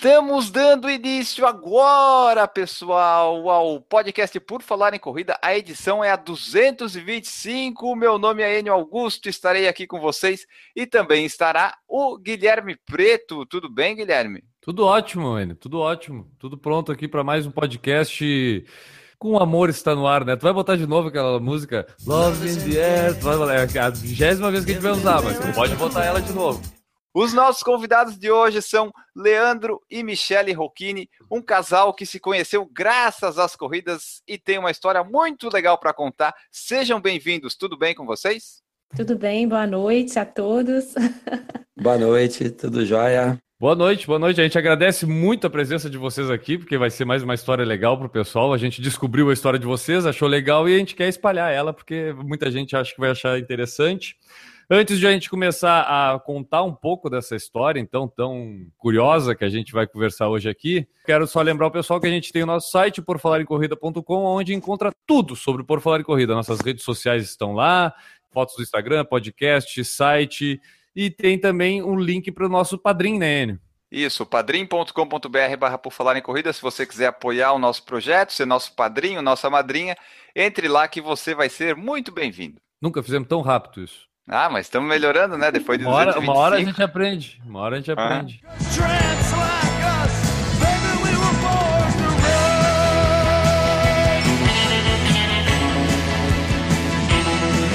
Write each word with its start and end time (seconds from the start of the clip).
Estamos 0.00 0.48
dando 0.48 0.88
início 0.88 1.44
agora, 1.44 2.46
pessoal, 2.46 3.50
ao 3.50 3.80
podcast 3.80 4.38
Por 4.38 4.62
Falar 4.62 4.94
em 4.94 4.98
Corrida. 5.00 5.36
A 5.42 5.58
edição 5.58 6.04
é 6.04 6.12
a 6.12 6.14
225. 6.14 7.96
Meu 7.96 8.16
nome 8.16 8.44
é 8.44 8.60
Enio 8.60 8.72
Augusto, 8.72 9.28
estarei 9.28 9.66
aqui 9.66 9.88
com 9.88 9.98
vocês 9.98 10.46
e 10.76 10.86
também 10.86 11.24
estará 11.24 11.76
o 11.88 12.16
Guilherme 12.16 12.76
Preto. 12.76 13.44
Tudo 13.44 13.68
bem, 13.68 13.96
Guilherme? 13.96 14.44
Tudo 14.60 14.86
ótimo, 14.86 15.36
Enio, 15.36 15.56
tudo 15.56 15.80
ótimo. 15.80 16.30
Tudo 16.38 16.56
pronto 16.56 16.92
aqui 16.92 17.08
para 17.08 17.24
mais 17.24 17.44
um 17.44 17.50
podcast 17.50 18.64
com 19.18 19.36
amor 19.36 19.68
está 19.68 19.96
no 19.96 20.06
ar, 20.06 20.24
né? 20.24 20.36
Tu 20.36 20.42
vai 20.42 20.52
botar 20.52 20.76
de 20.76 20.86
novo 20.86 21.08
aquela 21.08 21.40
música 21.40 21.88
Love 22.06 22.48
in 22.48 22.70
the 22.70 22.80
Air, 22.80 23.18
tu 23.18 23.24
vai 23.24 23.56
é 23.56 23.80
a 23.80 23.90
vigésima 23.90 24.48
vez 24.52 24.64
que 24.64 24.70
a 24.70 24.74
gente 24.74 24.82
vai 24.82 24.92
usar, 24.92 25.20
mas 25.20 25.40
tu 25.40 25.52
pode 25.52 25.74
botar 25.74 26.04
ela 26.04 26.22
de 26.22 26.32
novo. 26.32 26.77
Os 27.20 27.34
nossos 27.34 27.64
convidados 27.64 28.16
de 28.16 28.30
hoje 28.30 28.62
são 28.62 28.92
Leandro 29.12 29.82
e 29.90 30.04
Michele 30.04 30.52
Rocchini, 30.52 31.10
um 31.28 31.42
casal 31.42 31.92
que 31.92 32.06
se 32.06 32.20
conheceu 32.20 32.64
graças 32.64 33.40
às 33.40 33.56
corridas 33.56 34.22
e 34.24 34.38
tem 34.38 34.56
uma 34.56 34.70
história 34.70 35.02
muito 35.02 35.52
legal 35.52 35.76
para 35.78 35.92
contar. 35.92 36.32
Sejam 36.48 37.00
bem-vindos, 37.00 37.56
tudo 37.56 37.76
bem 37.76 37.92
com 37.92 38.06
vocês? 38.06 38.62
Tudo 38.94 39.18
bem, 39.18 39.48
boa 39.48 39.66
noite 39.66 40.16
a 40.16 40.24
todos. 40.24 40.94
Boa 41.76 41.98
noite, 41.98 42.50
tudo 42.50 42.86
jóia? 42.86 43.36
Boa 43.60 43.74
noite, 43.74 44.06
boa 44.06 44.18
noite. 44.18 44.40
A 44.40 44.44
gente 44.44 44.58
agradece 44.58 45.04
muito 45.06 45.46
a 45.46 45.50
presença 45.50 45.90
de 45.90 45.98
vocês 45.98 46.30
aqui, 46.30 46.58
porque 46.58 46.78
vai 46.78 46.90
ser 46.90 47.04
mais 47.04 47.24
uma 47.24 47.34
história 47.34 47.64
legal 47.64 47.96
para 47.96 48.06
o 48.06 48.10
pessoal. 48.10 48.52
A 48.52 48.58
gente 48.58 48.80
descobriu 48.80 49.30
a 49.30 49.32
história 49.32 49.58
de 49.58 49.66
vocês, 49.66 50.06
achou 50.06 50.28
legal 50.28 50.68
e 50.68 50.74
a 50.74 50.78
gente 50.78 50.94
quer 50.94 51.08
espalhar 51.08 51.52
ela, 51.52 51.72
porque 51.72 52.12
muita 52.24 52.50
gente 52.50 52.76
acha 52.76 52.94
que 52.94 53.00
vai 53.00 53.10
achar 53.10 53.38
interessante. 53.38 54.16
Antes 54.70 54.98
de 54.98 55.06
a 55.06 55.10
gente 55.10 55.30
começar 55.30 55.80
a 55.80 56.20
contar 56.20 56.62
um 56.62 56.74
pouco 56.74 57.08
dessa 57.08 57.34
história, 57.34 57.80
então, 57.80 58.06
tão 58.06 58.66
curiosa 58.76 59.34
que 59.34 59.42
a 59.42 59.48
gente 59.48 59.72
vai 59.72 59.86
conversar 59.86 60.28
hoje 60.28 60.46
aqui, 60.46 60.86
quero 61.06 61.26
só 61.26 61.40
lembrar 61.40 61.68
o 61.68 61.70
pessoal 61.70 61.98
que 61.98 62.06
a 62.06 62.10
gente 62.10 62.30
tem 62.30 62.42
o 62.42 62.46
nosso 62.46 62.70
site, 62.70 63.00
porfalarencorrida.com, 63.00 64.24
onde 64.24 64.52
encontra 64.52 64.92
tudo 65.06 65.34
sobre 65.34 65.62
o 65.62 65.64
Por 65.64 65.80
Falar 65.80 66.00
em 66.00 66.04
Corrida. 66.04 66.34
Nossas 66.34 66.60
redes 66.60 66.84
sociais 66.84 67.22
estão 67.22 67.54
lá, 67.54 67.94
fotos 68.30 68.56
do 68.56 68.62
Instagram, 68.62 69.06
podcast, 69.06 69.82
site, 69.86 70.60
e 70.94 71.08
tem 71.08 71.38
também 71.38 71.82
um 71.82 71.98
link 71.98 72.30
para 72.30 72.44
o 72.44 72.50
nosso 72.50 72.76
padrinho, 72.76 73.20
né, 73.20 73.44
Enio? 73.44 73.60
Isso, 73.90 74.26
padrim.com.br 74.26 75.56
barra 75.58 75.78
por 75.78 75.94
falar 75.94 76.18
em 76.18 76.22
corrida, 76.22 76.52
se 76.52 76.60
você 76.60 76.84
quiser 76.84 77.06
apoiar 77.06 77.52
o 77.52 77.58
nosso 77.58 77.82
projeto, 77.86 78.34
ser 78.34 78.44
nosso 78.44 78.74
padrinho, 78.74 79.22
nossa 79.22 79.48
madrinha, 79.48 79.96
entre 80.36 80.68
lá 80.68 80.86
que 80.86 81.00
você 81.00 81.34
vai 81.34 81.48
ser 81.48 81.74
muito 81.74 82.12
bem-vindo. 82.12 82.60
Nunca 82.82 83.02
fizemos 83.02 83.26
tão 83.26 83.40
rápido 83.40 83.82
isso. 83.82 84.07
Ah, 84.28 84.50
mas 84.50 84.66
estamos 84.66 84.86
melhorando, 84.88 85.38
né? 85.38 85.50
Depois 85.50 85.78
de 85.78 85.84
Uma 85.86 85.94
hora, 85.94 86.12
225. 86.12 86.32
uma 86.32 86.40
hora 86.40 86.56
a 86.56 86.60
gente 86.60 86.82
aprende. 86.82 87.40
Uma 87.46 87.60
hora 87.60 87.76
a 87.76 87.78
gente 87.78 87.90
aprende. 87.90 88.42
Run. 88.44 88.58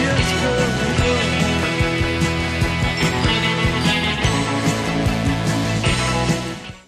Yes, 0.03 0.29
girl, 0.41 1.73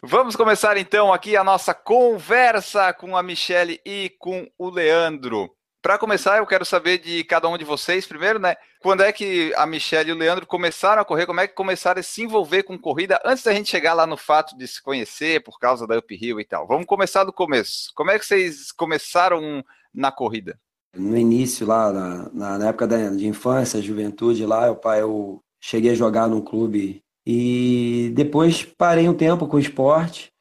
Vamos 0.04 0.36
começar 0.36 0.78
então 0.78 1.12
aqui 1.12 1.36
a 1.36 1.44
nossa 1.44 1.74
conversa 1.74 2.94
com 2.94 3.18
a 3.18 3.24
Michele 3.24 3.82
e 3.86 4.12
com 4.20 4.48
o 4.58 4.70
Leandro. 4.70 5.50
Para 5.86 6.00
começar, 6.00 6.40
eu 6.40 6.48
quero 6.48 6.66
saber 6.66 6.98
de 6.98 7.24
cada 7.26 7.48
um 7.48 7.56
de 7.56 7.64
vocês, 7.64 8.08
primeiro, 8.08 8.40
né? 8.40 8.56
Quando 8.82 9.04
é 9.04 9.12
que 9.12 9.54
a 9.56 9.68
Michele 9.68 10.10
e 10.10 10.14
o 10.14 10.18
Leandro 10.18 10.48
começaram 10.48 11.00
a 11.00 11.06
correr? 11.06 11.28
Como 11.28 11.40
é 11.40 11.48
que 11.48 11.54
começaram 11.54 12.00
a 12.00 12.04
se 12.04 12.24
envolver 12.24 12.64
com 12.64 12.76
corrida 12.76 13.20
antes 13.24 13.44
da 13.44 13.54
gente 13.54 13.70
chegar 13.70 13.94
lá 13.94 14.08
no 14.08 14.18
fato 14.18 14.58
de 14.58 14.68
se 14.68 14.82
conhecer 14.82 15.44
por 15.44 15.60
causa 15.60 15.86
da 15.86 16.00
Uphill 16.00 16.40
e 16.40 16.44
tal? 16.44 16.66
Vamos 16.66 16.88
começar 16.88 17.24
do 17.24 17.32
começo. 17.32 17.92
Como 17.94 18.10
é 18.10 18.18
que 18.18 18.26
vocês 18.26 18.72
começaram 18.72 19.64
na 19.94 20.12
corrida? 20.12 20.60
No 20.98 21.16
início, 21.16 21.68
lá 21.68 21.94
na, 21.94 22.30
na, 22.34 22.58
na 22.58 22.70
época 22.70 22.88
da, 22.88 23.08
de 23.12 23.28
infância, 23.28 23.80
juventude, 23.80 24.44
lá, 24.44 24.74
pai, 24.74 25.04
eu 25.04 25.40
cheguei 25.62 25.92
a 25.92 25.96
jogar 25.96 26.28
num 26.28 26.42
clube 26.42 27.04
e 27.24 28.12
depois 28.16 28.64
parei 28.64 29.08
um 29.08 29.14
tempo 29.14 29.46
com 29.46 29.58
o 29.58 29.60
esporte. 29.60 30.32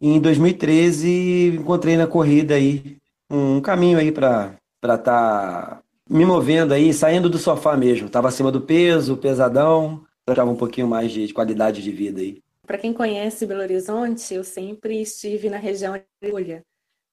E 0.00 0.10
em 0.10 0.20
2013 0.20 1.56
encontrei 1.58 1.96
na 1.96 2.06
corrida 2.06 2.54
aí 2.54 2.98
um 3.28 3.60
caminho 3.60 3.98
aí 3.98 4.12
para 4.12 4.61
para 4.82 4.96
estar 4.96 5.82
me 6.10 6.26
movendo 6.26 6.74
aí, 6.74 6.92
saindo 6.92 7.30
do 7.30 7.38
sofá 7.38 7.76
mesmo. 7.76 8.10
Tava 8.10 8.26
acima 8.26 8.50
do 8.50 8.60
peso, 8.60 9.16
pesadão, 9.16 10.04
tava 10.26 10.50
um 10.50 10.56
pouquinho 10.56 10.88
mais 10.88 11.12
de, 11.12 11.28
de 11.28 11.32
qualidade 11.32 11.80
de 11.80 11.92
vida 11.92 12.20
aí. 12.20 12.42
Para 12.66 12.78
quem 12.78 12.92
conhece 12.92 13.46
Belo 13.46 13.60
Horizonte, 13.60 14.34
eu 14.34 14.42
sempre 14.42 15.00
estive 15.00 15.48
na 15.48 15.56
região 15.56 15.94
de 15.94 16.30
Folha. 16.30 16.64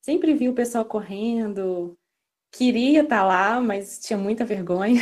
Sempre 0.04 0.34
vi 0.34 0.50
o 0.50 0.54
pessoal 0.54 0.84
correndo, 0.84 1.96
queria 2.52 3.04
estar 3.04 3.24
lá, 3.24 3.62
mas 3.62 4.00
tinha 4.00 4.18
muita 4.18 4.44
vergonha. 4.44 5.02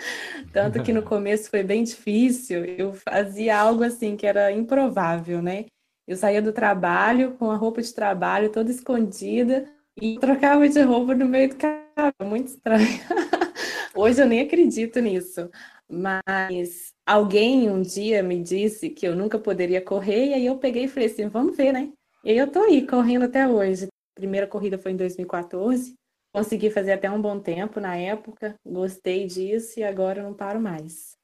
Tanto 0.52 0.82
que 0.82 0.94
no 0.94 1.02
começo 1.02 1.50
foi 1.50 1.62
bem 1.62 1.84
difícil. 1.84 2.64
Eu 2.64 2.94
fazia 2.94 3.58
algo 3.58 3.84
assim 3.84 4.16
que 4.16 4.26
era 4.26 4.50
improvável, 4.50 5.42
né? 5.42 5.66
Eu 6.06 6.16
saía 6.16 6.40
do 6.40 6.52
trabalho 6.54 7.32
com 7.32 7.50
a 7.50 7.56
roupa 7.56 7.82
de 7.82 7.92
trabalho 7.92 8.50
toda 8.50 8.70
escondida 8.70 9.68
e 10.00 10.18
trocava 10.18 10.68
de 10.68 10.80
roupa 10.82 11.14
no 11.14 11.26
meio 11.26 11.50
do 11.50 11.56
carro. 11.56 12.12
Muito 12.22 12.48
estranho. 12.48 12.86
Hoje 13.94 14.22
eu 14.22 14.26
nem 14.26 14.40
acredito 14.40 15.00
nisso. 15.00 15.50
Mas 15.88 16.92
alguém 17.06 17.70
um 17.70 17.82
dia 17.82 18.22
me 18.22 18.42
disse 18.42 18.90
que 18.90 19.06
eu 19.06 19.16
nunca 19.16 19.38
poderia 19.38 19.80
correr, 19.80 20.28
e 20.28 20.34
aí 20.34 20.46
eu 20.46 20.58
peguei 20.58 20.84
e 20.84 20.88
falei 20.88 21.08
assim: 21.08 21.28
vamos 21.28 21.56
ver, 21.56 21.72
né? 21.72 21.92
E 22.24 22.30
aí 22.30 22.38
eu 22.38 22.50
tô 22.50 22.60
aí 22.60 22.86
correndo 22.86 23.24
até 23.24 23.48
hoje. 23.48 23.86
A 23.86 24.20
primeira 24.20 24.46
corrida 24.46 24.78
foi 24.78 24.92
em 24.92 24.96
2014. 24.96 25.94
Consegui 26.34 26.70
fazer 26.70 26.92
até 26.92 27.10
um 27.10 27.20
bom 27.20 27.40
tempo 27.40 27.80
na 27.80 27.96
época, 27.96 28.54
gostei 28.64 29.26
disso 29.26 29.80
e 29.80 29.82
agora 29.82 30.20
eu 30.20 30.24
não 30.24 30.34
paro 30.34 30.60
mais. 30.60 31.17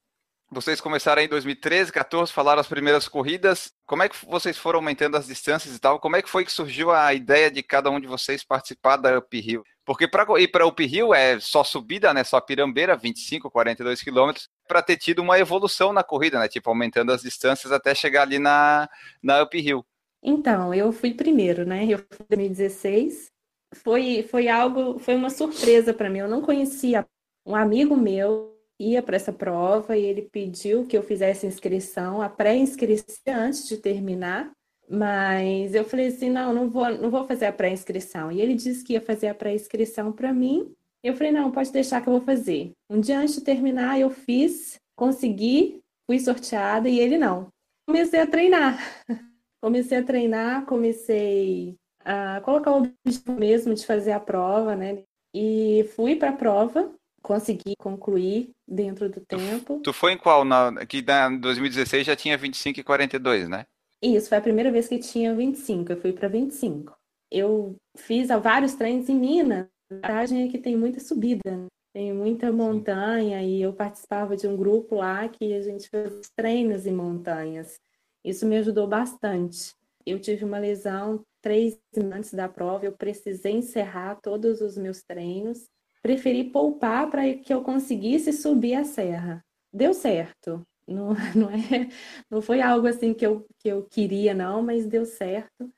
Vocês 0.50 0.80
começaram 0.80 1.20
em 1.22 1.28
2013, 1.28 1.90
14, 1.90 2.32
falaram 2.32 2.60
as 2.60 2.68
primeiras 2.68 3.08
corridas. 3.08 3.72
Como 3.86 4.02
é 4.02 4.08
que 4.08 4.16
vocês 4.26 4.56
foram 4.56 4.78
aumentando 4.78 5.16
as 5.16 5.26
distâncias 5.26 5.74
e 5.74 5.78
tal? 5.80 5.98
Como 5.98 6.16
é 6.16 6.22
que 6.22 6.28
foi 6.28 6.44
que 6.44 6.52
surgiu 6.52 6.92
a 6.92 7.12
ideia 7.12 7.50
de 7.50 7.62
cada 7.62 7.90
um 7.90 7.98
de 7.98 8.06
vocês 8.06 8.44
participar 8.44 8.96
da 8.96 9.18
Uphill? 9.18 9.64
Porque 9.84 10.06
para 10.06 10.24
ir 10.40 10.48
para 10.48 10.66
Uphill 10.66 11.12
é 11.12 11.40
só 11.40 11.64
subida, 11.64 12.14
né? 12.14 12.22
Só 12.24 12.40
pirambeira, 12.40 12.96
25, 12.96 13.50
42 13.50 14.02
quilômetros, 14.02 14.48
para 14.68 14.82
ter 14.82 14.96
tido 14.96 15.20
uma 15.20 15.38
evolução 15.38 15.92
na 15.92 16.04
corrida, 16.04 16.38
né? 16.38 16.48
Tipo, 16.48 16.70
aumentando 16.70 17.12
as 17.12 17.22
distâncias 17.22 17.72
até 17.72 17.94
chegar 17.94 18.22
ali 18.22 18.38
na, 18.38 18.88
na 19.22 19.42
Uphill. 19.42 19.84
Então, 20.22 20.72
eu 20.72 20.92
fui 20.92 21.12
primeiro, 21.12 21.66
né? 21.66 21.84
Eu 21.84 21.98
fui 21.98 22.24
em 22.30 22.36
2016. 22.36 23.32
Foi, 23.74 24.26
foi 24.30 24.48
algo, 24.48 24.98
foi 24.98 25.16
uma 25.16 25.30
surpresa 25.30 25.92
para 25.92 26.08
mim. 26.08 26.20
Eu 26.20 26.28
não 26.28 26.40
conhecia. 26.40 27.06
Um 27.44 27.54
amigo 27.54 27.96
meu 27.96 28.53
ia 28.78 29.02
para 29.02 29.16
essa 29.16 29.32
prova 29.32 29.96
e 29.96 30.04
ele 30.04 30.22
pediu 30.22 30.86
que 30.86 30.96
eu 30.96 31.02
fizesse 31.02 31.46
inscrição, 31.46 32.20
a 32.20 32.28
pré-inscrição 32.28 33.34
antes 33.34 33.68
de 33.68 33.76
terminar. 33.76 34.50
Mas 34.88 35.74
eu 35.74 35.84
falei 35.84 36.08
assim, 36.08 36.28
não, 36.28 36.52
não 36.52 36.68
vou, 36.68 36.90
não 36.90 37.10
vou 37.10 37.26
fazer 37.26 37.46
a 37.46 37.52
pré-inscrição. 37.52 38.30
E 38.30 38.40
ele 38.40 38.54
disse 38.54 38.84
que 38.84 38.92
ia 38.92 39.00
fazer 39.00 39.28
a 39.28 39.34
pré-inscrição 39.34 40.12
para 40.12 40.32
mim. 40.32 40.72
Eu 41.02 41.14
falei, 41.14 41.32
não, 41.32 41.50
pode 41.50 41.72
deixar 41.72 42.02
que 42.02 42.08
eu 42.08 42.14
vou 42.14 42.22
fazer. 42.22 42.72
Um 42.90 43.00
dia 43.00 43.18
antes 43.18 43.34
de 43.34 43.40
terminar, 43.42 43.98
eu 43.98 44.10
fiz, 44.10 44.78
consegui, 44.96 45.80
fui 46.06 46.18
sorteada 46.18 46.88
e 46.88 46.98
ele 46.98 47.16
não. 47.16 47.48
Comecei 47.86 48.20
a 48.20 48.26
treinar. 48.26 48.78
Comecei 49.62 49.96
a 49.96 50.04
treinar, 50.04 50.66
comecei 50.66 51.74
a 52.04 52.38
colocar 52.42 52.70
o 52.72 52.82
objetivo 52.82 53.32
mesmo 53.32 53.72
de 53.72 53.86
fazer 53.86 54.12
a 54.12 54.20
prova, 54.20 54.76
né? 54.76 55.02
E 55.34 55.88
fui 55.96 56.16
para 56.16 56.28
a 56.28 56.36
prova, 56.36 56.94
consegui 57.24 57.74
concluir 57.78 58.50
dentro 58.68 59.08
do 59.08 59.20
tempo. 59.20 59.80
Tu 59.82 59.92
foi 59.94 60.12
em 60.12 60.18
qual? 60.18 60.44
Na, 60.44 60.84
que 60.84 61.00
na 61.00 61.30
2016 61.30 62.06
já 62.06 62.14
tinha 62.14 62.36
25 62.36 62.78
e 62.78 62.84
42, 62.84 63.48
né? 63.48 63.64
Isso, 64.02 64.28
foi 64.28 64.36
a 64.36 64.42
primeira 64.42 64.70
vez 64.70 64.86
que 64.86 64.98
tinha 64.98 65.34
25, 65.34 65.90
eu 65.90 66.00
fui 66.00 66.12
para 66.12 66.28
25. 66.28 66.94
Eu 67.32 67.74
fiz 67.96 68.28
vários 68.28 68.74
treinos 68.74 69.08
em 69.08 69.16
Minas, 69.16 69.66
a 69.90 69.94
vantagem 69.94 70.46
é 70.46 70.48
que 70.48 70.58
tem 70.58 70.76
muita 70.76 71.00
subida, 71.00 71.40
né? 71.50 71.66
tem 71.94 72.12
muita 72.12 72.52
montanha, 72.52 73.42
e 73.42 73.62
eu 73.62 73.72
participava 73.72 74.36
de 74.36 74.46
um 74.46 74.54
grupo 74.54 74.96
lá 74.96 75.26
que 75.26 75.54
a 75.54 75.62
gente 75.62 75.88
fez 75.88 76.28
treinos 76.36 76.86
em 76.86 76.92
montanhas. 76.92 77.80
Isso 78.22 78.44
me 78.44 78.58
ajudou 78.58 78.86
bastante. 78.86 79.74
Eu 80.04 80.20
tive 80.20 80.44
uma 80.44 80.58
lesão 80.58 81.24
três 81.40 81.78
antes 81.96 82.34
da 82.34 82.48
prova, 82.48 82.84
eu 82.84 82.92
precisei 82.92 83.52
encerrar 83.52 84.16
todos 84.16 84.60
os 84.60 84.76
meus 84.76 85.02
treinos, 85.02 85.66
preferi 86.04 86.44
poupar 86.44 87.10
para 87.10 87.32
que 87.34 87.52
eu 87.52 87.62
conseguisse 87.62 88.30
subir 88.30 88.74
a 88.74 88.84
serra. 88.84 89.42
deu 89.72 89.94
certo. 89.94 90.62
Não, 90.86 91.14
não, 91.34 91.50
é, 91.50 91.88
não 92.30 92.42
foi 92.42 92.60
algo 92.60 92.86
assim 92.86 93.14
que 93.14 93.26
eu, 93.26 93.46
que 93.58 93.68
eu 93.70 93.82
queria, 93.84 94.34
não, 94.34 94.62
mas 94.62 94.86
deu 94.86 95.06
certo. 95.06 95.72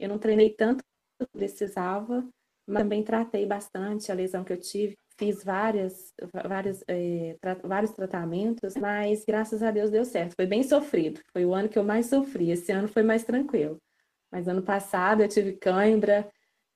Eu 0.00 0.08
não 0.08 0.18
treinei 0.18 0.50
tanto 0.50 0.82
quanto 1.16 1.30
precisava, 1.30 2.28
mas 2.66 2.82
também 2.82 3.04
tratei 3.04 3.46
bastante 3.46 4.10
a 4.10 4.14
lesão 4.16 4.42
que 4.42 4.52
eu 4.52 4.60
tive. 4.60 4.96
Fiz 5.16 5.44
várias, 5.44 6.12
várias, 6.44 6.82
é, 6.88 7.36
tra 7.40 7.54
vários 7.54 7.92
tratamentos, 7.92 8.74
mas 8.76 9.24
graças 9.24 9.62
a 9.62 9.70
Deus 9.70 9.90
deu 9.90 10.04
certo. 10.04 10.34
Foi 10.34 10.46
bem 10.46 10.64
sofrido. 10.64 11.20
Foi 11.32 11.44
o 11.44 11.54
ano 11.54 11.68
que 11.68 11.78
eu 11.78 11.84
mais 11.84 12.06
sofri. 12.06 12.50
Esse 12.50 12.72
ano 12.72 12.88
foi 12.88 13.04
mais 13.04 13.22
tranquilo. 13.22 13.78
Mas 14.30 14.48
ano 14.48 14.62
passado 14.62 15.22
eu 15.22 15.28
tive 15.28 15.52
cãibra, 15.52 16.28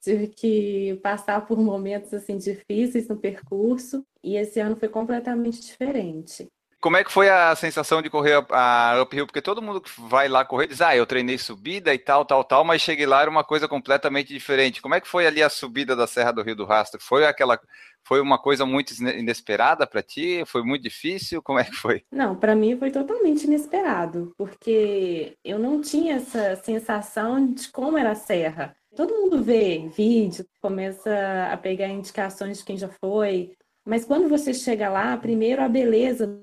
tive 0.03 0.27
que 0.27 0.99
passar 1.03 1.47
por 1.47 1.59
momentos 1.59 2.13
assim 2.13 2.37
difíceis 2.37 3.09
no 3.09 3.17
percurso 3.17 4.05
e 4.23 4.37
esse 4.37 4.61
ano 4.61 4.77
foi 4.77 4.89
completamente 4.89 5.61
diferente. 5.61 6.49
Como 6.81 6.97
é 6.97 7.05
que 7.05 7.13
foi 7.13 7.29
a 7.29 7.55
sensação 7.55 8.03
de 8.03 8.11
correr 8.11 8.45
a, 8.51 9.01
uphill? 9.01 9.25
Porque 9.25 9.41
todo 9.41 9.63
mundo 9.63 9.81
que 9.81 9.89
vai 10.01 10.29
lá 10.29 10.45
correr 10.45 10.67
diz, 10.67 10.81
ah, 10.81 10.97
eu 10.97 11.07
treinei 11.07 11.39
subida 11.39 11.95
e 11.95 11.99
tal, 11.99 12.25
tal, 12.25 12.43
tal, 12.43 12.65
mas 12.65 12.83
cheguei 12.83 13.07
lá 13.07 13.21
era 13.23 13.31
uma 13.31 13.45
coisa 13.45 13.69
completamente 13.69 14.33
diferente. 14.33 14.83
Como 14.83 14.97
é 14.97 15.01
que 15.01 15.07
foi 15.07 15.25
ali 15.25 15.41
a 15.41 15.49
subida 15.49 15.95
da 15.95 16.09
Serra 16.09 16.33
do 16.33 16.43
Rio 16.43 16.57
do 16.57 16.65
Rastro? 16.65 17.01
Foi 17.01 17.25
aquela, 17.25 17.57
foi 18.03 18.21
uma 18.21 18.37
coisa 18.37 18.67
muito 18.67 18.93
inesperada 19.01 19.87
para 19.87 20.03
ti? 20.03 20.43
Foi 20.45 20.65
muito 20.65 20.83
difícil? 20.83 21.41
Como 21.41 21.61
é 21.61 21.65
que 21.65 21.77
foi? 21.77 22.03
Não, 22.11 22.35
para 22.35 22.57
mim 22.57 22.77
foi 22.77 22.91
totalmente 22.91 23.45
inesperado, 23.45 24.35
porque 24.37 25.37
eu 25.45 25.61
não 25.61 25.81
tinha 25.81 26.17
essa 26.17 26.57
sensação 26.57 27.47
de 27.47 27.71
como 27.71 27.97
era 27.97 28.11
a 28.11 28.17
serra. 28.17 28.75
Todo 28.95 29.15
mundo 29.15 29.43
vê 29.43 29.89
vídeo, 29.89 30.45
começa 30.61 31.11
a 31.51 31.57
pegar 31.57 31.89
indicações 31.89 32.59
de 32.59 32.65
quem 32.65 32.77
já 32.77 32.89
foi, 32.89 33.57
mas 33.87 34.05
quando 34.05 34.29
você 34.29 34.53
chega 34.53 34.89
lá, 34.91 35.17
primeiro 35.17 35.63
a 35.63 35.69
beleza 35.69 36.41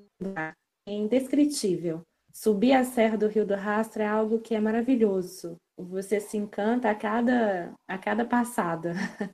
é 0.87 0.91
indescritível. 0.91 2.01
Subir 2.33 2.73
a 2.73 2.83
Serra 2.83 3.17
do 3.17 3.27
Rio 3.27 3.45
do 3.45 3.55
Rastro 3.55 4.01
é 4.01 4.07
algo 4.07 4.39
que 4.39 4.55
é 4.55 4.59
maravilhoso. 4.59 5.57
Você 5.77 6.19
se 6.19 6.37
encanta 6.37 6.89
a 6.89 6.95
cada, 6.95 7.73
a 7.87 7.97
cada 7.97 8.25
passada. 8.25 8.93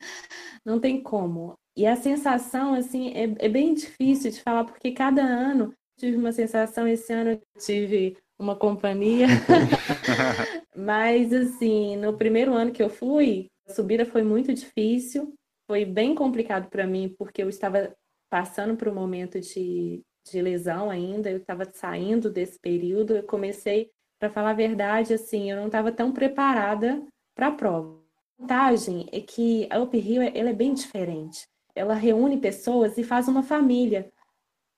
Não 0.65 0.79
tem 0.79 1.01
como. 1.01 1.53
E 1.75 1.85
a 1.85 1.95
sensação, 1.95 2.73
assim, 2.73 3.09
é, 3.13 3.45
é 3.45 3.50
bem 3.50 3.73
difícil 3.73 4.31
de 4.31 4.41
falar, 4.41 4.63
porque 4.65 4.91
cada 4.91 5.21
ano 5.21 5.73
tive 5.97 6.18
uma 6.18 6.31
sensação. 6.31 6.88
Esse 6.88 7.11
ano 7.13 7.31
eu 7.31 7.41
tive 7.59 8.18
uma 8.39 8.56
companhia. 8.56 9.27
Mas, 10.75 11.31
assim, 11.33 11.95
no 11.98 12.18
primeiro 12.18 12.54
ano 12.54 12.72
que 12.72 12.83
eu 12.83 12.89
fui, 12.89 13.48
a 13.68 13.74
subida 13.74 14.06
foi 14.06 14.24
muito 14.24 14.54
difícil. 14.54 15.33
Foi 15.68 15.86
bem 15.86 16.13
complicado 16.13 16.69
para 16.69 16.86
mim, 16.86 17.13
porque 17.18 17.42
eu 17.42 17.50
estava 17.50 17.95
passando 18.30 18.75
por 18.75 18.88
um 18.88 18.94
momento 18.94 19.39
de 19.39 20.04
de 20.31 20.42
lesão 20.42 20.89
ainda, 20.89 21.30
eu 21.30 21.38
estava 21.38 21.69
saindo 21.72 22.31
desse 22.31 22.60
período, 22.60 23.16
eu 23.16 23.24
comecei, 23.24 23.92
para 24.19 24.30
falar 24.30 24.51
a 24.51 24.54
verdade, 24.54 25.13
assim, 25.13 25.51
eu 25.51 25.57
não 25.57 25.68
estava 25.68 25.92
tão 25.92 26.12
preparada 26.12 27.06
para 27.36 27.48
a 27.48 27.51
prova. 27.51 28.00
A 28.39 28.42
vantagem 28.42 29.07
é 29.12 29.21
que 29.21 29.68
a 29.69 29.80
Uphill 29.80 30.21
ela 30.21 30.50
é 30.50 30.54
bem 30.54 30.74
diferente. 30.74 31.48
Ela 31.75 31.94
reúne 31.94 32.38
pessoas 32.38 32.98
e 32.98 33.04
faz 33.04 33.28
uma 33.28 33.44
família. 33.44 34.12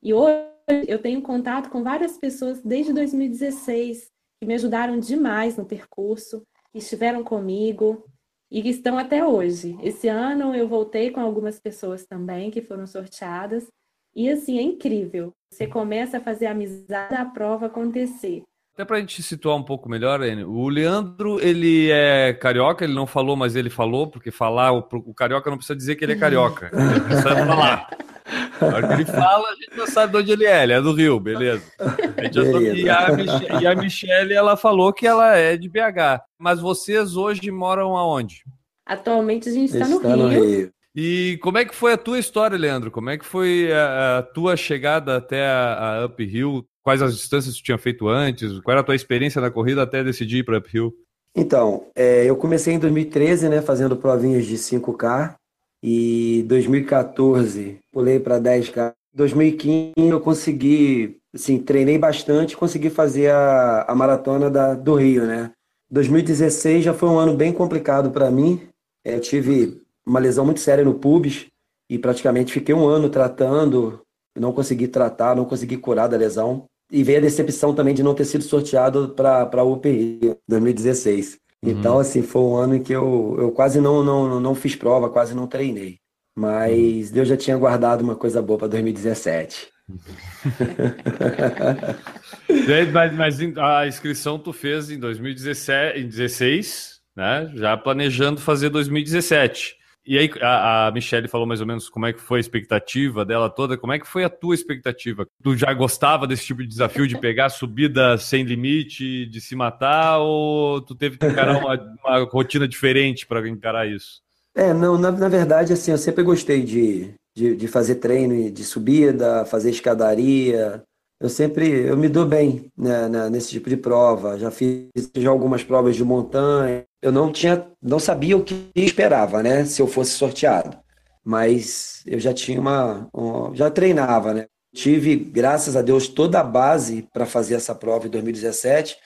E 0.01 0.13
hoje 0.13 0.43
eu 0.87 0.99
tenho 0.99 1.21
contato 1.21 1.69
com 1.69 1.83
várias 1.83 2.17
pessoas 2.17 2.61
desde 2.61 2.91
2016 2.91 4.11
que 4.39 4.47
me 4.47 4.53
ajudaram 4.53 4.99
demais 4.99 5.57
no 5.57 5.65
percurso, 5.65 6.43
que 6.71 6.77
estiveram 6.79 7.23
comigo 7.23 8.05
e 8.51 8.61
que 8.61 8.69
estão 8.69 8.97
até 8.97 9.25
hoje. 9.25 9.77
Esse 9.81 10.07
ano 10.07 10.55
eu 10.55 10.67
voltei 10.67 11.11
com 11.11 11.19
algumas 11.19 11.59
pessoas 11.59 12.05
também 12.05 12.51
que 12.51 12.61
foram 12.61 12.85
sorteadas 12.85 13.67
e 14.15 14.29
assim, 14.29 14.57
é 14.57 14.61
incrível. 14.61 15.31
Você 15.51 15.67
começa 15.67 16.17
a 16.17 16.21
fazer 16.21 16.47
a 16.47 16.51
amizade 16.51 17.13
a 17.13 17.25
prova 17.25 17.67
acontecer. 17.67 18.43
Até 18.73 18.85
para 18.85 18.97
a 18.97 18.99
gente 18.99 19.23
situar 19.23 19.55
um 19.55 19.63
pouco 19.63 19.89
melhor, 19.89 20.21
o 20.21 20.69
Leandro, 20.69 21.39
ele 21.39 21.89
é 21.89 22.31
carioca, 22.33 22.83
ele 22.83 22.93
não 22.93 23.07
falou, 23.07 23.35
mas 23.35 23.55
ele 23.55 23.71
falou, 23.71 24.07
porque 24.07 24.29
falar, 24.29 24.71
o, 24.71 24.87
o 24.91 25.13
carioca 25.13 25.49
não 25.49 25.57
precisa 25.57 25.75
dizer 25.75 25.95
que 25.95 26.05
ele 26.05 26.13
é 26.13 26.15
carioca, 26.15 26.69
ele 26.71 26.99
precisa 27.01 27.35
falar. 27.45 27.89
Na 28.61 28.67
hora 28.67 28.87
que 28.87 28.93
ele 28.93 29.05
fala, 29.05 29.47
a 29.49 29.55
gente 29.55 29.75
já 29.75 29.87
sabe 29.87 30.13
de 30.13 30.17
onde 30.19 30.31
ele 30.31 30.45
é, 30.45 30.63
ele 30.63 30.73
é 30.73 30.81
do 30.81 30.93
Rio, 30.93 31.19
beleza. 31.19 31.63
A 31.79 31.89
beleza. 31.89 32.75
E, 32.75 32.89
a 32.89 33.11
Michelle, 33.11 33.63
e 33.63 33.67
a 33.67 33.75
Michelle, 33.75 34.33
ela 34.33 34.57
falou 34.57 34.91
que 34.93 35.05
ela 35.05 35.35
é 35.35 35.57
de 35.57 35.69
BH. 35.69 36.21
Mas 36.39 36.59
vocês 36.59 37.15
hoje 37.15 37.49
moram 37.51 37.95
aonde? 37.95 38.43
Atualmente 38.85 39.49
a 39.49 39.51
gente 39.51 39.73
está 39.73 39.87
no, 39.87 39.99
no 39.99 40.27
Rio. 40.27 40.71
E 40.95 41.37
como 41.43 41.59
é 41.59 41.65
que 41.65 41.75
foi 41.75 41.93
a 41.93 41.97
tua 41.97 42.17
história, 42.17 42.57
Leandro? 42.57 42.89
Como 42.89 43.09
é 43.09 43.17
que 43.17 43.25
foi 43.25 43.71
a, 43.71 44.17
a 44.17 44.23
tua 44.23 44.57
chegada 44.57 45.17
até 45.17 45.45
a, 45.45 46.01
a 46.01 46.05
Uphill? 46.07 46.65
Quais 46.83 47.01
as 47.03 47.15
distâncias 47.15 47.55
tu 47.55 47.63
tinha 47.63 47.77
feito 47.77 48.07
antes? 48.07 48.59
Qual 48.61 48.71
era 48.71 48.81
a 48.81 48.83
tua 48.83 48.95
experiência 48.95 49.39
na 49.39 49.51
corrida 49.51 49.83
até 49.83 50.03
decidir 50.03 50.37
ir 50.37 50.43
para 50.43 50.57
Uphill? 50.57 50.91
Então, 51.35 51.85
é, 51.95 52.25
eu 52.25 52.35
comecei 52.35 52.73
em 52.73 52.79
2013, 52.79 53.47
né, 53.47 53.61
fazendo 53.61 53.95
provinhas 53.95 54.47
de 54.47 54.55
5K. 54.55 55.35
E 55.83 56.43
2014 56.47 57.79
pulei 57.91 58.19
para 58.19 58.39
10K. 58.39 58.93
2015 59.13 59.93
eu 59.97 60.19
consegui, 60.21 61.17
assim, 61.33 61.57
treinei 61.59 61.97
bastante, 61.97 62.57
consegui 62.57 62.89
fazer 62.89 63.31
a, 63.31 63.83
a 63.87 63.95
maratona 63.95 64.49
da, 64.49 64.73
do 64.73 64.95
Rio, 64.95 65.25
né? 65.25 65.51
2016 65.89 66.83
já 66.83 66.93
foi 66.93 67.09
um 67.09 67.17
ano 67.17 67.35
bem 67.35 67.51
complicado 67.51 68.11
para 68.11 68.29
mim. 68.29 68.67
É, 69.05 69.15
eu 69.15 69.21
tive 69.21 69.81
uma 70.05 70.19
lesão 70.19 70.45
muito 70.45 70.59
séria 70.59 70.83
no 70.83 70.95
pubis 70.95 71.47
e 71.89 71.97
praticamente 71.97 72.51
fiquei 72.51 72.75
um 72.75 72.87
ano 72.87 73.09
tratando, 73.09 74.01
não 74.37 74.51
consegui 74.51 74.87
tratar, 74.87 75.35
não 75.35 75.45
consegui 75.45 75.77
curar 75.77 76.07
da 76.07 76.17
lesão. 76.17 76.65
E 76.91 77.03
veio 77.03 77.17
a 77.17 77.21
decepção 77.21 77.73
também 77.73 77.93
de 77.93 78.03
não 78.03 78.15
ter 78.15 78.25
sido 78.25 78.43
sorteado 78.43 79.09
para 79.09 79.49
a 79.51 79.63
UPI 79.63 80.37
2016. 80.47 81.37
Uhum. 81.63 81.71
Então, 81.71 81.99
assim, 81.99 82.21
foi 82.21 82.41
um 82.41 82.55
ano 82.55 82.75
em 82.75 82.83
que 82.83 82.93
eu, 82.93 83.35
eu 83.39 83.51
quase 83.51 83.81
não, 83.81 84.03
não, 84.03 84.39
não 84.39 84.55
fiz 84.55 84.75
prova, 84.75 85.09
quase 85.09 85.35
não 85.35 85.47
treinei. 85.47 85.99
Mas 86.35 87.07
uhum. 87.07 87.13
Deus 87.13 87.27
já 87.27 87.37
tinha 87.37 87.57
guardado 87.57 88.01
uma 88.01 88.15
coisa 88.15 88.41
boa 88.41 88.59
para 88.59 88.67
2017. 88.67 89.69
mas, 92.93 93.15
mas 93.15 93.39
a 93.57 93.87
inscrição 93.87 94.37
tu 94.37 94.51
fez 94.51 94.91
em 94.91 94.99
2016, 94.99 96.99
né? 97.15 97.49
Já 97.55 97.77
planejando 97.77 98.41
fazer 98.41 98.69
2017. 98.69 99.76
E 100.07 100.17
aí, 100.17 100.31
a, 100.41 100.87
a 100.87 100.91
Michelle 100.91 101.27
falou 101.27 101.45
mais 101.45 101.59
ou 101.59 101.67
menos 101.67 101.89
como 101.89 102.05
é 102.05 102.13
que 102.13 102.21
foi 102.21 102.39
a 102.39 102.41
expectativa 102.41 103.25
dela 103.25 103.49
toda. 103.49 103.77
Como 103.77 103.91
é 103.91 103.99
que 103.99 104.07
foi 104.07 104.23
a 104.23 104.29
tua 104.29 104.55
expectativa? 104.55 105.27
Tu 105.43 105.57
já 105.57 105.73
gostava 105.73 106.25
desse 106.25 106.45
tipo 106.45 106.61
de 106.61 106.67
desafio 106.67 107.05
de 107.05 107.19
pegar 107.19 107.49
subida 107.49 108.17
sem 108.17 108.43
limite, 108.43 109.25
de 109.25 109.41
se 109.41 109.53
matar, 109.53 110.19
ou 110.19 110.79
tu 110.81 110.95
teve 110.95 111.17
que 111.17 111.25
encarar 111.25 111.57
uma, 111.59 111.75
uma 112.05 112.23
rotina 112.23 112.65
diferente 112.65 113.27
para 113.27 113.45
encarar 113.49 113.85
isso? 113.85 114.21
É, 114.55 114.73
não, 114.73 114.97
na, 114.97 115.11
na 115.11 115.27
verdade, 115.27 115.73
assim, 115.73 115.91
eu 115.91 115.97
sempre 115.97 116.23
gostei 116.23 116.63
de, 116.63 117.13
de, 117.35 117.55
de 117.55 117.67
fazer 117.67 117.95
treino 117.95 118.49
de 118.49 118.63
subida, 118.63 119.45
fazer 119.45 119.71
escadaria, 119.71 120.81
eu 121.19 121.29
sempre 121.29 121.87
eu 121.87 121.97
me 121.97 122.07
dou 122.07 122.25
bem 122.25 122.71
né, 122.77 123.29
nesse 123.29 123.49
tipo 123.49 123.69
de 123.69 123.77
prova. 123.77 124.37
Já 124.37 124.51
fiz 124.51 124.87
já 125.15 125.29
algumas 125.29 125.63
provas 125.63 125.95
de 125.95 126.03
montanha. 126.03 126.85
Eu 127.01 127.11
não 127.11 127.31
tinha, 127.31 127.67
não 127.81 127.99
sabia 127.99 128.35
o 128.35 128.43
que 128.43 128.71
esperava, 128.75 129.43
né? 129.43 129.65
Se 129.65 129.81
eu 129.81 129.87
fosse 129.87 130.11
sorteado. 130.11 130.77
Mas 131.23 132.01
eu 132.05 132.19
já 132.19 132.33
tinha 132.33 132.59
uma, 132.59 133.07
uma 133.13 133.55
já 133.55 133.69
treinava, 133.69 134.33
né? 134.33 134.45
Tive, 134.73 135.15
graças 135.15 135.75
a 135.75 135.81
Deus, 135.81 136.07
toda 136.07 136.39
a 136.39 136.43
base 136.43 137.07
para 137.13 137.25
fazer 137.25 137.55
essa 137.55 137.73
prova 137.75 138.07
em 138.07 138.09
2017, 138.09 138.97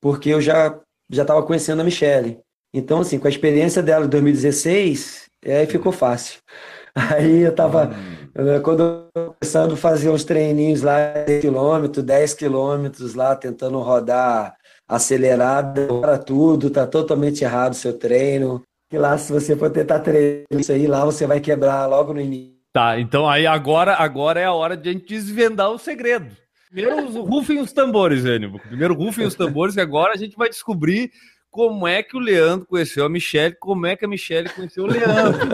porque 0.00 0.30
eu 0.30 0.40
já 0.40 0.78
já 1.10 1.22
estava 1.22 1.42
conhecendo 1.42 1.80
a 1.80 1.84
Michelle. 1.84 2.40
Então, 2.72 3.00
assim, 3.00 3.18
com 3.18 3.26
a 3.26 3.30
experiência 3.30 3.82
dela 3.82 4.04
em 4.04 4.08
2016, 4.08 5.28
aí 5.46 5.66
ficou 5.66 5.92
fácil. 5.92 6.40
Aí 6.94 7.42
eu 7.42 7.54
tava, 7.54 7.92
hum. 7.94 8.60
quando 8.62 9.08
eu 9.14 9.32
começando 9.34 9.74
a 9.74 9.76
fazer 9.76 10.10
uns 10.10 10.24
treininhos 10.24 10.82
lá, 10.82 11.12
10 11.26 11.42
km, 11.42 12.02
10 12.02 12.34
quilômetros 12.34 13.14
lá, 13.14 13.36
tentando 13.36 13.78
rodar 13.78 14.56
acelerado 14.88 16.00
para 16.00 16.18
tudo, 16.18 16.70
tá 16.70 16.86
totalmente 16.86 17.44
errado 17.44 17.72
o 17.72 17.76
seu 17.76 17.92
treino. 17.92 18.62
E 18.90 18.96
lá, 18.96 19.18
se 19.18 19.30
você 19.30 19.54
for 19.54 19.70
tentar 19.70 20.00
treinar 20.00 20.46
isso 20.52 20.72
aí, 20.72 20.86
lá 20.86 21.04
você 21.04 21.26
vai 21.26 21.40
quebrar 21.40 21.86
logo 21.86 22.14
no 22.14 22.20
início. 22.20 22.56
Tá, 22.72 22.98
então 22.98 23.28
aí 23.28 23.46
agora, 23.46 23.94
agora 23.94 24.40
é 24.40 24.44
a 24.44 24.52
hora 24.52 24.76
de 24.76 24.88
a 24.88 24.92
gente 24.92 25.06
desvendar 25.06 25.70
o 25.70 25.78
segredo. 25.78 26.34
Primeiro 26.70 27.22
rufem 27.22 27.60
os 27.60 27.72
tambores, 27.72 28.24
Enio. 28.24 28.58
Primeiro 28.60 28.94
rufem 28.94 29.26
os 29.26 29.34
tambores, 29.34 29.74
que 29.74 29.80
agora 29.80 30.12
a 30.12 30.16
gente 30.16 30.36
vai 30.36 30.48
descobrir 30.48 31.10
como 31.50 31.88
é 31.88 32.02
que 32.02 32.16
o 32.16 32.20
Leandro 32.20 32.66
conheceu 32.66 33.06
a 33.06 33.08
Michelle, 33.08 33.56
como 33.58 33.86
é 33.86 33.96
que 33.96 34.04
a 34.04 34.08
Michelle 34.08 34.50
conheceu 34.50 34.84
o 34.84 34.86
Leandro. 34.86 35.48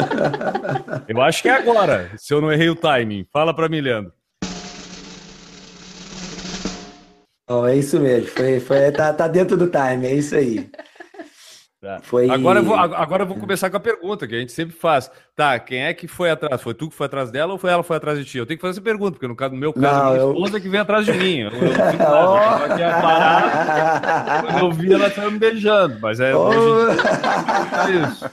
eu 1.09 1.23
acho 1.23 1.43
que 1.43 1.49
é 1.49 1.53
agora, 1.53 2.11
se 2.17 2.35
eu 2.35 2.41
não 2.41 2.53
errei 2.53 2.69
o 2.69 2.77
timing. 2.77 3.27
Fala 3.33 3.55
para 3.55 3.69
mim, 3.69 3.81
Leandro. 3.81 4.13
Oh, 7.49 7.67
é 7.67 7.77
isso 7.77 8.01
mesmo, 8.01 8.29
foi, 8.29 8.59
foi, 8.61 8.91
tá, 8.93 9.13
tá 9.13 9.29
dentro 9.29 9.57
do 9.57 9.67
time, 9.69 10.07
é 10.07 10.15
isso 10.15 10.35
aí. 10.35 10.71
Tá. 11.81 12.01
Foi- 12.03 12.31
Agora, 12.31 12.61
eu 12.61 12.65
vou, 12.65 12.75
agora 12.75 13.25
eu 13.25 13.27
vou 13.27 13.37
começar 13.37 13.69
com 13.69 13.77
a 13.77 13.81
pergunta 13.81 14.27
que 14.27 14.35
a 14.35 14.39
gente 14.39 14.53
sempre 14.53 14.75
faz. 14.75 15.11
Tá, 15.37 15.59
quem 15.59 15.83
é 15.85 15.93
que 15.93 16.09
foi 16.09 16.31
atrás? 16.31 16.63
Foi 16.63 16.73
tu 16.73 16.89
que 16.89 16.95
foi 16.97 17.05
atrás 17.05 17.31
dela 17.31 17.53
ou 17.53 17.59
foi 17.59 17.71
ela 17.71 17.83
que 17.83 17.87
foi 17.89 17.99
atrás 17.99 18.19
de 18.19 18.25
ti? 18.25 18.39
Eu 18.39 18.47
tenho 18.47 18.57
que 18.57 18.63
fazer 18.63 18.71
essa 18.79 18.81
pergunta, 18.81 19.13
porque 19.13 19.29
no, 19.29 19.37
caso, 19.37 19.53
no 19.53 19.61
meu 19.61 19.71
caso, 19.75 19.99
Não, 19.99 20.11
minha 20.13 20.23
eu- 20.23 20.33
esposa 20.33 20.59
que 20.61 20.69
vem 20.71 20.81
atrás 20.81 21.05
de 21.05 21.13
mim. 21.13 21.41
Eu, 21.41 21.51
eu, 21.51 21.73
nada, 21.75 22.73
eu 22.81 23.03
parar, 23.03 24.43
quando 24.45 24.59
eu 24.61 24.73
vi 24.73 24.95
ela 24.95 25.31
me 25.31 25.39
beijando, 25.39 25.99
mas 26.01 26.21
é, 26.21 26.31
é 26.33 28.09
isso. 28.09 28.31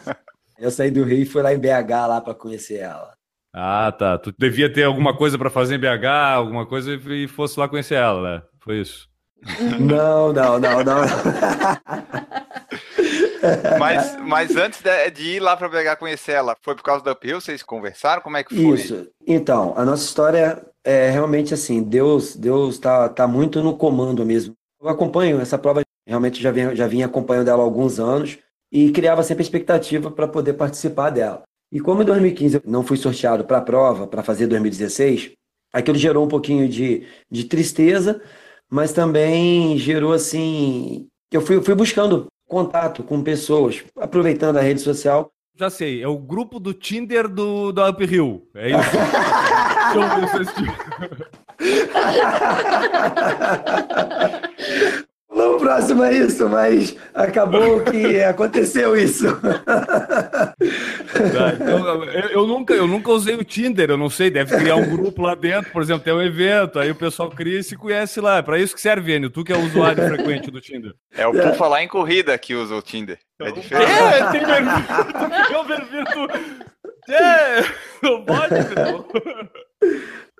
Eu 0.58 0.72
saí 0.72 0.90
do 0.90 1.04
Rio 1.04 1.24
e 1.24 1.26
fui 1.26 1.42
lá 1.42 1.54
em 1.54 1.60
BH 1.60 2.08
lá 2.08 2.22
para 2.22 2.34
conhecer 2.34 2.78
ela. 2.78 3.12
Ah, 3.54 3.92
tá. 3.92 4.18
Tu 4.18 4.34
devia 4.40 4.72
ter 4.72 4.84
alguma 4.84 5.14
coisa 5.18 5.38
pra 5.38 5.50
fazer 5.50 5.76
em 5.76 5.80
BH, 5.80 6.06
alguma 6.36 6.66
coisa 6.66 6.94
e 6.94 7.28
fosse 7.28 7.60
lá 7.60 7.68
conhecer 7.68 7.96
ela, 7.96 8.22
né? 8.38 8.42
Foi 8.62 8.80
isso. 8.80 9.10
Não, 9.80 10.32
não, 10.32 10.60
não, 10.60 10.84
não. 10.84 11.02
Mas, 13.80 14.18
mas 14.22 14.56
antes 14.56 14.82
de, 14.82 15.12
de 15.12 15.24
ir 15.36 15.40
lá 15.40 15.58
para 15.58 15.68
BH 15.68 15.98
conhecer 15.98 16.34
ela, 16.34 16.56
foi 16.62 16.76
por 16.76 16.84
causa 16.84 17.04
da 17.04 17.14
Uphill? 17.14 17.42
Vocês 17.42 17.64
conversaram? 17.64 18.22
Como 18.22 18.38
é 18.38 18.44
que 18.44 18.56
foi? 18.56 18.76
Isso. 18.76 19.08
Então, 19.26 19.74
a 19.76 19.84
nossa 19.84 20.04
história 20.04 20.64
é 20.84 21.10
realmente 21.10 21.54
assim, 21.54 21.82
Deus, 21.82 22.36
Deus 22.36 22.78
tá, 22.78 23.10
tá 23.10 23.28
muito 23.28 23.62
no 23.64 23.76
comando 23.76 24.26
mesmo. 24.26 24.54
Eu 24.80 24.90
acompanho 24.90 25.40
essa 25.40 25.58
prova, 25.58 25.82
realmente 26.08 26.42
já 26.42 26.52
vinha, 26.52 26.76
já 26.76 26.88
vinha 26.88 27.06
acompanhando 27.06 27.50
ela 27.50 27.62
há 27.62 27.66
alguns 27.66 28.00
anos 28.00 28.38
e 28.72 28.92
criava 28.92 29.24
sempre 29.24 29.44
expectativa 29.44 30.10
para 30.12 30.28
poder 30.28 30.54
participar 30.54 31.10
dela. 31.10 31.44
E 31.72 31.80
como 31.80 32.02
em 32.02 32.06
2015 32.06 32.56
eu 32.58 32.62
não 32.66 32.84
fui 32.84 32.98
sorteado 32.98 33.44
para 33.44 33.58
a 33.58 33.62
prova, 33.62 34.06
para 34.06 34.24
fazer 34.24 34.48
2016, 34.48 35.32
aquilo 35.74 35.98
gerou 35.98 36.26
um 36.26 36.28
pouquinho 36.28 36.68
de, 36.68 37.08
de 37.30 37.46
tristeza, 37.46 38.22
mas 38.72 38.94
também 38.94 39.78
gerou 39.78 40.14
assim. 40.14 41.08
Eu 41.32 41.42
fui, 41.42 41.62
fui 41.62 41.76
buscando 41.76 42.26
contato 42.48 43.04
com 43.04 43.22
pessoas, 43.22 43.84
aproveitando 43.96 44.58
a 44.58 44.62
rede 44.62 44.82
social 44.82 45.32
Já 45.58 45.70
sei, 45.70 46.02
é 46.02 46.08
o 46.08 46.18
grupo 46.18 46.60
do 46.60 46.74
Tinder 46.74 47.28
do, 47.28 47.72
do 47.72 47.88
Up 47.88 48.04
Hill. 48.04 48.50
É 48.56 48.72
isso. 48.72 48.80
No 55.34 55.58
próximo 55.58 56.04
é 56.04 56.14
isso, 56.14 56.50
mas 56.50 56.96
acabou 57.14 57.80
que 57.82 58.20
aconteceu 58.22 58.96
isso. 58.98 59.28
Tá, 59.42 60.54
então, 61.56 62.04
eu, 62.06 62.30
eu 62.30 62.48
nunca, 62.48 62.74
eu 62.74 62.86
nunca 62.86 63.12
usei 63.12 63.36
o 63.36 63.44
Tinder, 63.44 63.90
eu 63.90 63.98
não 63.98 64.10
sei, 64.10 64.30
deve 64.30 64.56
criar 64.58 64.76
um 64.76 64.90
grupo 64.90 65.22
lá 65.22 65.34
dentro, 65.34 65.72
por 65.72 65.82
exemplo, 65.82 66.04
tem 66.04 66.14
um 66.14 66.22
evento, 66.22 66.80
aí 66.80 66.92
o 66.92 66.96
pessoal 66.96 67.30
cria 67.30 67.60
e 67.60 67.64
se 67.64 67.78
conhece 67.78 68.20
lá. 68.20 68.38
É 68.38 68.42
para 68.42 68.60
isso 68.60 68.76
que 68.76 68.82
serve, 68.82 69.16
Enio, 69.16 69.30
tu 69.30 69.44
que 69.44 69.54
é 69.54 69.58
usuário 69.58 70.06
frequente 70.08 70.52
do 70.52 70.60
Tinder. 70.60 70.94
É 71.16 71.26
o 71.26 71.32
por 71.32 71.56
falar 71.56 71.82
em 71.84 71.88
corrida 71.88 72.38
que 72.38 72.54
usa 72.54 72.76
o 72.76 72.82
Tinder. 72.82 73.18
É 73.42 73.48
É, 73.48 73.52
diferente. 73.52 74.32
tem 74.32 74.46
perfil, 74.46 75.60
o 75.60 75.66
perfil. 75.66 76.04
É, 77.10 77.64
não 78.04 78.24
pode, 78.26 78.54
não. 78.76 79.06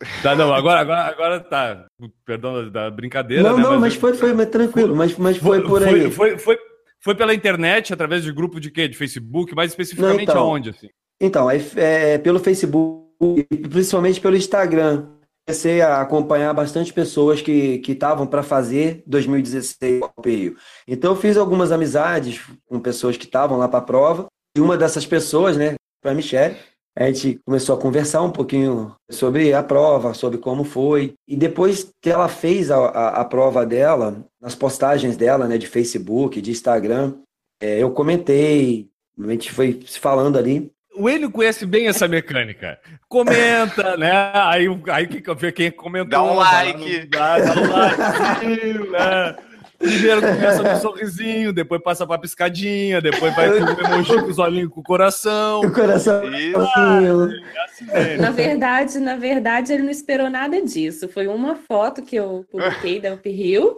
Tá, 0.24 0.36
não, 0.36 0.54
agora, 0.54 0.82
agora, 0.82 1.02
agora 1.02 1.40
tá. 1.40 1.86
Perdão 2.26 2.70
da, 2.70 2.90
brincadeira. 2.90 3.44
Não, 3.44 3.58
né, 3.58 3.64
não, 3.64 3.80
mas 3.80 3.96
foi, 3.96 4.14
foi 4.14 4.34
mas 4.34 4.50
tranquilo, 4.50 4.96
mas, 4.96 5.16
mas 5.18 5.38
foi 5.38 5.62
por 5.62 5.82
foi, 5.82 5.90
aí. 5.90 6.12
Foi, 6.12 6.38
foi, 6.38 6.58
foi 7.00 7.16
pela 7.16 7.34
internet, 7.34 7.94
através 7.94 8.24
de 8.24 8.32
grupo 8.32 8.60
de 8.60 8.72
quê? 8.72 8.88
De 8.88 8.98
Facebook, 8.98 9.56
mais 9.56 9.72
especificamente 9.72 10.28
Não, 10.28 10.34
então. 10.34 10.44
aonde, 10.44 10.70
assim? 10.70 10.90
Então, 11.20 11.48
aí, 11.48 11.64
é, 11.76 12.18
pelo 12.18 12.40
Facebook 12.40 13.02
e 13.22 13.44
principalmente 13.44 14.20
pelo 14.20 14.36
Instagram, 14.36 15.08
comecei 15.46 15.82
a 15.82 16.02
acompanhar 16.02 16.54
bastante 16.54 16.92
pessoas 16.92 17.42
que 17.42 17.80
que 17.80 17.92
estavam 17.92 18.26
para 18.26 18.42
fazer 18.42 19.04
2016 19.06 20.00
Copa 20.00 20.30
Rio. 20.30 20.56
Então, 20.88 21.12
eu 21.12 21.16
fiz 21.16 21.38
algumas 21.38 21.72
amizades 21.72 22.42
com 22.66 22.80
pessoas 22.80 23.18
que 23.18 23.26
estavam 23.26 23.58
lá 23.58 23.68
para 23.68 23.80
a 23.80 23.84
prova. 23.84 24.28
E 24.56 24.60
uma 24.60 24.78
dessas 24.78 25.06
pessoas, 25.06 25.56
né, 25.56 25.76
foi 26.02 26.12
a 26.12 26.16
Michelle. 26.16 26.58
A 26.98 27.06
gente 27.08 27.40
começou 27.46 27.76
a 27.76 27.80
conversar 27.80 28.22
um 28.22 28.32
pouquinho 28.32 28.94
sobre 29.10 29.54
a 29.54 29.64
prova, 29.64 30.14
sobre 30.14 30.38
como 30.38 30.64
foi. 30.64 31.14
E 31.28 31.38
depois 31.38 31.90
que 32.02 32.10
ela 32.10 32.28
fez 32.28 32.70
a, 32.70 32.78
a, 32.78 33.22
a 33.22 33.26
prova 33.26 33.66
dela, 33.66 34.26
nas 34.42 34.56
postagens 34.56 35.16
dela, 35.16 35.48
né, 35.48 35.58
de 35.58 35.68
Facebook, 35.68 36.42
de 36.42 36.52
Instagram, 36.52 37.14
é, 37.62 37.80
eu 37.80 37.92
comentei, 37.92 38.90
a 39.18 39.32
gente 39.32 39.52
foi 39.52 39.80
se 39.86 40.00
falando 40.00 40.38
ali. 40.38 40.70
O 40.94 41.10
Enio 41.10 41.32
conhece 41.32 41.66
bem 41.66 41.88
essa 41.88 42.08
mecânica. 42.08 42.78
Comenta, 43.08 43.96
né? 43.96 44.12
Aí, 44.34 44.68
aí 44.90 45.08
quem, 45.08 45.36
vê 45.36 45.52
quem 45.54 45.72
comentou. 45.72 46.10
Dá 46.10 46.22
um 46.22 46.36
like. 46.36 47.08
Dá, 47.08 47.40
dá 47.40 47.54
um 47.54 47.72
like. 47.72 48.90
né? 48.90 49.36
Primeiro 49.82 50.22
começa 50.22 50.64
com 50.64 50.70
um 50.70 50.80
sorrisinho, 50.80 51.52
depois 51.52 51.82
passa 51.82 52.06
pra 52.06 52.18
piscadinha, 52.18 53.02
depois 53.02 53.36
vai 53.36 53.50
com 53.50 53.66
o 53.66 53.86
emoji 53.86 54.14
com 54.22 54.30
os 54.30 54.40
olhinhos 54.40 54.70
com 54.70 54.80
o 54.80 54.84
coração. 54.84 55.62
O 55.62 55.72
coração. 55.72 56.24
Isso. 56.34 56.58
Assim, 56.58 57.86
né? 57.86 58.18
Na 58.18 58.32
verdade, 58.32 59.00
na 59.00 59.16
verdade, 59.16 59.74
ele 59.74 59.84
não 59.84 59.90
esperou 59.90 60.30
nada 60.30 60.62
disso. 60.62 61.10
Foi 61.10 61.28
uma 61.28 61.56
foto 61.56 62.02
que 62.02 62.16
eu 62.16 62.46
publiquei 62.52 63.00
da 63.00 63.14
Up 63.14 63.28
Hill. 63.28 63.78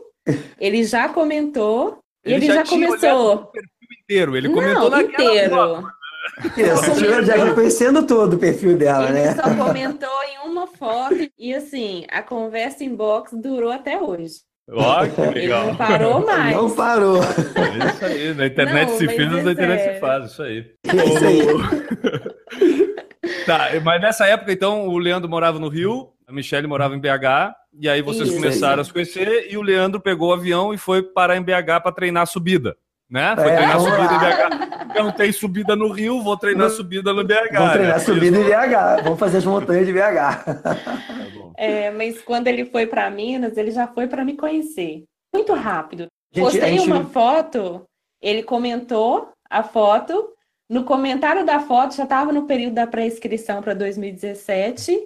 Ele 0.59 0.83
já 0.83 1.09
comentou 1.09 1.99
e 2.25 2.33
ele, 2.33 2.45
já, 2.45 2.53
olhado 2.53 2.69
começou. 2.69 3.33
o 3.35 3.45
perfil 3.47 3.69
inteiro. 4.03 4.37
Ele 4.37 4.49
comentou 4.49 4.89
Não, 4.89 5.01
inteiro. 5.01 5.55
foto. 5.55 5.87
Isso, 6.57 7.03
eu 7.05 7.23
já 7.25 7.53
conhecendo 7.53 8.07
todo 8.07 8.33
o 8.35 8.39
perfil 8.39 8.77
dela, 8.77 9.09
Ele 9.09 9.13
né? 9.19 9.35
só 9.35 9.43
comentou 9.55 10.09
em 10.23 10.47
uma 10.49 10.65
foto 10.67 11.29
e 11.37 11.53
assim, 11.53 12.05
a 12.09 12.21
conversa 12.23 12.83
inbox 12.83 13.33
durou 13.33 13.71
até 13.71 14.01
hoje. 14.01 14.35
Ó, 14.71 15.05
que 15.05 15.21
Ele 15.21 15.31
legal. 15.41 15.67
não 15.67 15.75
parou 15.75 16.25
mais. 16.25 16.55
Não 16.55 16.75
parou. 16.75 17.17
É 17.23 17.89
isso 17.89 18.05
aí. 18.05 18.33
Na 18.33 18.45
internet 18.45 18.89
Não, 18.91 18.97
se 18.97 19.07
fez, 19.07 19.19
é 19.33 19.43
na 19.43 19.51
internet 19.51 19.79
se 19.79 19.85
sério. 19.85 19.99
faz. 19.99 20.31
Isso 20.31 20.43
aí. 20.43 20.71
É 20.87 21.05
isso 21.05 21.25
aí. 21.25 22.33
Tá, 23.45 23.69
mas 23.83 24.01
nessa 24.01 24.25
época, 24.25 24.51
então, 24.53 24.87
o 24.87 24.97
Leandro 24.97 25.29
morava 25.29 25.59
no 25.59 25.67
Rio, 25.67 26.09
a 26.27 26.31
Michelle 26.31 26.67
morava 26.67 26.95
em 26.95 26.99
BH, 26.99 27.53
e 27.79 27.89
aí 27.89 28.01
vocês 28.01 28.29
Isso. 28.29 28.37
começaram 28.37 28.81
a 28.81 28.85
se 28.85 28.91
conhecer, 28.93 29.47
e 29.51 29.57
o 29.57 29.61
Leandro 29.61 29.99
pegou 29.99 30.29
o 30.29 30.33
avião 30.33 30.73
e 30.73 30.77
foi 30.77 31.01
parar 31.03 31.35
em 31.35 31.41
BH 31.41 31.81
para 31.83 31.91
treinar 31.91 32.23
a 32.23 32.25
subida. 32.25 32.75
Né? 33.13 33.35
Foi 33.35 33.47
É, 33.51 33.55
treinar 33.57 33.79
subida 33.79 33.97
lá. 33.97 34.15
em 34.15 34.19
BH. 34.89 34.97
Eu 34.97 35.03
não 35.03 35.11
tenho 35.11 35.33
subida 35.33 35.75
no 35.75 35.87
Rio, 35.91 36.23
vou 36.23 36.35
treinar 36.35 36.69
subida 36.71 37.13
no 37.13 37.23
BH. 37.23 37.53
Vamos 37.53 37.71
treinar 37.73 37.97
né? 37.99 37.99
subida 37.99 38.37
em 38.39 38.43
BH. 38.43 39.03
Vamos 39.03 39.19
fazer 39.19 39.37
as 39.37 39.45
montanhas 39.45 39.85
de 39.85 39.93
BH. 39.93 40.43
Tá 40.63 40.75
bom. 41.37 41.53
É, 41.55 41.91
mas 41.91 42.19
quando 42.23 42.47
ele 42.47 42.65
foi 42.65 42.87
para 42.87 43.07
Minas, 43.11 43.55
ele 43.55 43.69
já 43.69 43.85
foi 43.87 44.07
para 44.07 44.25
me 44.25 44.35
conhecer. 44.35 45.03
Muito 45.31 45.53
rápido. 45.53 46.07
Gente, 46.33 46.43
Postei 46.45 46.77
gente- 46.79 46.87
uma 46.91 47.05
foto, 47.05 47.83
ele 48.19 48.41
comentou 48.41 49.29
a 49.47 49.61
foto. 49.61 50.29
No 50.67 50.83
comentário 50.83 51.45
da 51.45 51.59
foto, 51.59 51.95
já 51.95 52.05
estava 52.05 52.31
no 52.33 52.47
período 52.47 52.73
da 52.73 52.87
pré-inscrição 52.87 53.61
para 53.61 53.75
2017. 53.75 54.99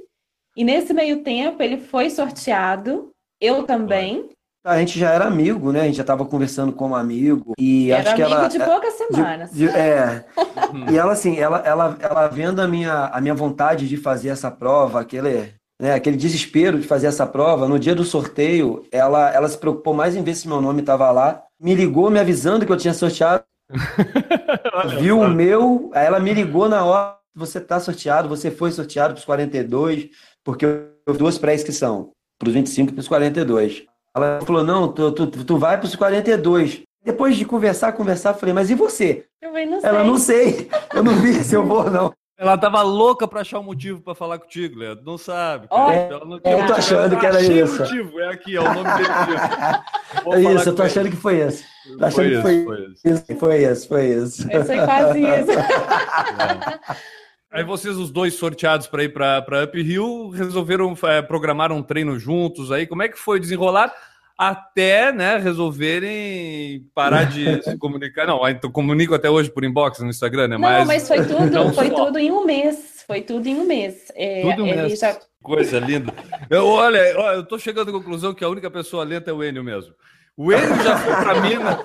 E 0.56 0.64
nesse 0.64 0.94
meio 0.94 1.24
tempo, 1.24 1.62
ele 1.62 1.78
foi 1.78 2.10
sorteado. 2.10 3.12
Eu 3.42 3.64
também. 3.64 4.30
A 4.68 4.78
gente 4.80 5.00
já 5.00 5.12
era 5.12 5.26
amigo, 5.26 5.72
né? 5.72 5.82
A 5.82 5.86
gente 5.86 5.96
já 5.96 6.02
estava 6.04 6.26
conversando 6.26 6.72
como 6.74 6.96
amigo. 6.96 7.54
E 7.58 7.90
Era 7.92 8.02
acho 8.10 8.16
que 8.16 8.22
amigo 8.22 8.38
ela. 8.40 8.48
de 8.50 8.60
poucas 8.60 8.94
de- 8.94 8.98
semanas. 9.16 9.52
de- 9.52 9.68
é. 9.70 10.26
E 10.92 10.98
ela, 10.98 11.14
assim, 11.14 11.38
ela, 11.38 11.60
ela, 11.60 11.98
ela 12.00 12.28
vendo 12.28 12.60
a 12.62 12.68
minha, 12.68 13.06
a 13.06 13.22
minha 13.22 13.34
vontade 13.34 13.88
de 13.88 13.96
fazer 13.96 14.30
essa 14.30 14.52
prova, 14.52 15.00
aquele, 15.00 15.54
né, 15.82 15.94
aquele 15.94 16.18
desespero 16.18 16.78
de 16.80 16.86
fazer 16.86 17.08
essa 17.08 17.26
prova, 17.26 17.68
no 17.68 17.80
dia 17.80 17.96
do 17.96 18.04
sorteio, 18.04 18.86
ela, 18.92 19.32
ela 19.34 19.48
se 19.48 19.58
preocupou 19.58 19.94
mais 19.94 20.16
em 20.16 20.24
ver 20.24 20.36
se 20.36 20.48
meu 20.48 20.60
nome 20.60 20.82
estava 20.82 21.10
lá. 21.12 21.42
Me 21.60 21.74
ligou 21.74 22.10
me 22.12 22.20
avisando 22.20 22.66
que 22.66 22.72
eu 22.72 22.78
tinha 22.78 22.94
sorteado. 22.94 23.44
Viu 25.00 25.20
o 25.20 25.30
meu, 25.30 25.90
aí 25.94 26.06
ela 26.06 26.20
me 26.20 26.34
ligou 26.34 26.68
na 26.68 26.84
hora, 26.84 27.16
você 27.36 27.60
tá 27.60 27.80
sorteado, 27.80 28.28
você 28.30 28.52
foi 28.52 28.72
sorteado 28.72 29.14
para 29.14 29.20
os 29.20 29.26
42, 29.26 30.10
porque 30.44 30.66
eu 30.66 31.14
duas 31.14 31.38
pré-inscrição, 31.38 32.12
para 32.40 32.48
os 32.50 32.54
25 32.54 32.90
e 32.90 32.94
para 32.94 33.02
os 33.02 33.08
42. 33.08 33.84
Ela 34.18 34.42
falou, 34.46 34.64
não, 34.64 34.88
tu, 34.92 35.12
tu, 35.12 35.28
tu 35.28 35.58
vai 35.58 35.78
para 35.78 35.86
os 35.86 35.96
42. 35.96 36.82
Depois 37.04 37.38
de 37.38 37.46
conversar, 37.46 37.94
conversar, 37.94 38.34
falei, 38.34 38.54
mas 38.54 38.70
e 38.70 38.76
você? 38.76 39.26
Eu 39.42 39.50
falei, 39.52 39.66
não 39.66 39.80
sei. 39.80 39.90
Ela, 39.90 40.04
não 40.04 40.18
sei, 40.18 40.70
eu 40.94 41.04
não 41.04 41.14
vi 41.16 41.34
se 41.44 41.56
eu 41.56 41.66
vou 41.66 41.86
ou 41.86 41.90
não. 41.92 42.14
Ela 42.40 42.56
tava 42.56 42.84
louca 42.84 43.28
pra 43.28 43.42
achar 43.42 43.60
um 43.60 43.64
motivo 43.64 44.00
pra 44.00 44.14
falar 44.14 44.38
contigo, 44.38 44.78
Leandro. 44.78 45.04
Não 45.04 45.18
sabe. 45.18 45.66
Ó, 45.72 45.92
Ela 45.92 46.24
não 46.24 46.36
eu 46.36 46.68
tô 46.68 46.74
achando 46.74 47.18
que 47.18 47.26
era 47.26 47.42
isso. 47.42 47.80
motivo. 47.82 48.20
É 48.20 48.28
aqui, 48.32 48.56
é 48.56 48.60
o 48.62 48.64
nome 48.64 48.84
dele. 48.94 49.10
É 50.34 50.40
isso, 50.54 50.70
eu 50.70 50.76
tô 50.76 50.84
ele. 50.84 50.92
achando 50.92 51.10
que 51.10 51.16
foi 51.16 51.38
esse. 51.40 51.64
Tô 51.98 52.06
achando 52.06 52.14
Foi 52.14 52.26
que 52.26 52.34
isso, 52.34 52.42
foi 52.42 52.64
foi 52.66 52.78
isso. 52.86 52.92
isso. 53.06 53.40
Foi 53.40 53.58
isso, 53.64 53.88
foi 53.88 54.06
isso. 54.08 54.52
Eu 54.52 54.64
sei 54.66 54.78
quase 54.82 55.20
isso. 55.20 55.52
Aí 57.58 57.64
vocês, 57.64 57.98
os 57.98 58.12
dois 58.12 58.36
sorteados 58.36 58.86
para 58.86 59.04
ir 59.04 59.10
para 59.12 59.64
Up 59.64 59.82
Hill, 59.82 60.30
resolveram 60.30 60.96
é, 61.06 61.24
programar 61.24 61.72
um 61.72 61.82
treino 61.82 62.20
juntos 62.20 62.72
aí. 62.72 62.86
Como 62.86 63.02
é 63.02 63.10
que 63.10 63.18
foi 63.18 63.40
desenrolar? 63.40 63.92
Até, 64.38 65.12
né, 65.12 65.38
resolverem 65.38 66.86
parar 66.94 67.24
de 67.24 67.60
se 67.66 67.76
comunicar. 67.80 68.28
Não, 68.28 68.48
então 68.48 68.70
comunico 68.70 69.16
até 69.16 69.28
hoje 69.28 69.50
por 69.50 69.64
inbox 69.64 69.98
no 69.98 70.08
Instagram, 70.08 70.50
né? 70.50 70.58
Não, 70.60 70.86
mas 70.86 71.08
foi 71.08 71.26
tudo, 71.26 71.50
Não 71.50 71.74
foi 71.74 71.88
só. 71.88 72.06
tudo 72.06 72.20
em 72.20 72.32
um 72.32 72.46
mês. 72.46 73.04
Foi 73.08 73.22
tudo 73.22 73.48
em 73.48 73.56
um 73.56 73.66
mês. 73.66 74.12
É, 74.16 74.42
Tudo 74.42 74.68
ele 74.68 74.76
mesmo. 74.84 74.96
já 74.96 75.18
Coisa 75.42 75.80
linda. 75.80 76.14
Eu, 76.52 76.68
olha, 76.68 77.00
olha, 77.18 77.36
eu 77.38 77.44
tô 77.44 77.58
chegando 77.58 77.90
à 77.90 77.92
conclusão 77.92 78.36
que 78.36 78.44
a 78.44 78.50
única 78.50 78.70
pessoa 78.70 79.04
lenta 79.04 79.32
é 79.32 79.34
o 79.34 79.44
Enio 79.44 79.64
mesmo. 79.64 79.96
O 80.38 80.54
Enio 80.54 80.84
já 80.84 80.96
foi 80.96 81.16
para 81.16 81.42
Minas. 81.42 81.80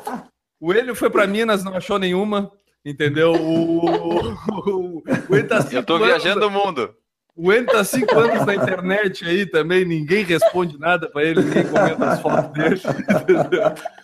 O 0.61 0.75
Enio 0.75 0.95
foi 0.95 1.09
para 1.09 1.26
Minas, 1.26 1.64
não 1.64 1.75
achou 1.75 1.99
nenhuma, 1.99 2.52
entendeu? 2.85 3.33
O, 3.33 3.87
o, 3.87 4.33
o, 4.51 5.03
o 5.29 5.45
tá 5.45 5.59
Eu 5.71 5.83
tô 5.83 5.99
viajando 5.99 6.47
o 6.47 6.51
mundo. 6.51 6.95
O 7.35 7.51
Enio 7.51 7.65
tá 7.67 7.83
cinco 7.83 8.19
anos 8.19 8.45
na 8.45 8.55
internet 8.55 9.25
aí 9.25 9.47
também, 9.47 9.87
ninguém 9.87 10.23
responde 10.23 10.79
nada 10.79 11.09
para 11.11 11.23
ele, 11.25 11.41
ninguém 11.43 11.65
comenta 11.67 12.11
as 12.11 12.21
fotos 12.21 12.53
dele. 12.53 12.81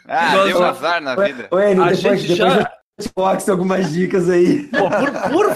Ah, 0.09 0.33
Nós- 0.35 0.47
deu 0.49 0.65
azar 0.65 1.03
na 1.03 1.15
vida. 1.15 1.47
Ô, 1.51 1.61
Enio, 1.61 1.83
A 1.83 1.91
depois, 1.91 2.21
gente 2.23 2.39
depois 2.39 2.57
já- 2.57 2.73
boxe 3.15 3.51
algumas 3.51 3.93
dicas 3.93 4.31
aí. 4.31 4.65
Pô, 4.69 4.89
por, 4.89 5.11
por 5.31 5.55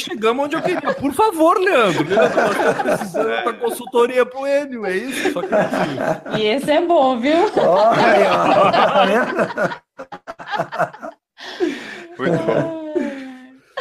chegamos 0.00 0.46
onde 0.46 0.56
eu 0.56 0.62
queria. 0.62 0.92
Por 0.94 1.12
favor, 1.14 1.58
Leandro. 1.60 2.04
Leandro, 2.08 2.36
nós 2.42 2.50
estamos 2.56 2.82
precisando 2.82 3.44
da 3.44 3.52
consultoria 3.52 4.26
pro 4.26 4.44
Enio, 4.44 4.84
é 4.84 4.96
isso? 4.96 5.32
Só 5.32 5.42
que 5.42 5.54
assim, 5.54 6.40
E 6.42 6.46
esse 6.46 6.70
é 6.72 6.80
bom, 6.84 7.20
viu? 7.20 7.50
Olha, 7.56 8.32
ó, 8.32 8.70
tá 8.72 9.04
vendo? 9.06 9.76
Muito 12.18 12.38
bom. 12.44 12.86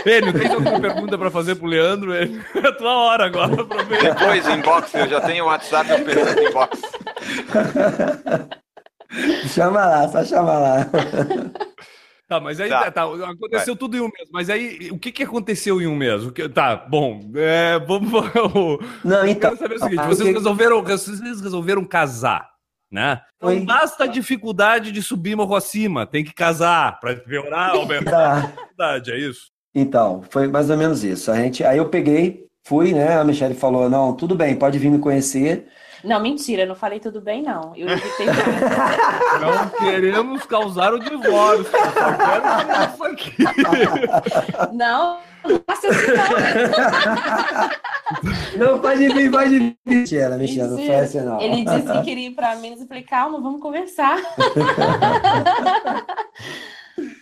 Enio, 0.06 0.34
tem 0.34 0.51
alguma 0.51 0.80
pergunta 0.80 1.18
para 1.18 1.32
fazer 1.32 1.56
pro 1.56 1.65
Leandro? 1.65 2.13
É 2.13 2.25
a 2.63 2.72
tua 2.74 2.94
hora 2.96 3.25
agora. 3.25 3.60
Aproveita. 3.62 4.13
Depois, 4.13 4.48
inbox, 4.48 4.94
eu 4.94 5.08
já 5.08 5.22
tenho 5.22 5.46
o 5.46 5.48
WhatsApp, 5.48 5.89
eu 5.89 6.06
pergunto 6.06 6.42
inbox. 6.42 6.82
Chama 9.48 9.86
lá, 9.86 10.08
só 10.10 10.24
chama 10.24 10.54
lá. 10.60 10.88
Tá, 12.27 12.39
mas 12.39 12.60
aí 12.60 12.70
Tá. 12.70 12.89
tá, 12.89 13.04
aconteceu 13.04 13.75
tudo 13.75 13.96
em 13.96 14.00
um 14.00 14.06
mês. 14.06 14.27
Mas 14.34 14.50
aí, 14.50 14.89
o 14.92 14.98
que, 14.98 15.12
que 15.12 15.22
aconteceu 15.22 15.80
em 15.80 15.86
um 15.86 15.96
mês? 15.96 16.25
O 16.25 16.32
que, 16.32 16.50
tá, 16.50 16.75
bom, 16.75 17.22
é, 17.36 17.77
vamos. 17.86 18.12
Não, 19.04 19.20
Eu 19.20 19.27
então. 19.27 19.51
quero 19.51 19.58
saber 19.58 19.75
o 19.75 19.80
seguinte: 19.80 20.00
ah, 20.00 20.08
vocês 20.08 20.34
resolveram, 20.34 20.82
vocês 20.84 21.20
resolveram 21.39 21.86
casar, 21.86 22.50
né? 22.92 23.22
Não 23.42 23.50
Foi. 23.50 23.60
basta 23.62 24.04
a 24.06 24.08
dificuldade 24.08 24.92
de 24.92 25.01
subir 25.01 25.36
morro 25.36 25.56
acima, 25.56 26.06
tem 26.06 26.24
que 26.24 26.34
casar 26.34 27.00
para 27.00 27.15
piorar, 27.15 27.72
aumentar 27.72 28.12
Tá. 28.12 28.34
a 28.38 28.42
dificuldade, 28.42 29.12
é 29.12 29.18
isso? 29.20 29.51
Então, 29.74 30.24
foi 30.30 30.48
mais 30.48 30.70
ou 30.70 30.77
menos 30.77 31.04
isso. 31.04 31.30
A 31.32 31.36
gente, 31.36 31.63
aí 31.63 31.77
eu 31.77 31.89
peguei, 31.89 32.46
fui, 32.63 32.94
né? 32.94 33.18
A 33.20 33.24
Michelle 33.24 33.54
falou: 33.56 33.89
não, 33.89 34.13
tudo 34.15 34.34
bem, 34.36 34.56
pode 34.56 34.80
vir 34.80 34.89
me 34.89 35.00
conhecer. 35.00 35.68
Não, 36.05 36.19
mentira, 36.19 36.63
eu 36.63 36.67
não 36.67 36.75
falei 36.75 37.00
tudo 37.00 37.19
bem, 37.19 37.41
não. 37.41 37.74
Eu 37.75 37.89
evitei. 37.89 38.27
Não 39.41 39.69
queremos 39.69 40.45
causar 40.45 40.93
o 40.93 41.00
divórcio, 41.00 41.65
só 41.65 42.13
quero 42.13 42.93
isso 42.93 43.03
aqui. 43.03 43.33
Não, 44.71 44.74
não 44.74 44.74
não. 44.74 45.19
Não, 48.57 48.79
pode 48.79 49.07
vir, 49.09 49.31
pode 49.31 49.59
vir. 49.59 49.77
Michelle, 49.85 50.38
Michelle, 50.38 50.69
não 50.69 50.77
foi 50.77 50.95
assim, 50.95 51.21
não. 51.21 51.41
Ele 51.41 51.65
disse 51.65 51.91
que 51.91 52.01
queria 52.03 52.27
ir 52.27 52.35
para 52.35 52.55
Minas. 52.55 52.81
Eu 52.81 52.88
falei, 52.88 53.03
calma, 53.03 53.41
vamos 53.41 53.62
conversar. 53.62 54.15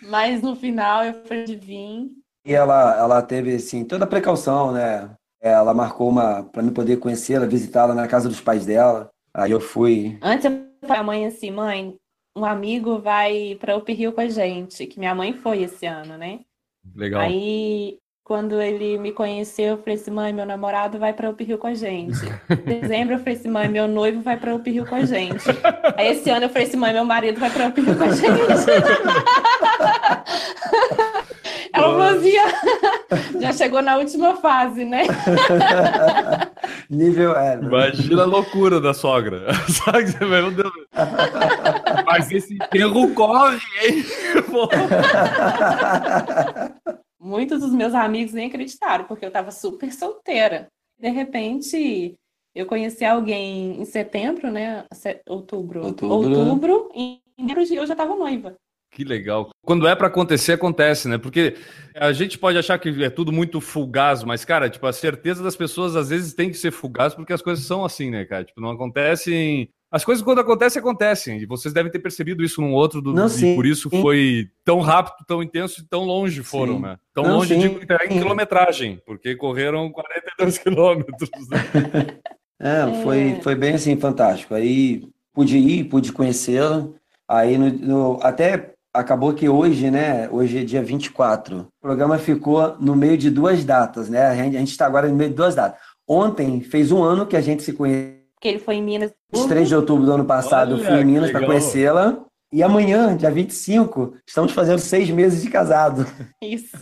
Mas 0.03 0.41
no 0.41 0.55
final 0.55 1.03
eu 1.03 1.13
falei 1.25 1.45
de 1.45 1.55
vir. 1.55 2.09
E 2.45 2.53
ela, 2.53 2.97
ela 2.97 3.21
teve, 3.21 3.55
assim, 3.55 3.85
toda 3.85 4.03
a 4.03 4.07
precaução, 4.07 4.71
né? 4.71 5.09
Ela 5.43 5.73
marcou 5.73 6.07
uma, 6.07 6.43
para 6.43 6.63
me 6.63 6.71
poder 6.71 6.97
conhecê-la, 6.97 7.45
visitá-la 7.45 7.93
na 7.93 8.07
casa 8.07 8.29
dos 8.29 8.39
pais 8.39 8.65
dela. 8.65 9.09
Aí 9.33 9.51
eu 9.51 9.59
fui. 9.59 10.17
Antes 10.21 10.45
eu 10.45 10.51
falei 10.51 10.69
pra 10.87 11.03
mãe 11.03 11.25
assim, 11.25 11.51
mãe, 11.51 11.97
um 12.33 12.45
amigo 12.45 12.97
vai 12.99 13.57
para 13.59 13.75
Up 13.75 13.91
Rio 13.91 14.13
com 14.13 14.21
a 14.21 14.29
gente, 14.29 14.87
que 14.87 14.97
minha 14.97 15.13
mãe 15.13 15.33
foi 15.33 15.63
esse 15.63 15.85
ano, 15.85 16.17
né? 16.17 16.39
Legal. 16.95 17.19
Aí, 17.21 17.97
quando 18.23 18.61
ele 18.61 18.97
me 18.97 19.11
conheceu, 19.11 19.71
eu 19.71 19.77
falei 19.79 19.95
assim, 19.95 20.11
mãe, 20.11 20.31
meu 20.31 20.45
namorado 20.45 20.97
vai 20.97 21.11
para 21.11 21.29
Up 21.29 21.43
Rio 21.43 21.57
com 21.57 21.67
a 21.67 21.73
gente. 21.73 22.21
Em 22.49 22.79
dezembro, 22.79 23.15
eu 23.15 23.19
falei 23.19 23.33
assim, 23.33 23.49
mãe, 23.49 23.67
meu 23.67 23.85
noivo 23.85 24.21
vai 24.21 24.37
para 24.37 24.55
Up 24.55 24.71
Rio 24.71 24.85
com 24.85 24.95
a 24.95 25.03
gente. 25.03 25.43
Aí, 25.97 26.07
esse 26.07 26.29
ano, 26.29 26.45
eu 26.45 26.49
falei 26.49 26.69
assim, 26.69 26.77
mãe, 26.77 26.93
meu 26.93 27.03
marido 27.03 27.37
vai 27.37 27.49
para 27.49 27.67
Up 27.67 27.81
Rio 27.81 27.97
com 27.97 28.03
a 28.03 28.11
gente. 28.11 28.31
Ela 31.73 31.87
falou 31.87 32.01
assim, 32.03 32.33
já 33.41 33.51
chegou 33.51 33.81
na 33.81 33.97
última 33.97 34.35
fase, 34.35 34.85
né? 34.85 35.05
Nível. 36.87 37.35
É, 37.35 37.55
Imagina 37.55 38.21
a 38.21 38.25
loucura 38.25 38.79
da 38.79 38.93
sogra. 38.93 39.51
Sabe? 39.67 40.05
Você 40.05 40.19
vai, 40.19 40.41
Meu 40.41 40.51
Deus. 40.51 40.71
Mas 42.05 42.31
esse 42.31 42.53
enterro 42.53 43.11
corre, 43.15 43.57
hein? 43.81 44.03
Muitos 47.19 47.61
dos 47.61 47.73
meus 47.73 47.95
amigos 47.95 48.33
nem 48.33 48.47
acreditaram, 48.47 49.05
porque 49.05 49.25
eu 49.25 49.29
estava 49.29 49.49
super 49.49 49.91
solteira. 49.91 50.67
De 50.99 51.09
repente, 51.09 52.13
eu 52.53 52.67
conheci 52.67 53.03
alguém 53.03 53.81
em 53.81 53.85
setembro, 53.85 54.51
né? 54.51 54.85
Outubro. 55.27 55.85
Outubro. 55.85 56.15
Outubro, 56.15 56.89
e 56.93 57.19
em 57.35 57.51
eu 57.51 57.87
já 57.87 57.93
estava 57.93 58.15
noiva. 58.15 58.55
Que 58.93 59.03
legal. 59.03 59.49
Quando 59.65 59.87
é 59.87 59.95
pra 59.95 60.05
acontecer, 60.07 60.51
acontece, 60.53 61.07
né? 61.07 61.17
Porque 61.17 61.55
a 61.95 62.11
gente 62.13 62.37
pode 62.37 62.57
achar 62.59 62.77
que 62.77 62.89
é 63.03 63.09
tudo 63.09 63.31
muito 63.31 63.59
fugaz, 63.59 64.23
mas, 64.23 64.45
cara, 64.45 64.69
tipo, 64.69 64.85
a 64.85 64.93
certeza 64.93 65.41
das 65.43 65.55
pessoas 65.55 65.95
às 65.95 66.09
vezes 66.09 66.33
tem 66.35 66.49
que 66.51 66.57
ser 66.57 66.69
fugaz 66.71 67.15
porque 67.15 67.33
as 67.33 67.41
coisas 67.41 67.65
são 67.65 67.83
assim, 67.83 68.11
né, 68.11 68.23
cara? 68.23 68.43
Tipo, 68.43 68.61
não 68.61 68.69
acontecem. 68.69 69.67
As 69.91 70.05
coisas, 70.05 70.23
quando 70.23 70.39
acontecem, 70.41 70.79
acontecem. 70.79 71.39
E 71.39 71.45
vocês 71.47 71.73
devem 71.73 71.91
ter 71.91 71.99
percebido 71.99 72.43
isso 72.43 72.61
num 72.61 72.71
outro, 72.73 73.01
do, 73.01 73.13
Não, 73.13 73.25
e 73.25 73.29
sim. 73.29 73.55
por 73.55 73.65
isso 73.65 73.89
foi 73.89 74.47
tão 74.63 74.79
rápido, 74.79 75.25
tão 75.27 75.41
intenso 75.41 75.81
e 75.81 75.87
tão 75.87 76.03
longe 76.03 76.41
foram, 76.43 76.75
Sim. 76.75 76.81
né? 76.81 76.97
Tão 77.13 77.23
Não, 77.23 77.37
longe, 77.37 77.53
sim, 77.55 77.59
digo, 77.61 77.79
até 77.83 78.05
em 78.05 78.11
sim. 78.11 78.19
quilometragem, 78.19 79.01
porque 79.05 79.35
correram 79.35 79.91
42 79.91 80.57
quilômetros. 80.61 81.29
né? 81.49 82.17
É, 82.59 83.03
foi, 83.03 83.39
foi 83.41 83.55
bem 83.55 83.73
assim, 83.75 83.95
fantástico. 83.97 84.53
Aí 84.55 85.03
pude 85.33 85.57
ir, 85.57 85.85
pude 85.85 86.11
conhecê-la. 86.11 86.87
Aí 87.27 87.57
no, 87.57 87.69
no- 87.71 88.19
até 88.21 88.72
acabou 88.93 89.33
que 89.33 89.49
hoje, 89.49 89.89
né? 89.89 90.29
Hoje 90.29 90.59
é 90.59 90.63
dia 90.63 90.83
24. 90.83 91.61
O 91.61 91.67
programa 91.81 92.17
ficou 92.17 92.77
no 92.79 92.95
meio 92.95 93.17
de 93.17 93.29
duas 93.29 93.65
datas, 93.65 94.07
né? 94.07 94.27
A 94.27 94.35
gente, 94.35 94.69
está 94.69 94.85
agora 94.85 95.07
no 95.07 95.15
meio 95.15 95.31
de 95.31 95.35
duas 95.35 95.55
datas. 95.55 95.79
Ontem 96.07 96.61
fez 96.61 96.91
um 96.91 97.01
ano 97.01 97.25
que 97.25 97.35
a 97.35 97.41
gente 97.41 97.63
se 97.63 97.73
conhece, 97.73 98.19
Porque 98.35 98.47
ele 98.47 98.59
foi 98.59 98.75
em 98.75 98.83
Minas. 98.83 99.11
3 99.47 99.67
de 99.67 99.75
outubro 99.75 100.05
do 100.05 100.11
ano 100.11 100.25
passado, 100.25 100.71
eu 100.71 100.77
Olha, 100.77 100.85
fui 100.85 100.95
em 100.95 100.99
que 100.99 101.05
Minas 101.05 101.31
para 101.31 101.45
conhecê-la. 101.45 102.19
E 102.51 102.61
amanhã, 102.61 103.17
dia 103.17 103.31
25, 103.31 104.15
estamos 104.27 104.51
fazendo 104.51 104.77
seis 104.77 105.09
meses 105.09 105.41
de 105.41 105.49
casado. 105.49 106.05
Isso. 106.39 106.77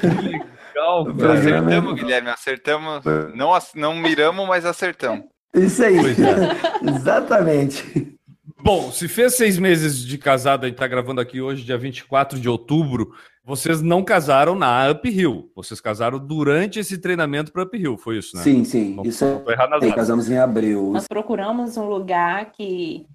que 0.00 0.06
legal, 0.06 1.04
cara. 1.04 1.16
Programa. 1.16 1.34
Acertamos, 1.34 1.94
Guilherme, 1.94 2.28
acertamos. 2.30 3.04
Não, 3.36 3.52
não 3.76 3.94
miramos, 3.94 4.48
mas 4.48 4.64
acertamos. 4.64 5.26
Isso 5.54 5.84
aí. 5.84 6.00
Pois 6.00 6.18
é. 6.18 6.56
Exatamente. 6.90 8.17
Bom, 8.60 8.90
se 8.90 9.06
fez 9.06 9.34
seis 9.36 9.56
meses 9.58 10.04
de 10.04 10.18
casado, 10.18 10.64
a 10.64 10.68
gente 10.68 10.76
tá 10.76 10.86
gravando 10.86 11.20
aqui 11.20 11.40
hoje, 11.40 11.64
dia 11.64 11.78
24 11.78 12.40
de 12.40 12.48
outubro, 12.48 13.12
vocês 13.44 13.80
não 13.80 14.02
casaram 14.02 14.54
na 14.56 14.90
Up 14.90 15.08
Hill. 15.08 15.50
Vocês 15.54 15.80
casaram 15.80 16.18
durante 16.18 16.80
esse 16.80 16.98
treinamento 16.98 17.52
para 17.52 17.62
Up 17.62 17.78
Hill, 17.78 17.96
foi 17.96 18.18
isso, 18.18 18.36
né? 18.36 18.42
Sim, 18.42 18.64
sim. 18.64 18.94
Não, 18.94 19.04
Isso 19.04 19.24
não 19.24 19.40
tô 19.40 19.50
errado 19.50 19.70
nas 19.70 19.82
é. 19.82 19.86
datas. 19.86 19.94
Casamos 19.94 20.30
em 20.30 20.36
abril. 20.38 20.90
Nós 20.92 21.06
procuramos 21.06 21.76
um 21.76 21.88
lugar 21.88 22.50
que, 22.52 23.06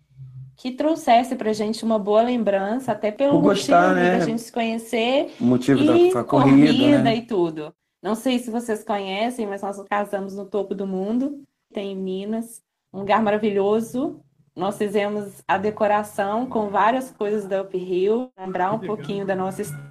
que 0.55 0.71
trouxesse 0.71 1.35
pra 1.35 1.51
gente 1.51 1.83
uma 1.83 1.99
boa 1.99 2.21
lembrança, 2.23 2.93
até 2.93 3.11
pelo 3.11 3.33
Por 3.33 3.41
gostar, 3.41 3.89
motivo 3.89 3.95
né? 3.99 4.19
da 4.19 4.25
gente 4.25 4.41
se 4.41 4.51
conhecer 4.51 5.31
O 5.39 5.43
motivo 5.43 5.83
da 5.83 5.95
e 5.95 6.11
foi 6.11 6.21
a 6.21 6.23
corrida, 6.23 7.03
né? 7.03 7.17
e 7.17 7.21
tudo. 7.27 7.73
Não 8.01 8.15
sei 8.15 8.39
se 8.39 8.49
vocês 8.49 8.83
conhecem, 8.83 9.45
mas 9.45 9.61
nós 9.61 9.81
casamos 9.89 10.35
no 10.35 10.45
topo 10.45 10.73
do 10.73 10.87
mundo, 10.87 11.43
tem 11.73 11.91
em 11.91 11.95
Minas, 11.95 12.61
um 12.93 12.99
lugar 12.99 13.21
maravilhoso. 13.21 14.22
Nós 14.55 14.77
fizemos 14.77 15.43
a 15.47 15.57
decoração 15.57 16.45
com 16.47 16.69
várias 16.69 17.11
coisas 17.11 17.47
da 17.47 17.61
Up 17.63 17.75
Hill, 17.77 18.31
lembrar 18.37 18.71
um 18.73 18.79
pouquinho 18.79 19.25
da 19.25 19.35
nossa 19.35 19.61
história. 19.61 19.83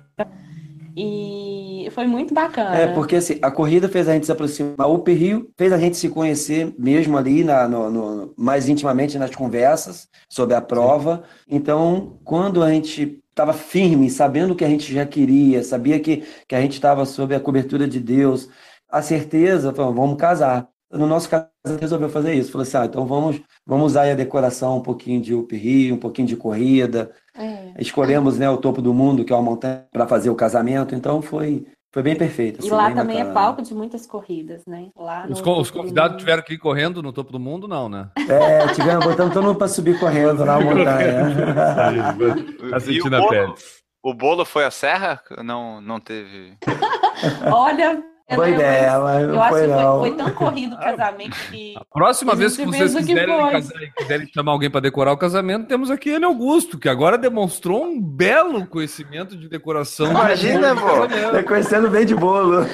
E 0.95 1.89
foi 1.93 2.07
muito 2.07 2.35
bacana. 2.35 2.77
É, 2.77 2.87
porque 2.87 3.17
assim, 3.17 3.39
a 3.43 3.51
corrida 3.51 3.89
fez 3.89 4.09
a 4.09 4.13
gente 4.13 4.27
se 4.27 4.33
aproximar, 4.33 4.87
o 4.89 5.03
Rio 5.05 5.51
fez 5.57 5.73
a 5.73 5.79
gente 5.79 5.97
se 5.97 6.09
conhecer 6.11 6.75
mesmo 6.79 7.17
ali, 7.17 7.43
na, 7.43 7.67
no, 7.67 7.91
no- 7.91 8.35
mais 8.37 8.69
intimamente 8.69 9.19
nas 9.19 9.35
conversas 9.35 10.07
sobre 10.29 10.55
a 10.55 10.61
prova. 10.61 11.25
Então, 11.49 12.19
quando 12.25 12.63
a 12.63 12.71
gente 12.71 13.23
estava 13.31 13.55
firme, 13.55 14.11
sabendo 14.11 14.53
o 14.53 14.57
que 14.57 14.65
a 14.65 14.69
gente 14.69 14.93
já 14.93 15.07
queria, 15.07 15.63
sabia 15.65 15.99
que, 15.99 16.19
que 16.47 16.55
a 16.55 16.61
gente 16.61 16.75
estava 16.75 17.07
sob 17.07 17.35
a 17.35 17.41
cobertura 17.41 17.89
de 17.89 17.99
Deus, 17.99 18.49
a 18.89 19.01
certeza, 19.01 19.73
falou, 19.75 19.95
vamos 19.95 20.19
casar. 20.19 20.69
No 20.93 21.07
nosso 21.07 21.29
caso, 21.29 21.47
a 21.67 21.71
gente 21.71 21.81
resolveu 21.81 22.09
fazer 22.11 22.35
isso. 22.35 22.53
Falou 22.53 22.63
assim, 22.63 22.77
ah, 22.77 22.85
então 22.85 23.07
vamos, 23.07 23.41
vamos 23.67 23.87
usar 23.87 24.03
aí 24.03 24.11
a 24.13 24.15
decoração, 24.15 24.77
um 24.77 24.83
pouquinho 24.83 25.21
de 25.23 25.35
Up 25.35 25.57
Rio, 25.57 25.95
um 25.95 25.99
pouquinho 25.99 26.29
de 26.29 26.37
corrida, 26.37 27.11
É. 27.35 27.73
Escolhemos, 27.79 28.39
né, 28.39 28.51
o 28.51 28.59
topo 28.59 28.83
do 28.83 28.93
mundo, 28.93 29.25
que 29.25 29.33
é 29.33 29.37
uma 29.37 29.43
montanha, 29.43 29.87
para 29.91 30.07
fazer 30.07 30.29
o 30.29 30.35
casamento, 30.35 30.95
então 30.95 31.23
foi, 31.23 31.65
foi 31.91 32.03
bem 32.03 32.15
perfeito. 32.15 32.57
E 32.57 32.67
assim, 32.67 32.71
lá 32.71 32.87
bem 32.89 32.95
também 32.97 33.17
é 33.17 33.21
bacana. 33.25 33.35
palco 33.35 33.63
de 33.63 33.75
muitas 33.75 34.07
corridas, 34.07 34.63
né? 34.67 34.89
Lá 34.95 35.27
no 35.27 35.33
Os, 35.33 35.41
co- 35.41 35.59
os 35.59 35.71
convidados 35.71 36.19
tiveram 36.19 36.43
que 36.43 36.53
ir 36.55 36.59
correndo 36.59 37.03
no 37.03 37.11
topo 37.11 37.33
do 37.33 37.41
mundo, 37.41 37.67
não, 37.67 37.89
né? 37.89 38.11
É, 38.29 38.67
tivemos, 38.75 39.03
botamos 39.07 39.33
todo 39.33 39.45
mundo 39.47 39.57
para 39.57 39.69
subir 39.69 39.99
correndo 39.99 40.45
lá 40.45 40.57
a 40.57 40.61
montanha. 40.61 41.23
Tá 42.71 42.77
E 42.77 42.81
sentindo 42.81 43.13
o 43.15 43.17
a 43.17 43.21
bolo, 43.21 43.31
pele. 43.31 43.55
o 44.03 44.15
bolo 44.15 44.45
foi 44.45 44.65
a 44.67 44.71
serra? 44.71 45.23
Não, 45.43 45.81
não 45.81 45.99
teve. 45.99 46.59
Olha, 47.51 48.03
Foi 48.35 48.53
dela, 48.55 49.21
Eu 49.21 49.29
não 49.29 49.43
acho 49.43 49.51
foi 49.51 49.61
que 49.63 49.69
foi, 49.69 49.83
não. 49.83 50.01
foi 50.01 50.11
tão 50.13 50.31
corrido 50.31 50.75
o 50.75 50.79
casamento 50.79 51.37
que. 51.51 51.75
A 51.79 51.85
próxima 51.85 52.35
vez 52.35 52.57
que 52.57 52.65
vocês 52.65 52.95
que 52.95 53.05
quiserem, 53.05 53.39
pôde. 53.39 53.53
casar 53.53 53.81
quiserem 53.97 54.29
chamar 54.33 54.53
alguém 54.53 54.71
para 54.71 54.81
decorar 54.81 55.13
o 55.13 55.17
casamento, 55.17 55.67
temos 55.67 55.91
aqui 55.91 56.11
ele 56.11 56.25
Augusto, 56.25 56.79
que 56.79 56.89
agora 56.89 57.19
demonstrou 57.19 57.85
um 57.85 58.01
belo 58.01 58.67
conhecimento 58.67 59.37
de 59.37 59.49
decoração. 59.49 60.11
Imagina, 60.11 60.75
pô. 60.75 61.07
Tá 61.33 61.43
conhecendo 61.43 61.91
bem 61.91 62.07
de 62.07 62.15
bolo. 62.15 62.67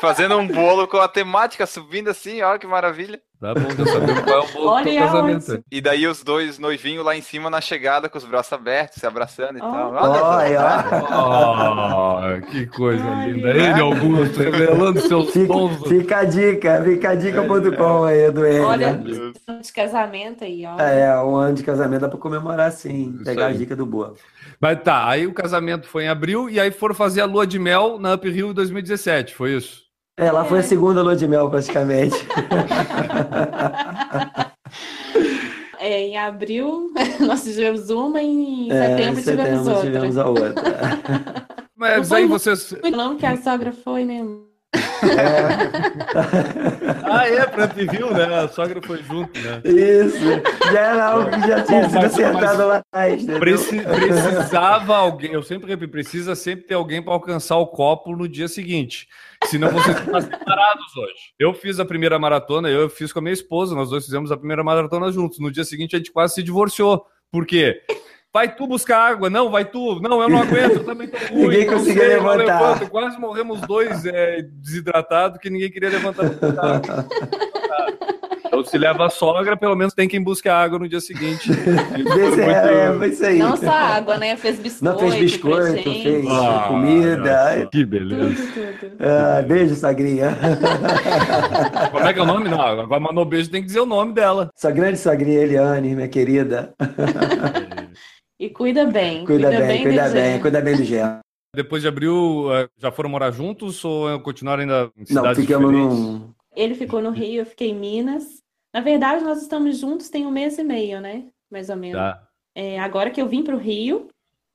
Fazendo 0.00 0.36
um 0.36 0.46
bolo 0.46 0.86
com 0.86 0.98
a 0.98 1.08
temática 1.08 1.66
subindo 1.66 2.08
assim, 2.08 2.42
ó, 2.42 2.58
que 2.58 2.66
maravilha. 2.66 3.20
Tá 3.40 3.54
bom, 3.54 3.60
já 3.70 3.86
sabemos 3.86 4.20
qual 4.24 4.36
é 4.36 4.44
o 4.44 4.52
bolo 4.52 4.78
do 4.82 4.94
casamento. 4.98 5.50
aonde. 5.52 5.64
E 5.70 5.80
daí 5.80 6.06
os 6.08 6.24
dois 6.24 6.58
noivinhos 6.58 7.04
lá 7.04 7.16
em 7.16 7.20
cima 7.22 7.48
na 7.48 7.60
chegada, 7.60 8.08
com 8.08 8.18
os 8.18 8.24
braços 8.24 8.52
abertos, 8.52 8.98
se 8.98 9.06
abraçando 9.06 9.58
e 9.58 9.62
Ó. 9.62 9.70
tal. 9.70 9.92
Olha. 9.94 10.84
Oh, 11.12 12.50
que 12.50 12.66
coisa 12.66 13.04
Olha. 13.04 13.26
linda. 13.32 13.48
Ele, 13.50 13.80
Augusto, 13.80 14.40
revelando 14.40 15.00
seus 15.00 15.30
Fica, 15.30 15.46
tons. 15.52 15.88
fica 15.88 16.16
a 16.18 16.24
dica, 16.24 16.82
fica 16.84 17.10
a 17.10 17.14
dica.com 17.14 18.04
aí 18.04 18.30
do 18.30 18.44
ele. 18.44 18.60
Olha, 18.60 18.92
Deus. 18.94 19.34
de 19.62 19.72
casamento 19.72 20.44
aí, 20.44 20.64
ó. 20.66 20.78
É, 20.80 21.22
um 21.22 21.36
ano 21.36 21.54
de 21.54 21.62
casamento 21.62 22.00
dá 22.02 22.08
pra 22.08 22.18
comemorar 22.18 22.72
sim. 22.72 23.14
Isso 23.14 23.24
Pegar 23.24 23.46
aí. 23.46 23.54
a 23.54 23.56
dica 23.56 23.76
do 23.76 23.86
bolo. 23.86 24.16
Mas 24.60 24.82
tá, 24.82 25.08
aí 25.08 25.26
o 25.26 25.32
casamento 25.32 25.86
foi 25.88 26.04
em 26.04 26.08
abril 26.08 26.50
e 26.50 26.58
aí 26.58 26.70
foram 26.72 26.94
fazer 26.94 27.20
a 27.20 27.24
lua 27.24 27.46
de 27.46 27.58
mel 27.58 27.98
na 28.00 28.14
Up 28.14 28.28
em 28.28 28.52
2017, 28.52 29.34
foi 29.34 29.52
isso? 29.56 29.87
É, 30.18 30.30
lá 30.32 30.44
foi 30.44 30.58
a 30.58 30.62
segunda 30.62 31.00
lua 31.02 31.14
de 31.16 31.26
mel, 31.28 31.48
praticamente. 31.48 32.16
É, 35.80 36.00
em 36.08 36.16
abril 36.18 36.92
nós 37.20 37.44
tivemos 37.44 37.88
uma, 37.88 38.20
em 38.20 38.68
É, 38.70 38.88
setembro, 38.96 39.20
em 39.20 39.22
tivemos 39.22 39.48
setembro 39.48 39.70
outra. 39.74 39.86
tivemos 39.90 40.18
a 40.18 40.26
outra. 40.28 40.54
Mas 41.76 42.08
Não 42.10 42.16
aí 42.16 42.26
vocês. 42.26 42.74
Não, 42.90 43.16
que 43.16 43.24
a 43.24 43.36
sogra 43.36 43.72
foi, 43.72 44.04
né? 44.04 44.26
Ah, 47.04 47.26
é, 47.28 47.46
pra 47.46 47.66
Up 47.66 47.80
Hill, 47.80 48.12
né? 48.12 48.24
A 48.40 48.48
sogra 48.48 48.82
foi 48.82 48.98
junto, 49.04 49.38
né? 49.40 49.60
Isso, 49.64 50.18
já 50.72 50.80
era 50.80 51.06
algo 51.06 51.30
que 51.30 51.46
já 51.46 51.62
tinha 51.62 51.82
Bom, 51.82 51.88
sido 51.90 52.00
mas- 52.02 52.12
acertado 52.12 52.66
lá 52.66 52.82
atrás. 52.92 53.24
Preci- 53.24 53.80
precisava 53.82 54.96
alguém, 54.96 55.32
eu 55.32 55.42
sempre 55.44 55.68
repito, 55.70 55.92
precisa 55.92 56.34
sempre 56.34 56.66
ter 56.66 56.74
alguém 56.74 57.00
para 57.00 57.12
alcançar 57.12 57.56
o 57.56 57.68
copo 57.68 58.16
no 58.16 58.28
dia 58.28 58.48
seguinte. 58.48 59.06
Senão 59.44 59.70
vocês 59.70 59.98
ficam 59.98 60.20
separados 60.20 60.96
hoje. 60.96 61.32
Eu 61.38 61.54
fiz 61.54 61.78
a 61.80 61.84
primeira 61.84 62.18
maratona, 62.18 62.68
eu 62.68 62.88
fiz 62.88 63.12
com 63.12 63.18
a 63.18 63.22
minha 63.22 63.32
esposa, 63.32 63.74
nós 63.74 63.90
dois 63.90 64.04
fizemos 64.04 64.30
a 64.30 64.36
primeira 64.36 64.62
maratona 64.64 65.10
juntos. 65.10 65.38
No 65.38 65.50
dia 65.50 65.64
seguinte 65.64 65.94
a 65.94 65.98
gente 65.98 66.12
quase 66.12 66.34
se 66.34 66.42
divorciou. 66.42 67.04
Por 67.30 67.46
quê? 67.46 67.82
Vai 68.32 68.54
tu 68.54 68.66
buscar 68.66 69.00
água, 69.00 69.30
não, 69.30 69.50
vai 69.50 69.64
tu, 69.64 70.00
não, 70.00 70.20
eu 70.20 70.28
não 70.28 70.42
aguento, 70.42 70.76
eu 70.76 70.84
também 70.84 71.08
tô 71.08 71.16
ruim. 71.32 71.42
Ninguém 71.42 71.66
conseguia 71.66 72.08
levantar. 72.08 72.36
levanto. 72.36 72.90
Quase 72.90 73.18
morremos 73.18 73.60
dois 73.62 74.04
é, 74.04 74.42
desidratados 74.42 75.38
que 75.38 75.48
ninguém 75.48 75.70
queria 75.70 75.90
levantar. 75.90 76.26
Então, 78.60 78.70
se 78.70 78.78
leva 78.78 79.06
a 79.06 79.10
sogra, 79.10 79.56
pelo 79.56 79.76
menos 79.76 79.94
tem 79.94 80.08
quem 80.08 80.22
busque 80.22 80.48
água 80.48 80.78
no 80.78 80.88
dia 80.88 81.00
seguinte. 81.00 81.50
Isso 81.52 82.08
foi 82.08 82.14
Desse, 82.16 82.40
é, 82.42 82.92
foi 82.96 83.08
isso 83.08 83.24
aí. 83.26 83.38
Não 83.38 83.56
só 83.56 83.70
água, 83.70 84.16
né? 84.18 84.36
Fez 84.36 84.58
biscoito. 84.58 84.84
Não 85.02 85.10
fez 85.10 85.14
biscoito, 85.32 85.82
fez 85.82 86.26
Ah, 86.28 86.64
comida. 86.68 87.68
Que 87.70 87.84
beleza. 87.84 88.42
Tudo, 88.52 88.78
tudo. 88.80 88.96
Ah, 89.00 89.42
beijo, 89.42 89.74
sogrinha. 89.74 90.36
Como 91.92 92.04
é 92.04 92.12
que 92.12 92.18
é 92.18 92.22
o 92.22 92.26
nome? 92.26 92.48
Não, 92.48 92.60
agora 92.60 93.00
mandou 93.00 93.24
beijo, 93.24 93.50
tem 93.50 93.60
que 93.60 93.66
dizer 93.66 93.80
o 93.80 93.86
nome 93.86 94.12
dela. 94.12 94.50
Sua 94.56 94.70
grande 94.70 94.98
sogrinha 94.98 95.40
Eliane, 95.40 95.94
minha 95.94 96.08
querida. 96.08 96.74
E 98.38 98.48
cuida 98.50 98.86
bem. 98.86 99.24
Cuida 99.26 99.50
bem, 99.50 99.82
cuida 99.82 100.02
desse 100.02 100.14
bem, 100.14 100.24
jeito. 100.30 100.42
cuida 100.42 100.60
bem 100.60 100.76
do 100.76 100.84
Gé. 100.84 101.18
Depois 101.54 101.82
de 101.82 101.88
abril, 101.88 102.48
eh, 102.52 102.68
já 102.78 102.90
foram 102.90 103.08
morar 103.10 103.30
juntos 103.30 103.84
ou 103.84 104.20
continuaram 104.20 104.62
ainda 104.62 104.90
em 104.96 105.00
Não, 105.12 105.22
cidades 105.22 105.40
ficamos 105.44 105.70
diferentes? 105.70 105.98
num. 105.98 106.30
Ele 106.54 106.74
ficou 106.74 107.00
no 107.00 107.10
Rio, 107.10 107.40
eu 107.42 107.46
fiquei 107.46 107.70
em 107.70 107.74
Minas. 107.74 108.24
Na 108.74 108.80
verdade, 108.80 109.24
nós 109.24 109.40
estamos 109.42 109.78
juntos 109.78 110.08
tem 110.08 110.26
um 110.26 110.30
mês 110.30 110.58
e 110.58 110.64
meio, 110.64 111.00
né? 111.00 111.26
Mais 111.50 111.70
ou 111.70 111.76
menos. 111.76 111.98
Tá. 111.98 112.22
É, 112.54 112.78
agora 112.80 113.10
que 113.10 113.20
eu 113.20 113.28
vim 113.28 113.42
para 113.42 113.54
o 113.54 113.58
Rio, 113.58 114.08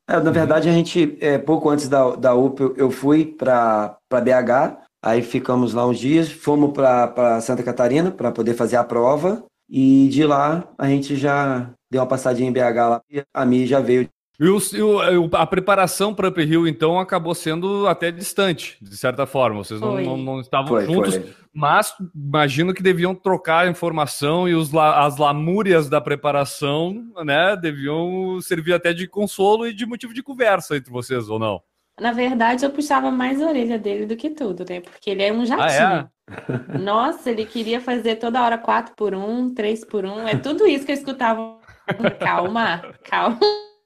É, 0.09 0.19
na 0.19 0.31
verdade, 0.31 0.67
a 0.67 0.73
gente, 0.73 1.17
é, 1.21 1.37
pouco 1.37 1.69
antes 1.69 1.87
da, 1.87 2.15
da 2.15 2.35
UP, 2.35 2.59
eu, 2.59 2.75
eu 2.75 2.91
fui 2.91 3.25
para 3.25 3.97
BH, 4.11 4.77
aí 5.01 5.21
ficamos 5.21 5.73
lá 5.73 5.87
uns 5.87 5.97
dias, 5.97 6.29
fomos 6.29 6.73
para 6.73 7.39
Santa 7.39 7.63
Catarina 7.63 8.11
para 8.11 8.31
poder 8.31 8.53
fazer 8.53 8.75
a 8.75 8.83
prova, 8.83 9.45
e 9.69 10.09
de 10.09 10.25
lá 10.25 10.67
a 10.77 10.87
gente 10.87 11.15
já 11.15 11.71
deu 11.89 12.01
uma 12.01 12.07
passadinha 12.07 12.49
em 12.49 12.53
BH 12.53 12.89
lá, 12.89 13.01
e 13.09 13.23
a 13.33 13.45
Mi 13.45 13.65
já 13.65 13.79
veio. 13.79 14.09
E, 14.39 14.47
o- 14.47 14.57
o- 15.27 15.29
a 15.35 15.45
preparação 15.45 16.13
para 16.13 16.27
Up 16.29 16.41
Hill, 16.41 16.67
então, 16.67 16.99
acabou 16.99 17.35
sendo 17.35 17.87
até 17.87 18.11
distante, 18.11 18.77
de 18.81 18.97
certa 18.97 19.25
forma. 19.25 19.63
Vocês 19.63 19.79
não, 19.79 19.99
não, 20.01 20.17
não 20.17 20.39
estavam 20.41 20.69
Foi, 20.69 20.85
juntos, 20.85 21.15
foi. 21.15 21.33
mas 21.53 21.93
imagino 22.15 22.73
que 22.73 22.81
deviam 22.81 23.13
trocar 23.13 23.67
informação 23.69 24.49
e 24.49 24.55
os, 24.55 24.73
as 24.75 25.17
lamúrias 25.17 25.87
da 25.87 26.01
preparação, 26.01 27.05
né, 27.23 27.55
deviam 27.55 28.39
servir 28.41 28.73
até 28.73 28.91
de 28.91 29.07
consolo 29.07 29.67
e 29.67 29.73
de 29.73 29.85
motivo 29.85 30.13
de 30.13 30.23
conversa 30.23 30.75
entre 30.75 30.91
vocês, 30.91 31.29
ou 31.29 31.37
não? 31.37 31.61
na 32.01 32.11
verdade, 32.11 32.65
eu 32.65 32.71
puxava 32.71 33.11
mais 33.11 33.39
a 33.39 33.45
orelha 33.47 33.77
dele 33.77 34.07
do 34.07 34.15
que 34.15 34.31
tudo, 34.31 34.65
né? 34.67 34.81
Porque 34.81 35.11
ele 35.11 35.21
é 35.21 35.31
um 35.31 35.41
Ah, 35.43 35.45
jatinho. 35.45 36.09
Nossa, 36.83 37.29
ele 37.29 37.45
queria 37.45 37.79
fazer 37.79 38.15
toda 38.15 38.41
hora 38.43 38.57
4 38.57 38.95
por 38.95 39.13
1, 39.13 39.53
3 39.53 39.85
por 39.85 40.03
1. 40.03 40.27
É 40.27 40.35
tudo 40.35 40.65
isso 40.65 40.87
que 40.87 40.91
eu 40.91 40.95
escutava. 40.95 41.59
Calma, 42.19 42.81
calma. 43.07 43.37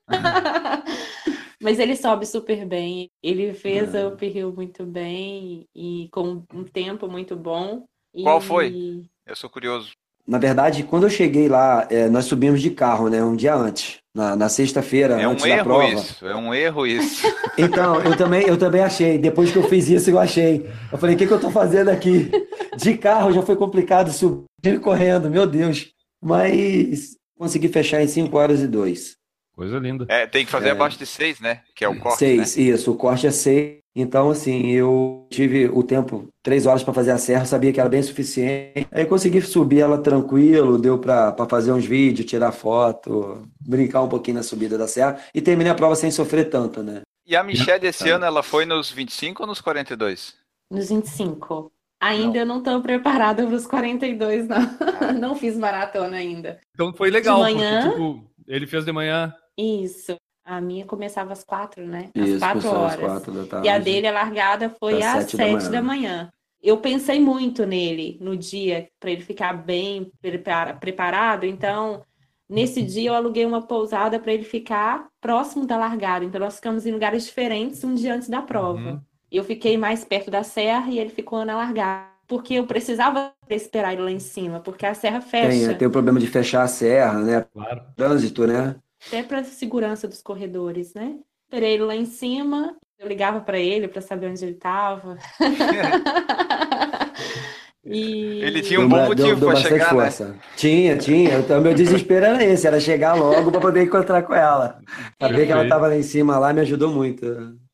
Mas 1.61 1.79
ele 1.79 1.95
sobe 1.95 2.25
super 2.25 2.65
bem. 2.65 3.09
Ele 3.21 3.53
fez 3.53 3.93
É. 3.93 4.03
a 4.03 4.07
uphill 4.09 4.53
muito 4.53 4.85
bem 4.85 5.65
e 5.75 6.07
com 6.11 6.43
um 6.53 6.63
tempo 6.63 7.07
muito 7.07 7.35
bom. 7.35 7.85
E- 8.13 8.23
Qual 8.23 8.39
foi? 8.39 9.03
Eu 9.25 9.35
sou 9.35 9.49
curioso. 9.49 9.91
Na 10.25 10.37
verdade, 10.37 10.83
quando 10.83 11.03
eu 11.03 11.09
cheguei 11.09 11.47
lá, 11.47 11.87
é, 11.89 12.09
nós 12.09 12.25
subimos 12.25 12.61
de 12.61 12.69
carro, 12.71 13.07
né, 13.09 13.23
um 13.23 13.33
dia 13.35 13.55
antes, 13.55 13.97
na, 14.13 14.35
na 14.35 14.49
sexta-feira, 14.49 15.19
É 15.21 15.25
um 15.25 15.31
antes 15.31 15.45
da 15.45 15.49
erro 15.51 15.63
prova. 15.63 15.87
isso. 15.93 16.27
É 16.27 16.35
um 16.35 16.53
erro 16.53 16.85
isso. 16.87 17.25
Então, 17.59 17.99
eu 18.03 18.15
também, 18.15 18.43
eu 18.45 18.55
também 18.55 18.81
achei. 18.83 19.17
Depois 19.17 19.51
que 19.51 19.57
eu 19.57 19.63
fiz 19.63 19.89
isso, 19.89 20.11
eu 20.11 20.19
achei. 20.19 20.69
Eu 20.91 20.97
falei, 20.99 21.15
o 21.15 21.17
que, 21.17 21.25
que 21.25 21.33
eu 21.33 21.39
tô 21.41 21.49
fazendo 21.49 21.89
aqui? 21.89 22.29
De 22.77 22.95
carro 22.95 23.31
já 23.31 23.41
foi 23.41 23.55
complicado 23.55 24.11
subir 24.13 24.45
e 24.63 24.77
correndo, 24.77 25.27
meu 25.27 25.47
Deus. 25.47 25.91
Mas 26.23 27.15
consegui 27.35 27.67
fechar 27.67 27.99
em 28.03 28.07
5 28.07 28.37
horas 28.37 28.61
e 28.61 28.67
2. 28.67 29.15
Coisa 29.57 29.79
linda. 29.79 30.05
É, 30.07 30.27
tem 30.27 30.45
que 30.45 30.51
fazer 30.51 30.67
É. 30.67 30.71
abaixo 30.71 30.99
de 30.99 31.05
seis, 31.07 31.39
né? 31.39 31.61
Que 31.75 31.83
é 31.83 31.89
o 31.89 31.99
corte, 31.99 32.23
né? 32.37 32.45
6, 32.45 32.57
isso. 32.57 32.91
O 32.91 32.95
corte 32.95 33.25
é 33.25 33.31
6. 33.31 33.79
Então, 33.95 34.29
assim, 34.29 34.67
eu 34.69 35.25
tive 35.31 35.65
o 35.69 35.81
tempo, 35.81 36.27
3 36.43 36.67
horas 36.67 36.83
para 36.83 36.93
fazer 36.93 37.09
a 37.09 37.17
serra, 37.17 37.45
sabia 37.45 37.73
que 37.73 37.79
era 37.79 37.89
bem 37.89 38.03
suficiente. 38.03 38.87
Aí 38.91 39.03
consegui 39.07 39.41
subir 39.41 39.79
ela 39.79 39.97
tranquilo, 39.97 40.77
deu 40.77 40.99
para 40.99 41.33
fazer 41.49 41.71
uns 41.71 41.83
vídeos, 41.83 42.29
tirar 42.29 42.51
foto, 42.51 43.41
brincar 43.59 44.03
um 44.03 44.07
pouquinho 44.07 44.37
na 44.37 44.43
subida 44.43 44.77
da 44.77 44.87
serra 44.87 45.19
e 45.33 45.41
terminei 45.41 45.71
a 45.71 45.75
prova 45.75 45.95
sem 45.95 46.11
sofrer 46.11 46.47
tanto, 46.51 46.83
né? 46.83 47.01
E 47.25 47.35
a 47.35 47.41
Michelle 47.43 47.87
esse 47.87 48.07
ano, 48.11 48.23
ela 48.25 48.43
foi 48.43 48.63
nos 48.65 48.91
25 48.91 49.41
ou 49.41 49.47
nos 49.47 49.59
42? 49.59 50.35
Nos 50.69 50.89
25. 50.89 51.71
Ainda 51.99 52.37
eu 52.37 52.45
não 52.45 52.59
estou 52.59 52.79
preparada 52.83 53.43
para 53.47 53.55
os 53.55 53.65
42, 53.65 54.47
não. 54.47 54.57
Não 55.19 55.35
fiz 55.35 55.57
maratona 55.57 56.17
ainda. 56.17 56.59
Então 56.75 56.93
foi 56.93 57.09
legal, 57.09 57.37
De 57.43 57.53
manhã? 57.55 57.81
porque, 57.81 57.89
tipo, 57.95 58.31
ele 58.47 58.67
fez 58.67 58.85
de 58.85 58.91
manhã. 58.91 59.33
Isso. 59.57 60.15
A 60.45 60.61
minha 60.61 60.85
começava 60.85 61.33
às 61.33 61.43
quatro, 61.43 61.85
né? 61.85 62.09
Às 62.15 62.27
Isso, 62.29 62.39
quatro 62.39 62.61
pessoal, 62.61 62.85
às 62.85 62.93
horas. 62.93 63.05
quatro 63.11 63.31
da 63.33 63.45
tarde. 63.45 63.67
E 63.67 63.69
a 63.69 63.77
dele, 63.79 64.07
a 64.07 64.11
largada, 64.11 64.69
foi 64.79 65.01
Às 65.01 65.05
às 65.05 65.23
sete 65.23 65.37
da 65.37 65.43
sete 65.43 65.53
manhã. 65.55 65.71
da 65.71 65.81
manhã. 65.81 66.31
Eu 66.63 66.77
pensei 66.77 67.19
muito 67.19 67.65
nele 67.65 68.17
no 68.21 68.35
dia, 68.37 68.87
para 68.99 69.11
ele 69.11 69.21
ficar 69.21 69.53
bem 69.53 70.09
prepara- 70.21 70.73
preparado. 70.73 71.45
Então, 71.45 72.01
nesse 72.49 72.81
dia, 72.81 73.09
eu 73.09 73.13
aluguei 73.13 73.45
uma 73.45 73.61
pousada 73.61 74.19
para 74.19 74.33
ele 74.33 74.43
ficar 74.43 75.07
próximo 75.19 75.65
da 75.65 75.75
largada. 75.77 76.23
Então, 76.23 76.39
nós 76.39 76.55
ficamos 76.55 76.85
em 76.85 76.91
lugares 76.91 77.25
diferentes 77.25 77.83
um 77.83 77.93
dia 77.93 78.15
antes 78.15 78.29
da 78.29 78.41
prova. 78.41 78.79
Uhum. 78.79 79.01
Eu 79.29 79.43
fiquei 79.43 79.77
mais 79.77 80.05
perto 80.05 80.31
da 80.31 80.43
serra 80.43 80.89
e 80.89 80.97
ele 80.97 81.09
ficou 81.09 81.43
na 81.43 81.57
largada. 81.57 82.07
Porque 82.25 82.55
eu 82.55 82.65
precisava 82.65 83.31
esperar 83.49 83.93
ele 83.93 84.01
lá 84.01 84.11
em 84.11 84.19
cima, 84.19 84.59
porque 84.59 84.85
a 84.85 84.93
serra 84.93 85.19
Tem, 85.21 85.29
fecha. 85.29 85.71
é, 85.71 85.73
tem 85.75 85.87
o 85.87 85.91
problema 85.91 86.19
de 86.19 86.27
fechar 86.27 86.63
a 86.63 86.67
serra, 86.67 87.19
né? 87.19 87.45
Claro. 87.53 87.81
Trânsito, 87.95 88.45
né? 88.47 88.75
Até 89.07 89.23
para 89.23 89.43
segurança 89.43 90.07
dos 90.07 90.21
corredores, 90.21 90.93
né? 90.93 91.15
Esperei 91.45 91.75
ele 91.75 91.83
lá 91.83 91.95
em 91.95 92.05
cima, 92.05 92.75
eu 92.99 93.07
ligava 93.07 93.39
para 93.39 93.57
ele 93.57 93.87
para 93.87 94.01
saber 94.01 94.27
onde 94.27 94.43
ele 94.43 94.53
estava. 94.53 95.17
e 97.85 98.41
Ele 98.43 98.61
tinha 98.61 98.81
um 98.81 98.89
Deu 98.89 98.97
bom 98.97 99.05
motivo 99.05 99.45
bastante 99.45 99.69
chegar, 99.69 99.93
né? 99.93 100.01
força. 100.01 100.35
Tinha, 100.57 100.97
tinha. 100.97 101.39
Então, 101.39 101.61
meu 101.61 101.73
desespero 101.73 102.25
era 102.25 102.43
esse, 102.43 102.67
era 102.67 102.81
chegar 102.81 103.13
logo 103.13 103.49
para 103.49 103.61
poder 103.61 103.83
encontrar 103.83 104.23
com 104.23 104.33
ela. 104.33 104.81
Para 105.17 105.35
ver 105.35 105.45
que 105.45 105.51
ela 105.53 105.63
estava 105.63 105.87
lá 105.87 105.95
em 105.95 106.03
cima 106.03 106.37
lá, 106.37 106.51
me 106.51 106.61
ajudou 106.61 106.91
muito. 106.91 107.25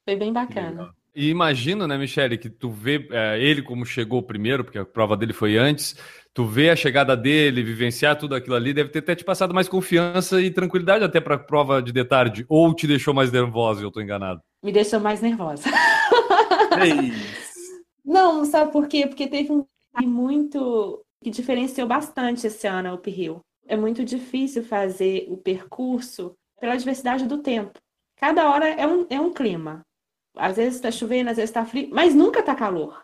foi 0.07 0.15
bem 0.15 0.31
bacana. 0.31 0.93
E 1.15 1.29
imagina, 1.29 1.87
né, 1.87 1.97
Michele, 1.97 2.37
que 2.37 2.49
tu 2.49 2.69
vê 2.69 3.07
é, 3.11 3.39
ele 3.39 3.61
como 3.61 3.85
chegou 3.85 4.23
primeiro, 4.23 4.63
porque 4.63 4.79
a 4.79 4.85
prova 4.85 5.15
dele 5.15 5.31
foi 5.31 5.57
antes, 5.57 5.95
tu 6.33 6.45
vê 6.45 6.69
a 6.69 6.75
chegada 6.75 7.15
dele, 7.15 7.63
vivenciar 7.63 8.17
tudo 8.17 8.35
aquilo 8.35 8.55
ali, 8.55 8.73
deve 8.73 8.89
ter 8.89 8.99
até 8.99 9.15
te 9.15 9.23
passado 9.23 9.53
mais 9.53 9.69
confiança 9.69 10.41
e 10.41 10.49
tranquilidade 10.49 11.03
até 11.03 11.21
para 11.21 11.35
a 11.35 11.39
prova 11.39 11.81
de 11.81 11.91
de 11.91 12.03
tarde, 12.03 12.45
ou 12.49 12.73
te 12.73 12.87
deixou 12.87 13.13
mais 13.13 13.31
nervosa, 13.31 13.83
eu 13.83 13.91
tô 13.91 14.01
enganado. 14.01 14.41
Me 14.63 14.71
deixou 14.71 14.99
mais 14.99 15.21
nervosa. 15.21 15.69
Não, 18.03 18.43
sabe 18.45 18.71
por 18.71 18.87
quê? 18.87 19.05
Porque 19.07 19.27
teve 19.27 19.51
um 19.51 19.65
muito 20.01 21.03
que 21.23 21.29
diferenciou 21.29 21.87
bastante 21.87 22.47
esse 22.47 22.67
ano 22.67 22.89
a 22.89 22.93
Up 22.95 23.09
Hill. 23.09 23.39
É 23.67 23.77
muito 23.77 24.03
difícil 24.03 24.63
fazer 24.63 25.25
o 25.29 25.37
percurso 25.37 26.35
pela 26.59 26.75
diversidade 26.75 27.25
do 27.25 27.37
tempo. 27.37 27.79
Cada 28.17 28.49
hora 28.49 28.67
é 28.67 28.85
um, 28.85 29.05
é 29.09 29.19
um 29.19 29.31
clima. 29.31 29.81
Às 30.35 30.57
vezes 30.57 30.75
está 30.75 30.91
chovendo, 30.91 31.29
às 31.29 31.37
vezes 31.37 31.49
está 31.49 31.65
frio, 31.65 31.89
mas 31.91 32.15
nunca 32.15 32.39
está 32.39 32.55
calor. 32.55 33.03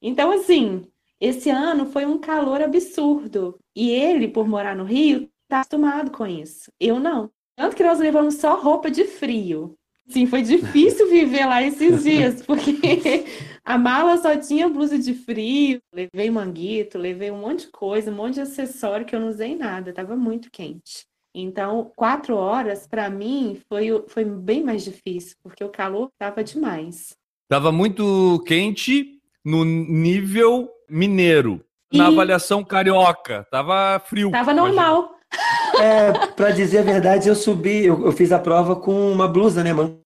Então, 0.00 0.32
assim, 0.32 0.90
esse 1.20 1.50
ano 1.50 1.86
foi 1.86 2.04
um 2.04 2.18
calor 2.18 2.60
absurdo. 2.62 3.58
E 3.74 3.90
ele, 3.90 4.28
por 4.28 4.46
morar 4.46 4.76
no 4.76 4.84
Rio, 4.84 5.28
está 5.44 5.60
acostumado 5.60 6.10
com 6.10 6.26
isso. 6.26 6.70
Eu 6.78 6.98
não. 6.98 7.30
Tanto 7.56 7.76
que 7.76 7.84
nós 7.84 7.98
levamos 7.98 8.34
só 8.34 8.60
roupa 8.60 8.90
de 8.90 9.04
frio. 9.04 9.76
Sim, 10.06 10.26
foi 10.26 10.42
difícil 10.42 11.08
viver 11.10 11.46
lá 11.46 11.62
esses 11.62 12.02
dias, 12.02 12.42
porque 12.42 12.74
a 13.64 13.78
mala 13.78 14.18
só 14.18 14.36
tinha 14.36 14.68
blusa 14.68 14.98
de 14.98 15.14
frio, 15.14 15.80
levei 15.92 16.30
manguito, 16.30 16.98
levei 16.98 17.30
um 17.30 17.40
monte 17.40 17.66
de 17.66 17.72
coisa, 17.72 18.10
um 18.10 18.14
monte 18.14 18.34
de 18.34 18.42
acessório 18.42 19.06
que 19.06 19.14
eu 19.14 19.20
não 19.20 19.28
usei 19.28 19.56
nada, 19.56 19.90
estava 19.90 20.14
muito 20.14 20.50
quente. 20.50 21.06
Então, 21.34 21.90
quatro 21.96 22.36
horas, 22.36 22.86
para 22.86 23.10
mim, 23.10 23.60
foi, 23.68 24.04
foi 24.08 24.24
bem 24.24 24.62
mais 24.62 24.84
difícil, 24.84 25.36
porque 25.42 25.64
o 25.64 25.68
calor 25.68 26.10
estava 26.12 26.44
demais. 26.44 27.16
Tava 27.48 27.72
muito 27.72 28.42
quente 28.46 29.20
no 29.44 29.64
nível 29.64 30.70
mineiro. 30.88 31.60
Na 31.92 32.04
E- 32.10 32.12
avaliação 32.12 32.64
carioca, 32.64 33.46
tava 33.50 34.00
frio. 34.06 34.30
Tava 34.30 34.52
normal. 34.52 35.12
É, 35.80 36.12
pra 36.36 36.50
dizer 36.50 36.78
a 36.78 36.82
verdade, 36.82 37.28
eu 37.28 37.34
subi, 37.34 37.84
eu, 37.86 38.06
eu 38.06 38.12
fiz 38.12 38.30
a 38.32 38.38
prova 38.38 38.76
com 38.76 39.10
uma 39.12 39.26
blusa, 39.28 39.62
né, 39.64 39.72
mano? 39.72 40.00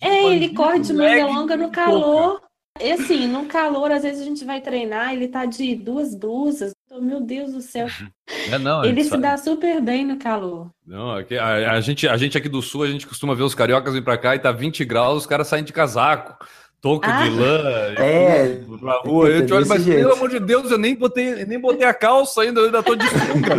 É, 0.00 0.24
ele 0.26 0.54
corre 0.54 0.78
de 0.80 0.92
manga 0.92 1.26
longa 1.26 1.56
no 1.56 1.68
e 1.68 1.70
calor. 1.70 2.40
E 2.80 2.92
assim, 2.92 3.26
no 3.26 3.46
calor, 3.46 3.90
às 3.90 4.02
vezes 4.04 4.20
a 4.22 4.24
gente 4.24 4.44
vai 4.44 4.60
treinar, 4.60 5.12
ele 5.12 5.26
tá 5.28 5.44
de 5.44 5.74
duas 5.74 6.14
blusas. 6.14 6.72
Meu 7.00 7.20
Deus 7.20 7.52
do 7.52 7.60
céu. 7.60 7.86
É, 8.50 8.58
não, 8.58 8.84
Ele 8.84 9.04
se 9.04 9.16
dá 9.18 9.36
super 9.36 9.80
bem 9.80 10.04
no 10.06 10.16
calor. 10.16 10.70
Não, 10.86 11.10
aqui- 11.12 11.36
a, 11.36 11.72
a 11.72 11.80
gente, 11.80 12.08
a 12.08 12.16
gente 12.16 12.36
aqui 12.38 12.48
do 12.48 12.62
sul, 12.62 12.82
a 12.82 12.88
gente 12.88 13.06
costuma 13.06 13.34
ver 13.34 13.42
os 13.42 13.54
cariocas 13.54 13.92
vir 13.94 14.02
pra 14.02 14.16
cá 14.18 14.34
e 14.34 14.38
tá 14.38 14.50
20 14.52 14.84
graus, 14.84 15.18
os 15.18 15.26
caras 15.26 15.46
saem 15.48 15.64
de 15.64 15.72
casaco, 15.72 16.44
touca 16.80 17.08
Ah. 17.12 17.24
de 17.24 17.30
lã, 17.30 17.94
É, 17.98 18.60
pra 18.80 18.92
rua. 19.00 19.28
Eu 19.28 19.46
te 19.46 19.52
olho, 19.52 19.66
mas 19.66 19.82
jeito. 19.82 19.98
pelo 20.00 20.12
amor 20.12 20.28
de 20.30 20.40
Deus, 20.40 20.70
eu 20.70 20.78
nem 20.78 20.94
botei, 20.94 21.44
nem 21.44 21.58
botei 21.58 21.86
a 21.86 21.92
calça 21.94 22.42
ainda, 22.42 22.60
eu 22.60 22.66
ainda 22.66 22.82
tô 22.82 22.94
de 22.94 23.06
sunga. 23.08 23.54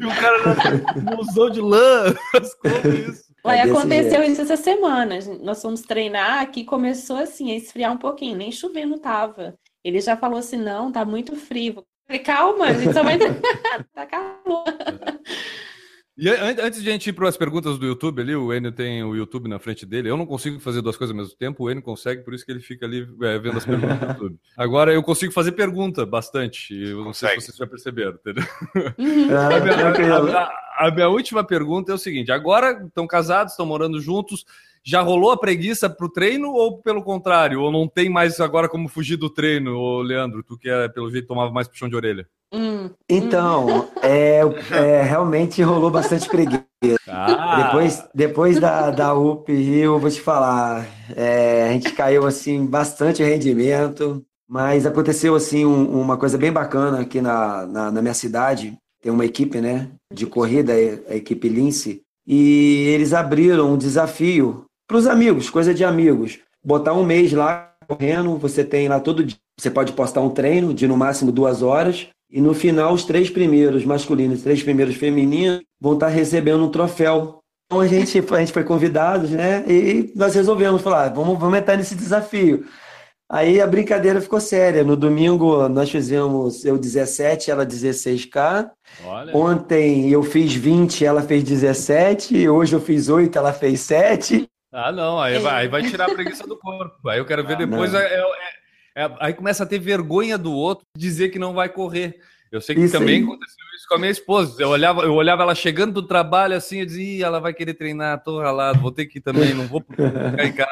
e 0.00 0.04
o 0.06 0.14
cara 0.20 1.18
usou 1.20 1.50
de 1.50 1.60
lã, 1.60 2.14
como 2.62 2.94
isso? 2.94 3.22
Aí 3.44 3.58
É 3.58 3.62
aconteceu 3.62 4.18
jeito. 4.20 4.32
isso 4.32 4.42
essa 4.42 4.56
semana. 4.56 5.18
Nós 5.42 5.60
fomos 5.60 5.82
treinar, 5.82 6.40
aqui 6.42 6.62
começou 6.64 7.16
assim 7.16 7.50
a 7.52 7.56
esfriar 7.56 7.92
um 7.92 7.96
pouquinho, 7.98 8.36
nem 8.36 8.52
chovendo 8.52 8.98
tava. 8.98 9.54
Ele 9.84 10.00
já 10.00 10.16
falou 10.16 10.38
assim: 10.38 10.56
não, 10.58 10.92
tá 10.92 11.04
muito 11.04 11.34
frio. 11.34 11.74
Eu 11.78 11.84
falei, 12.06 12.22
calma, 12.22 12.66
a 12.66 12.72
gente 12.72 12.92
só 12.92 13.02
vai 13.02 13.18
treinar, 13.18 13.40
tá 13.94 14.06
calor. 14.06 14.64
E 16.16 16.28
an- 16.28 16.56
antes 16.62 16.82
de 16.82 16.88
a 16.90 16.92
gente 16.92 17.06
ir 17.08 17.12
para 17.14 17.26
as 17.28 17.38
perguntas 17.38 17.78
do 17.78 17.86
YouTube 17.86 18.20
ali, 18.20 18.36
o 18.36 18.52
Enio 18.52 18.70
tem 18.70 19.02
o 19.02 19.16
YouTube 19.16 19.48
na 19.48 19.58
frente 19.58 19.86
dele. 19.86 20.10
Eu 20.10 20.16
não 20.16 20.26
consigo 20.26 20.60
fazer 20.60 20.82
duas 20.82 20.96
coisas 20.96 21.16
ao 21.16 21.22
mesmo 21.22 21.34
tempo, 21.38 21.64
o 21.64 21.70
Enio 21.70 21.82
consegue, 21.82 22.22
por 22.22 22.34
isso 22.34 22.44
que 22.44 22.52
ele 22.52 22.60
fica 22.60 22.84
ali 22.84 23.08
é, 23.22 23.38
vendo 23.38 23.56
as 23.56 23.64
perguntas 23.64 23.98
do 23.98 24.06
YouTube. 24.06 24.36
Agora 24.56 24.92
eu 24.92 25.02
consigo 25.02 25.32
fazer 25.32 25.52
pergunta 25.52 26.04
bastante. 26.04 26.74
e 26.74 26.90
Eu 26.90 27.02
não 27.04 27.12
sei 27.14 27.28
Consegue. 27.30 27.40
se 27.40 27.46
vocês 27.46 27.56
já 27.58 27.66
perceberam, 27.66 28.12
entendeu? 28.12 28.44
Uhum. 28.98 29.36
Ah, 29.36 29.46
A 29.56 29.60
minha, 29.60 29.74
tranquilo. 29.74 30.36
a- 30.36 30.42
a- 30.42 30.86
a 30.86 30.90
minha 30.90 31.08
última 31.08 31.42
pergunta 31.44 31.92
é 31.92 31.94
o 31.94 31.98
seguinte: 31.98 32.30
agora 32.32 32.82
estão 32.86 33.06
casados, 33.06 33.52
estão 33.54 33.64
morando 33.66 34.00
juntos. 34.00 34.44
Já 34.84 35.00
rolou 35.00 35.30
a 35.30 35.36
preguiça 35.38 35.88
pro 35.88 36.08
treino 36.10 36.50
ou 36.52 36.78
pelo 36.82 37.02
contrário? 37.04 37.60
Ou 37.62 37.70
não 37.70 37.86
tem 37.88 38.08
mais 38.10 38.40
agora 38.40 38.68
como 38.68 38.88
fugir 38.88 39.16
do 39.16 39.30
treino, 39.30 39.76
ô 39.78 40.02
Leandro? 40.02 40.42
Tu 40.42 40.58
que 40.58 40.68
é, 40.68 40.88
pelo 40.88 41.08
jeito 41.10 41.28
tomava 41.28 41.52
mais 41.52 41.68
puxão 41.68 41.88
de 41.88 41.94
orelha. 41.94 42.26
Hum. 42.52 42.90
Então, 43.08 43.88
é, 44.02 44.40
é, 44.72 45.02
realmente 45.02 45.62
rolou 45.62 45.90
bastante 45.90 46.28
preguiça. 46.28 46.66
Ah, 47.08 47.64
Depois, 47.64 48.04
depois 48.14 48.60
da, 48.60 48.90
da 48.90 49.14
UP 49.14 49.52
Rio, 49.52 49.98
vou 49.98 50.10
te 50.10 50.20
falar, 50.20 50.86
é, 51.16 51.68
a 51.68 51.72
gente 51.72 51.92
caiu 51.92 52.26
assim 52.26 52.66
bastante 52.66 53.22
rendimento, 53.22 54.22
mas 54.48 54.84
aconteceu 54.86 55.34
assim 55.34 55.64
um- 55.64 56.00
uma 56.00 56.16
coisa 56.16 56.36
bem 56.36 56.52
bacana 56.52 57.00
aqui 57.00 57.20
na, 57.20 57.66
na, 57.66 57.90
na 57.90 58.02
minha 58.02 58.14
cidade. 58.14 58.76
Tem 59.02 59.10
uma 59.12 59.24
equipe, 59.24 59.60
né, 59.60 59.88
de 60.12 60.26
corrida, 60.26 60.72
a 61.08 61.14
equipe 61.16 61.48
Lince, 61.48 62.02
e 62.26 62.86
eles 62.94 63.12
abriram 63.12 63.72
um 63.72 63.76
desafio 63.78 64.64
para 64.86 64.96
os 64.96 65.06
amigos, 65.06 65.50
coisa 65.50 65.74
de 65.74 65.84
amigos. 65.84 66.38
Botar 66.64 66.92
um 66.92 67.04
mês 67.04 67.32
lá 67.32 67.72
correndo, 67.88 68.36
você 68.36 68.62
tem 68.64 68.88
lá 68.88 69.00
todo 69.00 69.24
dia, 69.24 69.36
você 69.58 69.70
pode 69.70 69.92
postar 69.92 70.20
um 70.20 70.30
treino 70.30 70.72
de 70.72 70.86
no 70.86 70.96
máximo 70.96 71.32
duas 71.32 71.62
horas, 71.62 72.08
e 72.32 72.40
no 72.40 72.54
final 72.54 72.92
os 72.94 73.04
três 73.04 73.28
primeiros 73.30 73.84
masculinos, 73.84 74.38
os 74.38 74.42
três 74.44 74.62
primeiros 74.62 74.94
femininos 74.96 75.60
vão 75.80 75.94
estar 75.94 76.08
recebendo 76.08 76.64
um 76.64 76.70
troféu. 76.70 77.38
Então 77.66 77.80
a 77.80 77.86
gente, 77.86 78.18
a 78.32 78.38
gente 78.38 78.52
foi 78.52 78.64
convidados, 78.64 79.30
né? 79.30 79.64
E 79.68 80.12
nós 80.16 80.34
resolvemos 80.34 80.82
falar, 80.82 81.08
vamos, 81.10 81.38
vamos 81.38 81.58
entrar 81.58 81.76
nesse 81.76 81.94
desafio. 81.94 82.64
Aí 83.30 83.60
a 83.62 83.66
brincadeira 83.66 84.20
ficou 84.20 84.38
séria. 84.40 84.84
No 84.84 84.94
domingo 84.94 85.66
nós 85.68 85.90
fizemos 85.90 86.64
eu 86.66 86.76
17, 86.76 87.50
ela 87.50 87.64
16K. 87.64 88.70
olha. 89.06 89.34
Ontem 89.36 90.10
eu 90.10 90.22
fiz 90.22 90.52
20, 90.54 91.04
ela 91.04 91.22
fez 91.22 91.42
17. 91.42 92.46
Hoje 92.48 92.74
eu 92.74 92.80
fiz 92.80 93.08
8, 93.08 93.38
ela 93.38 93.52
fez 93.54 93.80
7. 93.80 94.46
Ah, 94.74 94.90
não, 94.92 95.18
aí 95.18 95.38
vai, 95.38 95.62
aí 95.62 95.68
vai 95.68 95.82
tirar 95.82 96.10
a 96.10 96.14
preguiça 96.14 96.46
do 96.46 96.56
corpo. 96.58 97.08
Aí 97.08 97.18
eu 97.18 97.24
quero 97.26 97.46
ver 97.46 97.54
Ah, 97.54 97.58
depois. 97.58 97.92
não. 97.92 98.00
é- 98.00 98.14
é- 98.94 99.16
aí 99.20 99.34
começa 99.34 99.62
a 99.62 99.66
ter 99.66 99.78
vergonha 99.78 100.36
do 100.38 100.52
outro 100.52 100.84
dizer 100.96 101.30
que 101.30 101.38
não 101.38 101.52
vai 101.54 101.68
correr. 101.68 102.20
Eu 102.50 102.60
sei 102.60 102.74
que 102.74 102.82
Isso 102.82 102.92
também 102.98 103.16
aí. 103.16 103.22
aconteceu 103.22 103.64
isso 103.76 103.88
com 103.88 103.94
a 103.94 103.98
minha 103.98 104.10
esposa. 104.10 104.62
Eu 104.62 104.68
olhava, 104.68 105.02
eu 105.02 105.14
olhava 105.14 105.42
ela 105.42 105.54
chegando 105.54 105.92
do 105.94 106.02
trabalho 106.06 106.54
assim, 106.54 106.80
eu 106.80 106.86
dizia, 106.86 107.02
"Ih, 107.18 107.22
ela 107.22 107.40
vai 107.40 107.54
querer 107.54 107.72
treinar, 107.74 108.22
tô 108.22 108.40
ralado, 108.40 108.80
vou 108.80 108.92
ter 108.92 109.06
que 109.06 109.18
ir 109.18 109.22
também, 109.22 109.54
não 109.54 109.66
vou 109.66 109.80
ficar 109.80 110.44
em 110.44 110.52
casa. 110.52 110.70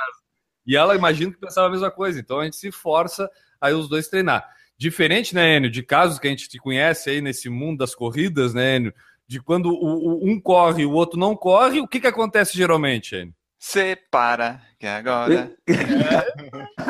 E 0.67 0.77
ela, 0.77 0.95
imagino 0.95 1.33
que 1.33 1.39
pensava 1.41 1.69
a 1.69 1.71
mesma 1.71 1.91
coisa. 1.91 2.21
Então 2.21 2.39
a 2.39 2.45
gente 2.45 2.57
se 2.57 2.71
força 2.71 3.31
aí 3.61 3.73
os 3.73 3.89
dois 3.89 4.09
treinar. 4.09 4.47
Diferente, 4.77 5.35
né, 5.35 5.57
Enio, 5.57 5.71
de 5.71 5.83
casos 5.83 6.19
que 6.19 6.27
a 6.27 6.31
gente 6.31 6.49
te 6.49 6.59
conhece 6.59 7.09
aí 7.11 7.21
nesse 7.23 7.49
mundo 7.49 7.79
das 7.79 7.95
corridas, 7.95 8.53
né, 8.55 8.77
Enio? 8.77 8.95
De 9.27 9.41
quando 9.41 9.67
o, 9.71 9.75
o- 10.23 10.29
um 10.31 10.39
corre 10.41 10.83
e 10.83 10.87
o 10.87 10.93
outro 10.93 11.19
não 11.19 11.35
corre, 11.37 11.81
o 11.81 11.89
que, 11.89 12.01
que 12.01 12.07
acontece 12.07 12.57
geralmente, 12.59 13.15
Enio? 13.17 13.35
Separa, 13.63 14.59
que 14.79 14.87
agora. 14.87 15.53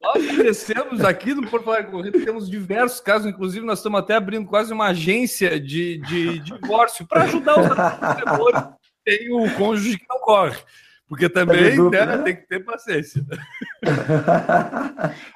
Nós 0.00 0.26
crescemos 0.36 1.04
aqui 1.04 1.34
no 1.34 1.48
Por 1.48 1.62
Falar 1.64 1.80
em 1.82 1.90
Corrida, 1.90 2.24
temos 2.24 2.48
diversos 2.48 3.00
casos, 3.00 3.26
inclusive 3.26 3.66
nós 3.66 3.80
estamos 3.80 3.98
até 3.98 4.14
abrindo 4.14 4.46
quase 4.46 4.72
uma 4.72 4.86
agência 4.86 5.58
de, 5.60 5.98
de 5.98 6.38
divórcio 6.38 7.04
para 7.06 7.24
ajudar 7.24 7.56
os 7.58 7.68
que 7.68 8.82
tem 9.04 9.32
o 9.32 9.52
cônjuge 9.56 9.98
que 9.98 10.06
não 10.08 10.20
corre. 10.20 10.56
Porque 11.08 11.28
também 11.28 11.74
dupla, 11.76 12.06
né, 12.06 12.16
né? 12.18 12.22
tem 12.22 12.36
que 12.36 12.46
ter 12.46 12.64
paciência. 12.64 13.22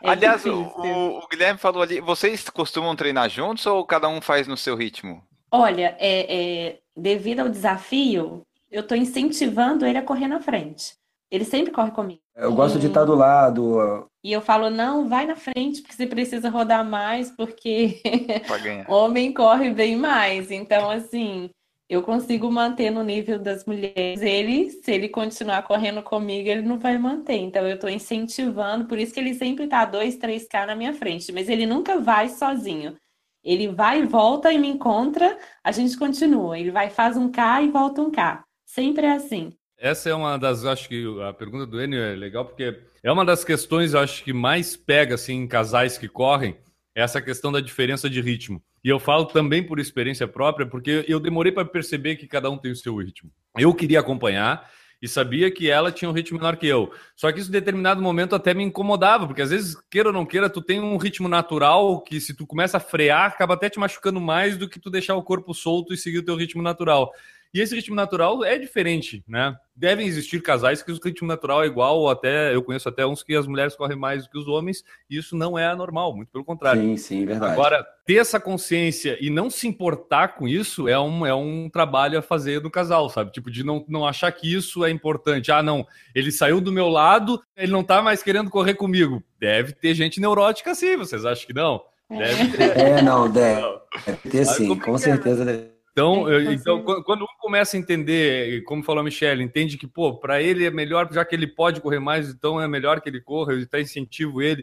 É 0.03 0.11
Aliás, 0.11 0.47
o- 0.47 0.63
o 0.63 1.27
Guilherme 1.29 1.59
falou 1.59 1.83
ali, 1.83 2.01
vocês 2.01 2.49
costumam 2.49 2.95
treinar 2.95 3.29
juntos 3.29 3.67
ou 3.67 3.85
cada 3.85 4.09
um 4.09 4.21
faz 4.21 4.47
no 4.47 4.57
seu 4.57 4.77
ritmo? 4.77 5.23
Olha, 5.51 5.97
é, 5.99 6.67
é, 6.69 6.79
devido 6.97 7.41
ao 7.41 7.49
desafio, 7.49 8.43
eu 8.77 8.83
estou 8.83 8.97
incentivando 8.97 9.87
ele 9.87 9.99
a 9.99 10.03
correr 10.03 10.29
na 10.29 10.41
frente. 10.41 10.95
Ele 11.31 11.45
sempre 11.45 11.73
corre 11.73 11.91
comigo. 11.91 12.21
Eu 12.37 12.55
gosto 12.55 12.79
de 12.79 12.87
estar 12.87 13.05
do 13.05 13.15
lado. 13.15 14.09
E 14.23 14.33
eu 14.33 14.41
falo, 14.41 14.69
não, 14.69 15.09
vai 15.09 15.27
na 15.27 15.35
frente, 15.35 15.81
porque 15.81 15.95
você 15.95 16.07
precisa 16.07 16.51
rodar 16.51 16.85
mais, 16.85 17.31
porque 17.31 18.01
homem 18.87 19.33
corre 19.33 19.71
bem 19.71 19.97
mais. 19.97 20.51
Então, 20.51 20.91
assim, 20.91 21.51
eu 21.89 22.03
consigo 22.03 22.51
manter 22.53 22.91
no 22.91 23.03
nível 23.03 23.39
das 23.39 23.65
mulheres. 23.65 24.21
Ele, 24.21 24.71
se 24.71 24.93
ele 24.93 25.09
continuar 25.09 25.63
correndo 25.63 26.03
comigo, 26.03 26.49
ele 26.49 26.63
não 26.63 26.79
vai 26.79 26.99
manter. 26.99 27.39
Então, 27.39 27.67
eu 27.67 27.77
estou 27.77 27.89
incentivando, 27.89 28.85
por 28.85 28.99
isso 28.99 29.15
que 29.15 29.19
ele 29.19 29.35
sempre 29.35 29.65
está 29.65 29.87
2, 29.87 30.19
3K 30.19 30.67
na 30.67 30.77
minha 30.77 30.93
frente. 30.93 31.33
Mas 31.33 31.49
ele 31.49 31.65
nunca 31.65 31.99
vai 31.99 32.29
sozinho. 32.29 32.95
Ele 33.43 33.69
vai 33.69 34.01
e 34.01 34.07
volta 34.07 34.53
e 34.53 34.59
me 34.59 34.69
encontra, 34.69 35.39
a 35.65 35.73
gente 35.73 35.97
continua. 35.97 36.59
Ele 36.59 36.71
vai, 36.71 36.91
faz 36.91 37.17
um 37.17 37.31
K 37.31 37.63
e 37.63 37.69
volta 37.71 38.03
um 38.03 38.11
K. 38.11 38.45
Sempre 38.77 39.07
é 39.07 39.13
assim. 39.13 39.55
Essa 39.79 40.11
é 40.11 40.15
uma 40.15 40.37
das, 40.37 40.67
acho 40.67 40.87
que 40.87 41.03
a 41.27 41.33
pergunta 41.33 41.65
do 41.65 41.83
Enio 41.83 41.99
é 41.99 42.15
legal, 42.15 42.45
porque 42.45 42.79
é 43.03 43.11
uma 43.11 43.25
das 43.25 43.43
questões, 43.43 43.95
acho 43.95 44.23
que 44.23 44.35
mais 44.35 44.77
pega 44.77 45.15
assim, 45.15 45.33
em 45.33 45.49
casais 45.49 45.97
que 45.97 46.07
correm, 46.07 46.59
é 46.95 47.01
essa 47.01 47.23
questão 47.23 47.51
da 47.51 47.63
diferença 47.63 48.11
de 48.11 48.21
ritmo. 48.21 48.63
E 48.85 48.91
eu 48.91 48.99
falo 49.01 49.25
também 49.25 49.63
por 49.63 49.81
experiência 49.81 50.29
própria, 50.29 50.67
porque 50.67 51.07
eu 51.09 51.19
demorei 51.19 51.53
para 51.53 51.65
perceber 51.65 52.17
que 52.17 52.27
cada 52.27 52.51
um 52.51 52.59
tem 52.59 52.71
o 52.71 52.77
seu 52.77 52.95
ritmo. 52.99 53.31
Eu 53.57 53.73
queria 53.73 54.01
acompanhar 54.01 54.71
e 55.01 55.09
sabia 55.09 55.51
que 55.51 55.71
ela 55.71 55.91
tinha 55.91 56.11
um 56.11 56.15
ritmo 56.15 56.39
menor 56.39 56.57
que 56.57 56.67
eu. 56.67 56.93
Só 57.15 57.33
que 57.33 57.41
isso 57.41 57.49
em 57.49 57.53
determinado 57.53 58.03
momento 58.03 58.35
até 58.35 58.53
me 58.53 58.63
incomodava, 58.63 59.27
porque 59.27 59.41
às 59.41 59.51
vezes, 59.51 59.75
queira 59.91 60.11
ou 60.11 60.13
não 60.13 60.27
queira, 60.27 60.51
tu 60.51 60.61
tem 60.61 60.81
um 60.81 60.99
ritmo 60.99 61.29
natural 61.29 62.03
que 62.03 62.21
se 62.21 62.35
tu 62.35 62.47
começa 62.47 62.77
a 62.77 62.81
frear, 62.81 63.29
acaba 63.29 63.55
até 63.55 63.71
te 63.71 63.79
machucando 63.79 64.21
mais 64.21 64.59
do 64.59 64.69
que 64.69 64.79
tu 64.79 64.91
deixar 64.91 65.15
o 65.15 65.23
corpo 65.23 65.55
solto 65.55 65.95
e 65.95 65.97
seguir 65.97 66.19
o 66.19 66.25
teu 66.25 66.37
ritmo 66.37 66.63
natural. 66.63 67.11
E 67.53 67.61
esse 67.61 67.75
ritmo 67.75 67.95
natural 67.95 68.45
é 68.45 68.59
diferente, 68.59 69.25
né? 69.27 69.57
Devem 69.75 70.07
existir 70.07 70.43
casais 70.43 70.83
que 70.83 70.91
o 70.91 70.99
ritmo 71.03 71.29
natural 71.29 71.63
é 71.63 71.67
igual, 71.67 71.99
ou 71.99 72.09
até 72.09 72.55
eu 72.55 72.63
conheço 72.63 72.89
até 72.89 73.07
uns 73.07 73.23
que 73.23 73.35
as 73.35 73.47
mulheres 73.47 73.77
correm 73.77 73.97
mais 73.97 74.25
do 74.25 74.31
que 74.31 74.39
os 74.39 74.49
homens, 74.49 74.83
e 75.09 75.19
isso 75.19 75.37
não 75.37 75.59
é 75.59 75.67
anormal, 75.67 76.15
muito 76.15 76.31
pelo 76.31 76.45
contrário. 76.45 76.81
Sim, 76.81 76.97
sim, 76.97 77.27
verdade. 77.27 77.53
Agora, 77.53 77.87
ter 78.07 78.17
essa 78.17 78.41
consciência 78.41 79.19
e 79.21 79.29
não 79.29 79.51
se 79.51 79.67
importar 79.67 80.29
com 80.29 80.49
isso 80.49 80.89
é 80.89 80.99
um, 80.99 81.27
é 81.27 81.35
um 81.35 81.69
trabalho 81.71 82.19
a 82.19 82.23
fazer 82.23 82.63
no 82.63 82.71
casal, 82.71 83.09
sabe? 83.11 83.33
Tipo, 83.33 83.51
de 83.51 83.65
não, 83.65 83.85
não 83.89 84.07
achar 84.07 84.33
que 84.33 84.53
isso 84.53 84.85
é 84.85 84.91
importante. 84.91 85.53
Ah, 85.53 85.63
não, 85.63 85.87
ele 86.15 86.33
saiu 86.33 86.61
do 86.61 86.73
meu 86.73 86.89
lado, 86.89 87.43
ele 87.57 87.73
não 87.73 87.85
tá 87.85 88.01
mais 88.01 88.23
querendo 88.23 88.51
correr 88.51 88.75
comigo. 88.75 89.23
Deve 89.39 89.73
ter 89.73 89.95
gente 89.95 90.21
neurótica 90.21 90.71
assim, 90.71 90.97
vocês 90.97 91.25
acham 91.25 91.47
que 91.47 91.53
não? 91.53 91.83
Deve 92.09 92.49
ter. 92.57 92.79
É, 92.79 93.03
não, 93.03 93.31
deve, 93.31 93.63
deve 94.07 94.31
ter 94.31 94.45
sim, 94.47 94.73
é 94.73 94.77
com 94.77 94.95
é? 94.95 94.99
certeza 94.99 95.45
deve. 95.45 95.76
Então, 95.97 96.29
É, 96.31 96.35
eu- 96.47 96.53
então 96.53 96.83
quando 97.05 97.23
um 97.25 97.27
começa 97.41 97.75
a 97.75 97.81
entender, 97.81 98.63
como 98.65 98.83
falou 98.83 99.01
a 99.01 99.05
Michelle, 99.05 99.43
entende 99.43 99.79
que, 99.79 99.87
pô, 99.87 100.15
para 100.19 100.43
ele 100.43 100.67
é 100.67 100.71
melhor, 100.71 101.09
já 101.11 101.25
que 101.25 101.35
ele 101.35 101.47
pode 101.47 101.81
correr 101.81 101.99
mais, 102.01 102.29
então 102.29 102.61
é 102.61 102.69
melhor 102.69 103.01
que 103.01 103.09
ele 103.09 103.19
corra, 103.19 103.55
eu 103.55 103.63
até 103.63 103.81
incentivo 103.81 104.43
ele. 104.43 104.63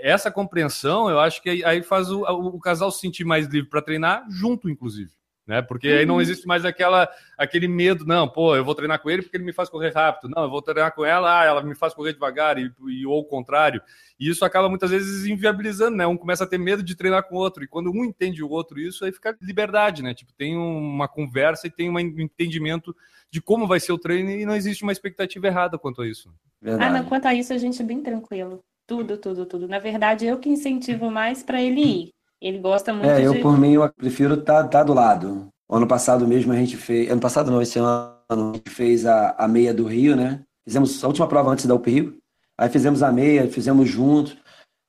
Essa 0.00 0.30
compreensão, 0.30 1.10
eu 1.10 1.18
acho 1.18 1.42
que 1.42 1.64
aí- 1.64 1.82
faz 1.82 2.12
o- 2.12 2.22
o 2.22 2.60
casal 2.60 2.92
se 2.92 3.00
sentir 3.00 3.24
mais 3.24 3.48
livre 3.48 3.68
para 3.68 3.82
treinar, 3.82 4.24
junto, 4.30 4.70
inclusive. 4.70 5.10
Né? 5.48 5.62
Porque 5.62 5.88
aí 5.88 6.04
não 6.04 6.16
Uhum. 6.16 6.20
existe 6.20 6.46
mais 6.46 6.62
aquela, 6.66 7.08
aquele 7.38 7.66
medo, 7.66 8.04
não, 8.04 8.28
pô, 8.28 8.54
eu 8.54 8.62
vou 8.62 8.74
treinar 8.74 9.00
com 9.00 9.08
ele 9.08 9.22
porque 9.22 9.34
ele 9.34 9.44
me 9.46 9.52
faz 9.54 9.70
correr 9.70 9.94
rápido. 9.94 10.28
Não, 10.28 10.42
eu 10.42 10.50
vou 10.50 10.60
treinar 10.60 10.94
com 10.94 11.06
ela, 11.06 11.40
ah, 11.40 11.44
ela 11.46 11.62
me 11.62 11.74
faz 11.74 11.94
correr 11.94 12.12
devagar, 12.12 12.58
e, 12.58 12.70
e 12.86 13.06
ou 13.06 13.20
o 13.20 13.24
contrário. 13.24 13.80
E 14.20 14.28
isso 14.28 14.44
acaba 14.44 14.68
muitas 14.68 14.90
vezes 14.90 15.24
inviabilizando, 15.24 15.96
né? 15.96 16.06
Um 16.06 16.18
começa 16.18 16.44
a 16.44 16.46
ter 16.46 16.58
medo 16.58 16.82
de 16.82 16.94
treinar 16.94 17.22
com 17.26 17.36
o 17.36 17.38
outro. 17.38 17.64
E 17.64 17.66
quando 17.66 17.90
um 17.90 18.04
entende 18.04 18.42
o 18.44 18.50
outro 18.50 18.78
isso, 18.78 19.06
aí 19.06 19.10
fica 19.10 19.34
liberdade, 19.40 20.02
né? 20.02 20.12
Tipo, 20.12 20.34
tem 20.34 20.54
uma 20.54 21.08
conversa 21.08 21.66
e 21.66 21.70
tem 21.70 21.88
um 21.88 21.98
entendimento 21.98 22.94
de 23.30 23.40
como 23.40 23.66
vai 23.66 23.80
ser 23.80 23.92
o 23.92 23.98
treino 23.98 24.28
e 24.30 24.44
não 24.44 24.54
existe 24.54 24.82
uma 24.82 24.92
expectativa 24.92 25.46
errada 25.46 25.78
quanto 25.78 26.02
a 26.02 26.06
isso. 26.06 26.28
Ah, 26.62 26.72
não, 26.72 26.78
Verdade. 26.78 27.08
quanto 27.08 27.24
a 27.26 27.34
isso, 27.34 27.54
a 27.54 27.58
gente 27.58 27.80
é 27.80 27.84
bem 27.86 28.02
tranquilo. 28.02 28.62
Tudo, 28.86 29.16
tudo, 29.16 29.46
tudo. 29.46 29.66
Na 29.66 29.78
verdade, 29.78 30.26
eu 30.26 30.38
que 30.38 30.50
incentivo 30.50 31.10
mais 31.10 31.42
para 31.42 31.62
ele 31.62 31.80
ir. 31.80 32.08
Ele 32.40 32.58
gosta 32.58 32.92
muito 32.92 33.08
É, 33.08 33.24
eu 33.26 33.34
de. 33.34 33.40
por 33.40 33.58
mim, 33.58 33.72
eu 33.74 33.92
prefiro 33.92 34.34
estar 34.34 34.82
do 34.84 34.94
lado. 34.94 35.48
Ano 35.70 35.86
passado 35.86 36.26
mesmo 36.26 36.52
a 36.52 36.56
gente 36.56 36.76
fez. 36.76 37.10
Ano 37.10 37.20
passado 37.20 37.50
não, 37.50 37.60
esse 37.60 37.78
ano 37.78 38.14
a 38.28 38.34
gente 38.54 38.70
fez 38.70 39.04
a, 39.06 39.30
a 39.38 39.46
meia 39.48 39.74
do 39.74 39.84
Rio, 39.86 40.16
né? 40.16 40.42
Fizemos 40.66 41.02
a 41.02 41.06
última 41.08 41.26
prova 41.26 41.50
antes 41.50 41.66
da 41.66 41.74
UP 41.74 41.90
Rio. 41.90 42.16
Aí 42.56 42.68
fizemos 42.68 43.02
a 43.02 43.12
meia, 43.12 43.48
fizemos 43.48 43.88
juntos. 43.88 44.36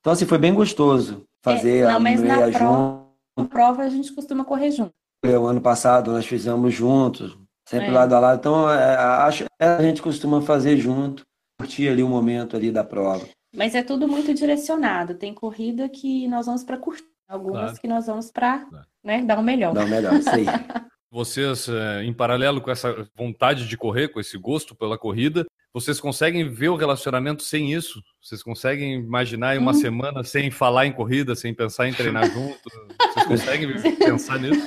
Então, 0.00 0.12
assim, 0.12 0.26
foi 0.26 0.38
bem 0.38 0.54
gostoso 0.54 1.24
fazer 1.44 1.78
É, 1.84 1.88
não, 1.88 1.96
a 1.96 2.00
mas 2.00 2.20
na 2.20 2.36
meia 2.36 2.50
prova- 2.50 2.58
junto. 2.74 3.10
Na 3.38 3.44
prova, 3.46 3.82
a 3.82 3.88
gente 3.88 4.12
costuma 4.12 4.44
correr 4.44 4.70
junto. 4.70 4.90
O 5.24 5.46
ano 5.46 5.60
passado 5.60 6.12
nós 6.12 6.26
fizemos 6.26 6.72
juntos, 6.72 7.36
sempre 7.68 7.88
É. 7.88 7.92
lado 7.92 8.14
a 8.14 8.20
lado. 8.20 8.38
Então, 8.38 8.70
é, 8.70 8.96
acho 8.96 9.44
que 9.44 9.50
a 9.64 9.80
gente 9.82 10.00
costuma 10.02 10.40
fazer 10.40 10.76
junto, 10.78 11.22
curtir 11.58 11.88
ali 11.88 12.02
o 12.02 12.08
momento 12.08 12.56
ali 12.56 12.70
da 12.72 12.82
prova. 12.82 13.26
Mas 13.54 13.74
é 13.74 13.82
tudo 13.82 14.08
muito 14.08 14.32
direcionado. 14.32 15.14
Tem 15.14 15.34
corrida 15.34 15.88
que 15.88 16.26
nós 16.28 16.46
vamos 16.46 16.64
para 16.64 16.78
curtir, 16.78 17.04
algumas 17.30 17.62
Claro. 17.62 17.80
que 17.80 17.88
nós 17.88 18.06
vamos 18.06 18.30
para 18.30 18.58
Claro. 18.58 18.86
né, 19.04 19.22
dar 19.22 19.38
o 19.38 19.42
melhor. 19.42 19.72
Dá 19.72 19.84
o 19.84 19.88
melhor, 19.88 20.14
isso 20.14 20.30
aí. 20.30 20.44
Vocês, 21.12 21.68
eh, 21.68 22.04
em 22.04 22.12
paralelo 22.12 22.60
com 22.60 22.70
essa 22.70 23.08
vontade 23.16 23.66
de 23.66 23.76
correr, 23.76 24.08
com 24.08 24.20
esse 24.20 24.38
gosto 24.38 24.76
pela 24.76 24.96
corrida, 24.96 25.44
vocês 25.74 26.00
conseguem 26.00 26.48
ver 26.48 26.68
o 26.68 26.76
relacionamento 26.76 27.42
sem 27.42 27.72
isso? 27.72 28.00
Vocês 28.22 28.42
conseguem 28.44 28.94
imaginar 28.94 29.58
uma 29.58 29.72
Hum. 29.72 29.74
semana 29.74 30.22
sem 30.22 30.50
falar 30.52 30.86
em 30.86 30.92
corrida, 30.92 31.34
sem 31.34 31.52
pensar 31.52 31.88
em 31.88 31.92
treinar 31.92 32.30
junto? 32.30 32.60
Vocês 33.12 33.26
conseguem 33.26 33.68
pensar 33.98 34.38
nisso? 34.38 34.64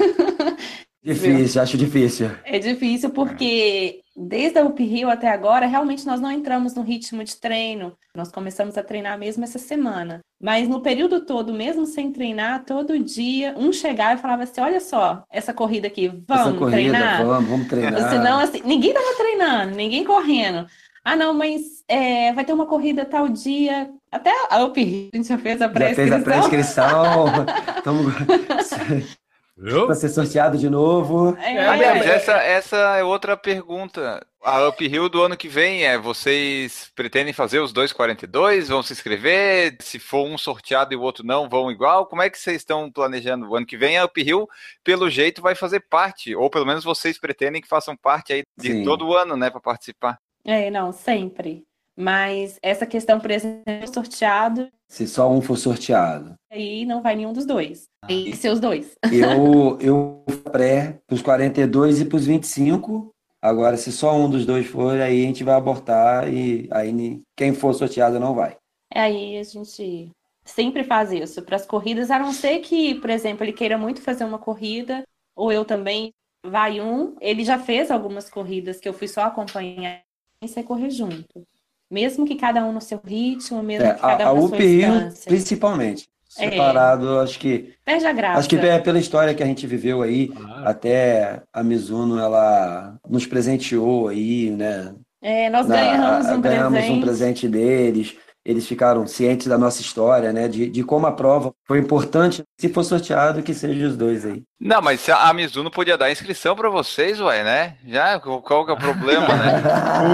Difícil, 1.04 1.62
acho 1.62 1.78
difícil. 1.78 2.32
É 2.46 2.58
difícil 2.58 3.10
porque 3.10 4.00
desde 4.16 4.60
a 4.60 4.64
UP 4.64 4.82
Rio 4.84 5.10
até 5.10 5.30
agora, 5.30 5.66
realmente 5.66 6.06
nós 6.06 6.22
não 6.22 6.32
entramos 6.32 6.76
no 6.76 6.82
ritmo 6.82 7.24
de 7.24 7.36
treino. 7.36 7.94
Nós 8.16 8.32
começamos 8.32 8.78
a 8.78 8.84
treinar 8.84 9.18
mesmo 9.18 9.44
essa 9.44 9.60
semana. 9.60 10.22
Mas 10.42 10.68
no 10.68 10.82
período 10.82 11.26
todo, 11.26 11.54
mesmo 11.54 11.86
sem 11.86 12.12
treinar, 12.12 12.64
todo 12.64 13.00
dia, 13.00 13.54
um 13.58 13.74
chegava 13.74 14.14
e 14.14 14.22
falava 14.22 14.44
assim: 14.44 14.62
olha 14.62 14.80
só, 14.80 15.24
essa 15.30 15.54
corrida 15.54 15.88
aqui, 15.88 16.08
vamos 16.28 16.58
corrida, 16.58 16.72
treinar? 16.72 17.26
vamos, 17.26 17.50
vamos 17.50 17.68
treinar. 17.68 18.10
Senão, 18.10 18.40
assim, 18.40 18.62
ninguém 18.64 18.94
tava 18.94 19.16
treinando, 19.18 19.76
ninguém 19.76 20.04
correndo. 20.04 20.68
Ah, 21.04 21.18
não, 21.18 21.34
mas 21.34 21.84
é, 21.86 22.32
vai 22.32 22.46
ter 22.46 22.54
uma 22.54 22.66
corrida 22.66 23.04
tal 23.04 23.28
dia. 23.28 23.90
Até 24.10 24.32
a 24.50 24.64
UP 24.64 24.82
Rio, 24.82 25.10
a 25.14 25.18
gente 25.18 25.28
já 25.28 25.38
fez 25.38 25.62
a 25.62 25.68
Já 25.68 25.96
fez 25.96 26.12
a 26.12 26.20
pré-inscrição. 26.20 27.26
pré-inscrição. 27.26 29.14
Viu? 29.56 29.86
para 29.86 29.96
ser 29.96 30.10
sorteado 30.10 30.58
de 30.58 30.68
novo. 30.68 31.38
É, 31.38 31.64
mas 31.64 32.06
essa, 32.08 32.34
essa 32.34 32.78
é 32.98 33.04
outra 33.04 33.38
pergunta. 33.38 34.26
A 34.42 34.68
Up 34.68 34.84
Hill 34.84 35.08
do 35.10 35.22
ano 35.22 35.38
que 35.38 35.48
vem 35.48 35.86
é: 35.86 35.98
vocês 35.98 36.92
pretendem 36.96 37.34
fazer 37.34 37.60
os 37.60 37.72
2,42? 37.72 38.66
Vão 38.66 38.82
se 38.82 38.94
inscrever? 38.94 39.78
Se 39.80 40.00
for 40.00 40.26
um 40.26 40.38
sorteado 40.38 40.94
e 40.94 40.98
o 40.98 41.02
outro 41.02 41.26
não, 41.26 41.48
vão 41.48 41.72
igual? 41.72 42.08
Como 42.08 42.22
é 42.22 42.30
que 42.30 42.38
vocês 42.38 42.58
estão 42.58 42.92
planejando? 42.92 43.48
O 43.48 43.56
ano 43.56 43.66
que 43.66 43.78
vem 43.78 43.98
a 43.98 44.06
Up 44.06 44.20
Hill, 44.20 44.48
pelo 44.84 45.10
jeito, 45.10 45.42
vai 45.42 45.54
fazer 45.54 45.82
parte, 45.82 46.36
ou 46.36 46.50
pelo 46.50 46.66
menos 46.66 46.84
vocês 46.84 47.20
pretendem 47.20 47.62
que 47.62 47.68
façam 47.68 47.96
parte 47.96 48.34
aí 48.34 48.44
de 48.58 48.72
Sim. 48.72 48.84
todo 48.84 49.08
o 49.08 49.16
ano, 49.16 49.38
né, 49.38 49.52
para 49.52 49.62
participar. 49.62 50.20
É, 50.44 50.70
não, 50.72 50.92
sempre. 50.92 51.64
Mas 51.96 52.58
essa 52.62 52.86
questão, 52.86 53.20
por 53.20 53.30
exemplo, 53.30 53.64
sorteado, 53.94 54.68
Se 54.88 55.08
só 55.08 55.30
um 55.32 55.42
for 55.42 55.58
sorteado. 55.58 56.36
aí 56.52 56.86
não 56.86 57.02
vai 57.02 57.16
nenhum 57.16 57.34
dos 57.34 57.46
dois. 57.46 57.88
Ah. 58.02 58.08
Tem 58.08 58.26
que 58.26 58.38
ser 58.38 58.50
os 58.50 58.60
dois. 58.60 58.96
Eu, 59.12 59.78
eu 59.82 60.24
pré 60.52 61.00
para 61.06 61.16
os 61.16 61.22
42 61.22 62.02
e 62.02 62.06
para 62.06 62.18
os 62.18 62.26
25. 62.26 63.14
Agora, 63.42 63.76
se 63.76 63.92
só 63.92 64.16
um 64.16 64.30
dos 64.30 64.46
dois 64.46 64.66
for, 64.66 65.00
aí 65.00 65.24
a 65.24 65.28
gente 65.28 65.44
vai 65.44 65.56
abortar 65.56 66.34
e 66.34 66.68
aí 66.72 67.22
quem 67.36 67.54
for 67.54 67.74
sorteado 67.74 68.20
não 68.20 68.34
vai. 68.34 68.58
É 68.92 69.02
Aí 69.02 69.38
a 69.38 69.44
gente 69.44 70.10
sempre 70.46 70.84
faz 70.84 71.12
isso 71.12 71.42
para 71.42 71.56
as 71.56 71.66
corridas, 71.66 72.10
a 72.10 72.20
não 72.20 72.32
ser 72.32 72.60
que, 72.60 72.96
por 72.96 73.10
exemplo, 73.10 73.44
ele 73.44 73.54
queira 73.54 73.78
muito 73.78 74.02
fazer 74.02 74.24
uma 74.24 74.38
corrida, 74.38 75.04
ou 75.36 75.52
eu 75.52 75.66
também, 75.66 76.14
vai 76.46 76.80
um, 76.82 77.16
ele 77.20 77.44
já 77.44 77.58
fez 77.58 77.90
algumas 77.90 78.30
corridas 78.30 78.80
que 78.80 78.88
eu 78.88 78.94
fui 78.94 79.08
só 79.08 79.22
acompanhar 79.24 80.02
e 80.42 80.48
sai 80.48 80.64
correr 80.64 80.90
junto. 80.90 81.46
Mesmo 81.92 82.26
que 82.26 82.36
cada 82.36 82.66
um 82.66 82.72
no 82.72 82.82
seu 82.82 83.00
ritmo, 83.06 83.62
mesmo 83.62 83.86
É, 83.88 83.94
que 83.94 84.02
cada 84.02 84.26
a, 84.26 84.28
a 84.30 84.34
um 84.34 84.40
na 84.50 84.56
UP 84.56 84.58
Rio, 84.58 84.92
principalmente. 85.26 86.08
É. 86.40 86.50
Separado, 86.50 87.20
acho 87.20 87.38
que. 87.40 87.74
Perde 87.86 88.06
a 88.08 88.12
graça. 88.14 88.40
Acho 88.40 88.50
que 88.50 88.56
é 88.56 88.80
pela 88.80 88.98
história 88.98 89.36
que 89.36 89.44
a 89.44 89.46
gente 89.46 89.68
viveu 89.68 90.02
aí, 90.02 90.30
Claro. 90.30 90.68
até 90.68 91.44
a 91.54 91.64
Mizuno, 91.64 92.18
ela 92.20 92.96
nos 93.08 93.28
presenteou 93.28 94.08
aí, 94.08 94.50
né? 94.50 94.96
É, 95.22 95.50
nós 95.52 95.68
Na- 95.68 95.76
ganhamos 95.76 96.26
a- 96.28 96.34
um 96.36 96.42
ganhamos 96.42 96.72
presente. 96.80 96.98
um 96.98 97.02
presente 97.02 97.48
deles. 97.48 98.16
Eles 98.46 98.68
ficaram 98.68 99.08
cientes 99.08 99.48
da 99.48 99.58
nossa 99.58 99.82
história, 99.82 100.34
né? 100.34 100.50
De, 100.50 100.68
de 100.70 100.84
como 100.84 101.08
a 101.08 101.14
prova 101.14 101.54
foi 101.66 101.80
importante. 101.80 102.44
Se 102.60 102.68
for 102.68 102.84
sorteado, 102.84 103.42
que 103.42 103.54
seja 103.54 103.88
os 103.88 103.96
dois 103.96 104.26
aí. 104.26 104.44
Não, 104.60 104.82
mas 104.82 105.08
a 105.08 105.34
Mizuno 105.34 105.72
podia 105.72 105.98
dar 105.98 106.12
inscrição 106.12 106.54
para 106.54 106.70
vocês, 106.70 107.22
ué, 107.22 107.42
né? 107.42 107.78
Já, 107.88 108.20
qual 108.20 108.66
que 108.66 108.72
é 108.72 108.74
o 108.74 108.78
problema, 108.78 109.28
né? 109.30 109.62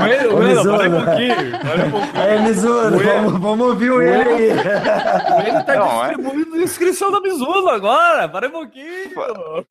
O 0.03 0.05
ele, 0.05 0.27
Ô, 0.27 0.61
o 0.61 0.63
para 0.77 0.89
um 0.89 1.05
pouquinho, 1.05 1.59
para 1.59 1.85
um 1.85 1.91
pouquinho. 1.91 2.21
Aí, 2.23 2.41
Mizuno, 2.43 2.99
vamos, 2.99 3.39
vamos 3.41 3.67
ouvir 3.67 3.89
o 3.91 3.99
ele 4.01 4.29
aí. 4.29 4.51
O 4.51 5.47
ele 5.47 5.63
tá 5.63 5.75
Não, 5.75 6.05
é? 6.05 6.09
distribuindo 6.09 6.61
inscrição 6.61 7.11
da 7.11 7.19
Mizuno 7.19 7.67
agora, 7.67 8.29
para 8.29 8.47
um 8.47 8.51
pouquinho. 8.51 9.65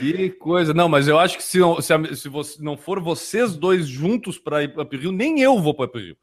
Que 0.00 0.30
coisa. 0.30 0.72
Não, 0.72 0.88
mas 0.88 1.08
eu 1.08 1.18
acho 1.18 1.36
que 1.36 1.42
se, 1.42 1.58
não- 1.58 1.80
se, 1.80 1.92
a- 1.92 2.14
se 2.14 2.28
você, 2.28 2.56
não 2.62 2.76
for 2.76 3.00
vocês 3.00 3.54
dois 3.54 3.86
juntos 3.86 4.38
para 4.38 4.62
ir 4.62 4.72
para 4.72 4.86
Rio, 4.96 5.12
nem 5.12 5.40
eu 5.40 5.60
vou 5.60 5.74
para 5.74 5.90
Rio. 6.00 6.16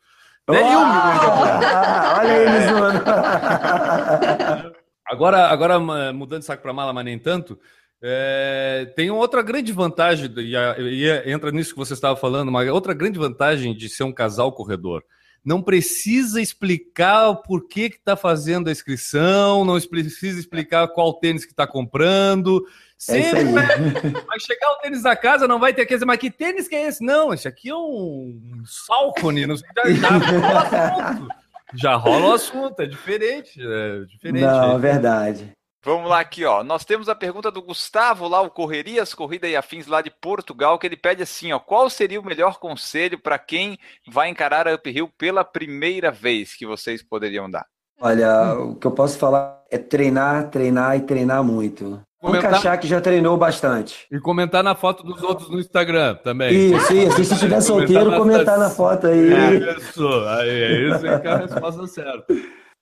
Eu 0.47 0.53
me 0.53 0.59
Ah, 0.61 2.17
Olha 2.19 2.33
aí, 2.33 2.45
Mizuno. 2.59 3.01
Agora, 5.07 5.47
agora 5.49 5.79
mudando 6.11 6.39
de 6.39 6.45
saco 6.47 6.63
para 6.63 6.73
mala, 6.73 6.91
mas 6.91 7.05
nem 7.05 7.19
tanto, 7.19 7.59
é, 8.01 8.91
tem 8.95 9.11
outra 9.11 9.43
grande 9.43 9.71
vantagem, 9.71 10.33
e, 10.37 10.57
a- 10.57 10.75
e 10.79 11.09
a- 11.11 11.29
entra 11.29 11.51
nisso 11.51 11.73
que 11.73 11.77
você 11.77 11.93
estava 11.93 12.15
falando, 12.15 12.49
uma 12.49 12.63
outra 12.71 12.91
grande 12.91 13.19
vantagem 13.19 13.75
de 13.77 13.87
ser 13.87 14.03
um 14.03 14.11
casal 14.11 14.51
corredor. 14.51 15.03
Não 15.45 15.61
precisa 15.61 16.41
explicar 16.41 17.29
o 17.29 17.35
porquê 17.35 17.87
que 17.91 17.97
está 17.97 18.15
fazendo 18.15 18.67
a 18.67 18.71
inscrição, 18.71 19.63
não 19.63 19.79
precisa 19.79 20.39
explicar 20.39 20.87
qual 20.87 21.13
tênis 21.19 21.45
que 21.45 21.51
está 21.51 21.67
comprando. 21.67 22.65
É 23.09 23.21
Sempre 23.21 23.39
aí. 23.39 23.51
vai, 23.51 23.65
vai 24.25 24.39
chegar 24.39 24.71
o 24.71 24.77
tênis 24.77 25.03
na 25.03 25.15
casa, 25.15 25.47
não 25.47 25.59
vai 25.59 25.73
ter 25.73 25.81
aquele, 25.81 26.05
mas 26.05 26.17
que 26.17 26.31
tênis 26.31 26.67
que 26.67 26.75
é 26.75 26.87
esse? 26.87 27.03
Não, 27.03 27.33
esse 27.33 27.47
aqui 27.47 27.69
é 27.69 27.75
um 27.75 28.63
Salcone, 28.65 29.45
não 29.45 29.57
sei, 29.57 29.67
já, 29.95 30.17
já 30.17 30.17
rola 30.17 30.53
o 30.53 30.57
assunto. 30.57 31.35
Já 31.73 31.95
rola 31.95 32.25
o 32.27 32.33
assunto, 32.33 32.79
é 32.79 32.85
diferente, 32.85 33.59
é 33.61 34.05
diferente. 34.05 34.41
Não, 34.41 34.75
é 34.75 34.79
verdade. 34.79 35.51
Vamos 35.83 36.09
lá 36.09 36.19
aqui, 36.19 36.43
ó. 36.43 36.63
Nós 36.63 36.83
temos 36.83 37.07
a 37.07 37.13
pergunta 37.13 37.51
do 37.51 37.61
Gustavo 37.61 38.27
lá, 38.27 38.41
o 38.41 38.49
Correrias, 38.49 39.13
Corrida 39.13 39.47
e 39.47 39.55
Afins 39.55 39.85
lá 39.85 40.01
de 40.01 40.09
Portugal, 40.09 40.79
que 40.79 40.87
ele 40.87 40.97
pede 40.97 41.21
assim, 41.21 41.51
ó, 41.51 41.59
qual 41.59 41.91
seria 41.91 42.19
o 42.19 42.25
melhor 42.25 42.57
conselho 42.57 43.19
para 43.19 43.37
quem 43.37 43.77
vai 44.07 44.29
encarar 44.29 44.67
a 44.67 44.73
Up 44.73 44.89
Hill 44.89 45.11
pela 45.15 45.43
primeira 45.43 46.09
vez 46.09 46.55
que 46.55 46.65
vocês 46.65 47.03
poderiam 47.03 47.47
dar? 47.49 47.67
Olha, 47.99 48.55
o 48.55 48.75
que 48.75 48.87
eu 48.87 48.91
posso 48.91 49.19
falar 49.19 49.63
é 49.69 49.77
treinar, 49.77 50.49
treinar 50.49 50.97
e 50.97 51.01
treinar 51.01 51.43
muito. 51.43 52.01
Nunca 52.21 52.37
Comentar, 52.37 52.59
achar 52.59 52.77
que 52.77 52.87
já 52.87 52.99
treinou 52.99 53.37
bastante. 53.37 54.07
e 54.11 54.19
comentar 54.19 54.63
na 54.63 54.73
foto 54.73 55.03
dos 55.03 55.21
outros 55.21 55.49
no 55.49 55.59
Instagram 55.59 56.15
também. 56.15 56.73
Isso, 56.73 56.93
isso. 56.93 57.21
E 57.21 57.25
se 57.25 57.33
estiver 57.33 57.61
solteiro, 57.61 58.05
Comentar 58.05 58.19
comentar 58.19 58.59
na 58.59 58.69
foto 58.69 59.07
aí. 59.07 59.29
Isso, 59.77 60.07
aí, 60.07 60.49
é 60.49 60.89
isso 60.89 61.07
aí 61.07 61.19
que 61.19 61.27
é 61.27 61.31
a 61.31 61.37
resposta 61.37 61.87
certa. 61.87 62.33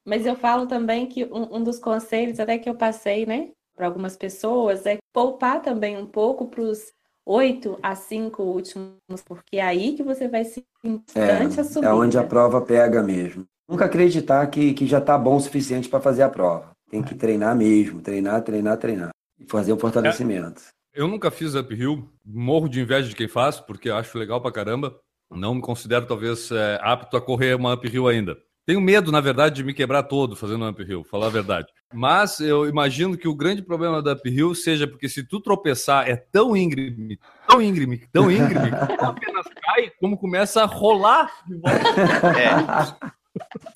Mas 0.06 0.26
eu 0.26 0.36
falo 0.36 0.68
também 0.68 1.08
que 1.08 1.26
um, 1.26 1.58
um 1.58 1.64
dos 1.64 1.80
conselhos, 1.80 2.40
até 2.40 2.58
que 2.58 2.70
eu 2.70 2.76
passei, 2.76 3.26
né, 3.26 3.50
para 3.76 3.88
algumas 3.88 4.16
pessoas, 4.16 4.86
é 4.86 4.98
poupar 5.14 5.62
também 5.62 5.98
um 5.98 6.06
pouco 6.06 6.48
para 6.48 6.62
os 6.62 6.94
oito 7.26 7.80
a 7.82 7.96
cinco 7.96 8.44
últimos, 8.44 9.22
porque 9.26 9.58
é 9.58 9.62
aí 9.62 9.94
que 9.94 10.04
você 10.04 10.28
vai 10.28 10.44
se 10.44 10.64
bastante 10.86 11.60
a 11.60 11.64
subida. 11.64 11.88
É 11.88 11.94
onde 11.94 12.18
a 12.18 12.24
prova 12.24 12.62
pega 12.62 13.02
mesmo. 13.02 13.46
Nunca 13.70 13.86
acreditar 13.86 14.46
que, 14.48 14.74
que 14.74 14.86
já 14.86 15.00
está 15.00 15.18
bom 15.18 15.38
o 15.38 15.40
suficiente 15.40 15.88
para 15.88 16.02
fazer 16.02 16.24
a 16.24 16.30
prova. 16.30 16.72
Tem 16.90 17.02
que 17.02 17.16
treinar 17.16 17.56
mesmo, 17.56 18.02
treinar, 18.02 18.42
treinar, 18.42 18.78
treinar. 18.78 19.10
E 19.44 19.50
fazer 19.50 19.74
o 19.74 19.78
fortalecimento. 19.78 20.62
Eu 20.94 21.08
nunca 21.08 21.32
fiz 21.32 21.56
uphill, 21.56 22.08
morro 22.24 22.70
de 22.70 22.82
inveja 22.82 23.10
de 23.10 23.16
quem 23.16 23.28
faz, 23.28 23.60
porque 23.60 23.90
acho 23.90 24.18
legal 24.18 24.40
pra 24.40 24.52
caramba. 24.52 24.96
Não 25.32 25.56
me 25.56 25.62
considero, 25.62 26.06
talvez, 26.06 26.52
é, 26.52 26.80
apto 26.82 27.18
a 27.18 27.22
correr 27.22 27.56
uma 27.56 27.74
uphill 27.74 28.08
ainda. 28.08 28.38
Tenho 28.66 28.80
medo, 28.80 29.12
na 29.12 29.20
verdade, 29.20 29.56
de 29.56 29.64
me 29.64 29.74
quebrar 29.74 30.04
todo 30.04 30.36
fazendo 30.36 30.64
um 30.64 30.70
uphill, 30.70 31.04
falar 31.04 31.28
a 31.28 31.32
verdade. 31.32 31.68
Mas 31.92 32.40
eu 32.40 32.68
imagino 32.68 33.18
que 33.18 33.28
o 33.28 33.36
grande 33.36 33.62
problema 33.62 34.02
da 34.02 34.14
uphill 34.14 34.56
seja 34.56 34.88
porque 34.88 35.10
se 35.10 35.28
tu 35.28 35.42
tropeçar 35.42 36.08
é 36.08 36.16
tão 36.16 36.56
íngreme, 36.56 37.20
tão 37.48 37.62
íngreme, 37.62 38.04
tão 38.12 38.32
íngreme, 38.32 38.72
que 38.72 39.02
não 39.02 39.10
apenas 39.10 39.46
cai, 39.62 39.92
como 40.00 40.18
começa 40.18 40.62
a 40.62 40.66
rolar 40.66 41.30
de 41.46 41.56
volta. 41.56 43.00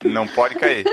É. 0.04 0.08
Não 0.08 0.28
pode 0.28 0.56
cair. 0.56 0.86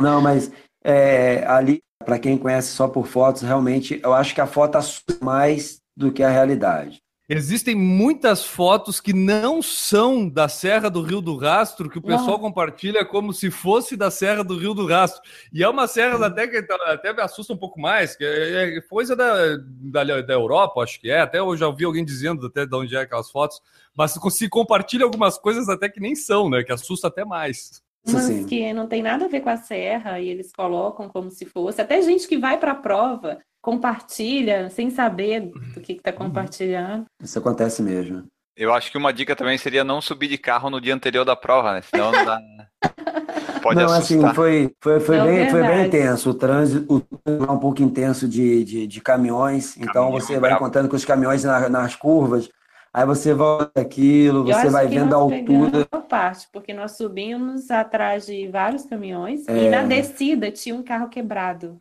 Não, 0.00 0.20
mas 0.20 0.52
é, 0.84 1.44
ali, 1.46 1.82
para 2.04 2.18
quem 2.18 2.36
conhece 2.38 2.72
só 2.72 2.88
por 2.88 3.06
fotos, 3.06 3.42
realmente, 3.42 4.00
eu 4.02 4.12
acho 4.12 4.34
que 4.34 4.40
a 4.40 4.46
foto 4.46 4.76
assusta 4.76 5.16
mais 5.20 5.80
do 5.96 6.10
que 6.12 6.22
a 6.22 6.30
realidade. 6.30 7.02
Existem 7.28 7.74
muitas 7.74 8.44
fotos 8.44 9.00
que 9.00 9.12
não 9.14 9.62
são 9.62 10.28
da 10.28 10.48
Serra 10.48 10.90
do 10.90 11.00
Rio 11.00 11.20
do 11.22 11.36
Rastro, 11.36 11.88
que 11.88 11.96
o 11.96 12.02
pessoal 12.02 12.38
compartilha 12.38 13.06
como 13.06 13.32
se 13.32 13.50
fosse 13.50 13.96
da 13.96 14.10
Serra 14.10 14.42
do 14.44 14.58
Rio 14.58 14.74
do 14.74 14.86
Rastro. 14.86 15.22
E 15.50 15.62
é 15.62 15.68
uma 15.68 15.86
serra 15.86 16.26
até 16.26 16.46
que 16.46 16.60
tá- 16.62 16.76
até 16.92 17.10
me 17.12 17.22
assusta 17.22 17.52
um 17.54 17.56
pouco 17.56 17.80
mais, 17.80 18.14
que 18.16 18.24
é 18.24 18.76
é 18.76 18.80
coisa 18.82 19.16
da, 19.16 19.56
da, 19.56 20.20
da 20.20 20.34
Europa, 20.34 20.82
acho 20.82 21.00
que 21.00 21.08
é. 21.10 21.20
Até 21.20 21.38
eu 21.38 21.56
já 21.56 21.66
ouvi 21.68 21.84
alguém 21.84 22.04
dizendo 22.04 22.48
até 22.48 22.66
de 22.66 22.76
onde 22.76 22.94
é 22.94 23.00
aquelas 23.00 23.30
fotos. 23.30 23.62
Mas 23.96 24.14
se 24.30 24.48
compartilha 24.48 25.04
algumas 25.04 25.38
coisas 25.38 25.68
até 25.70 25.88
que 25.88 26.00
nem 26.00 26.14
são, 26.14 26.50
né? 26.50 26.62
Que 26.62 26.72
assusta 26.72 27.06
até 27.06 27.24
mais. 27.24 27.82
Umas 28.06 28.24
sim. 28.24 28.46
que 28.46 28.72
não 28.72 28.86
tem 28.86 29.02
nada 29.02 29.26
a 29.26 29.28
ver 29.28 29.40
com 29.40 29.50
a 29.50 29.56
serra 29.56 30.18
e 30.18 30.28
eles 30.28 30.50
colocam 30.52 31.08
como 31.08 31.30
se 31.30 31.46
fosse. 31.46 31.80
Até 31.80 32.00
gente 32.02 32.26
que 32.26 32.36
vai 32.38 32.58
para 32.58 32.72
a 32.72 32.76
prova 32.76 33.38
compartilha 33.60 34.68
sem 34.70 34.90
saber 34.90 35.52
do 35.74 35.80
que 35.80 35.92
está 35.92 36.12
compartilhando. 36.12 37.04
Isso 37.22 37.38
acontece 37.38 37.80
mesmo. 37.82 38.24
Eu 38.56 38.72
acho 38.74 38.90
que 38.90 38.98
uma 38.98 39.12
dica 39.12 39.34
também 39.34 39.56
seria 39.56 39.82
não 39.84 40.00
subir 40.02 40.28
de 40.28 40.36
carro 40.36 40.68
no 40.68 40.80
dia 40.80 40.94
anterior 40.94 41.24
da 41.24 41.34
prova, 41.36 41.72
né? 41.74 41.80
Senão 41.82 42.12
não 42.12 42.24
dá. 42.24 42.38
Pode 43.62 43.78
não, 43.78 43.84
assustar. 43.92 44.24
assim, 44.26 44.34
foi, 44.34 44.74
foi, 44.80 44.98
foi, 45.00 45.16
Não, 45.18 45.26
bem, 45.26 45.48
foi 45.48 45.62
bem 45.62 45.86
intenso. 45.86 46.30
O 46.30 46.34
trânsito, 46.34 46.92
o 46.94 47.00
trânsito 47.00 47.48
é 47.48 47.52
um 47.52 47.58
pouco 47.60 47.80
intenso 47.80 48.28
de, 48.28 48.64
de, 48.64 48.86
de 48.88 49.00
caminhões, 49.00 49.76
então 49.76 50.10
você 50.10 50.32
vai 50.32 50.50
brabo. 50.50 50.56
encontrando 50.56 50.88
com 50.88 50.96
os 50.96 51.04
caminhões 51.04 51.44
na- 51.44 51.68
nas 51.68 51.94
curvas, 51.94 52.48
aí 52.92 53.06
você 53.06 53.32
volta 53.34 53.80
aquilo, 53.80 54.44
você 54.44 54.68
vai 54.68 54.86
vendo 54.86 55.14
a 55.14 55.18
altura. 55.18 55.86
a 55.90 55.98
parte, 55.98 56.48
porque 56.52 56.72
nós 56.74 56.92
subimos 56.96 57.70
atrás 57.70 58.26
de 58.26 58.48
vários 58.48 58.84
caminhões 58.84 59.46
É. 59.48 59.66
e 59.66 59.70
na 59.70 59.82
descida 59.82 60.50
tinha 60.50 60.74
um 60.74 60.82
carro 60.82 61.08
quebrado. 61.08 61.78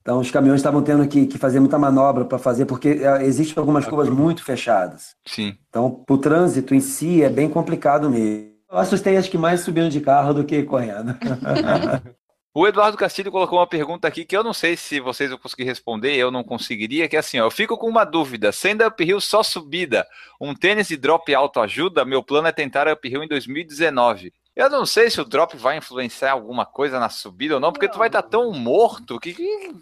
Então 0.00 0.20
os 0.20 0.30
caminhões 0.30 0.60
estavam 0.60 0.82
tendo 0.82 1.06
que, 1.06 1.26
que 1.26 1.36
fazer 1.36 1.60
muita 1.60 1.78
manobra 1.78 2.24
para 2.24 2.38
fazer, 2.38 2.64
porque 2.64 2.88
é, 3.02 3.24
existem 3.24 3.58
algumas 3.60 3.84
Ah, 3.86 3.90
curvas 3.90 4.08
muito 4.08 4.42
fechadas. 4.42 5.14
Sim. 5.26 5.54
Então, 5.68 6.02
o 6.08 6.16
trânsito 6.18 6.74
em 6.74 6.80
si 6.80 7.22
é 7.22 7.28
bem 7.28 7.48
complicado 7.48 8.08
mesmo. 8.08 8.48
Eu 8.70 8.78
assustei 8.78 9.16
acho 9.18 9.30
que 9.30 9.36
mais 9.38 9.60
subindo 9.60 9.90
de 9.90 10.00
carro 10.00 10.32
do 10.32 10.44
que 10.44 10.62
correndo. 10.62 11.14
O 12.54 12.66
Eduardo 12.66 12.96
Castilho 12.96 13.30
colocou 13.30 13.58
uma 13.58 13.66
pergunta 13.66 14.08
aqui 14.08 14.24
que 14.24 14.36
eu 14.36 14.42
não 14.42 14.52
sei 14.52 14.76
se 14.76 14.98
vocês 15.00 15.30
vão 15.30 15.38
conseguir 15.38 15.64
responder, 15.64 16.16
eu 16.16 16.30
não 16.30 16.42
conseguiria, 16.42 17.08
que 17.08 17.14
é 17.14 17.18
assim, 17.18 17.38
ó, 17.38 17.46
eu 17.46 17.50
fico 17.50 17.76
com 17.76 17.86
uma 17.86 18.04
dúvida, 18.04 18.50
sendo 18.50 18.86
uphill 18.86 19.20
só 19.20 19.42
subida, 19.42 20.06
um 20.40 20.54
tênis 20.54 20.88
de 20.88 20.96
drop 20.96 21.32
alto 21.34 21.60
ajuda? 21.60 22.04
Meu 22.04 22.22
plano 22.22 22.48
é 22.48 22.52
tentar 22.52 22.88
uphill 22.88 23.22
em 23.22 23.28
2019. 23.28 24.32
Eu 24.56 24.68
não 24.68 24.84
sei 24.84 25.08
se 25.08 25.20
o 25.20 25.24
drop 25.24 25.56
vai 25.56 25.76
influenciar 25.76 26.32
alguma 26.32 26.66
coisa 26.66 26.98
na 26.98 27.08
subida 27.08 27.54
ou 27.54 27.60
não, 27.60 27.72
porque 27.72 27.88
tu 27.88 27.96
vai 27.96 28.08
estar 28.08 28.22
tão 28.22 28.50
morto 28.52 29.20
que, 29.20 29.36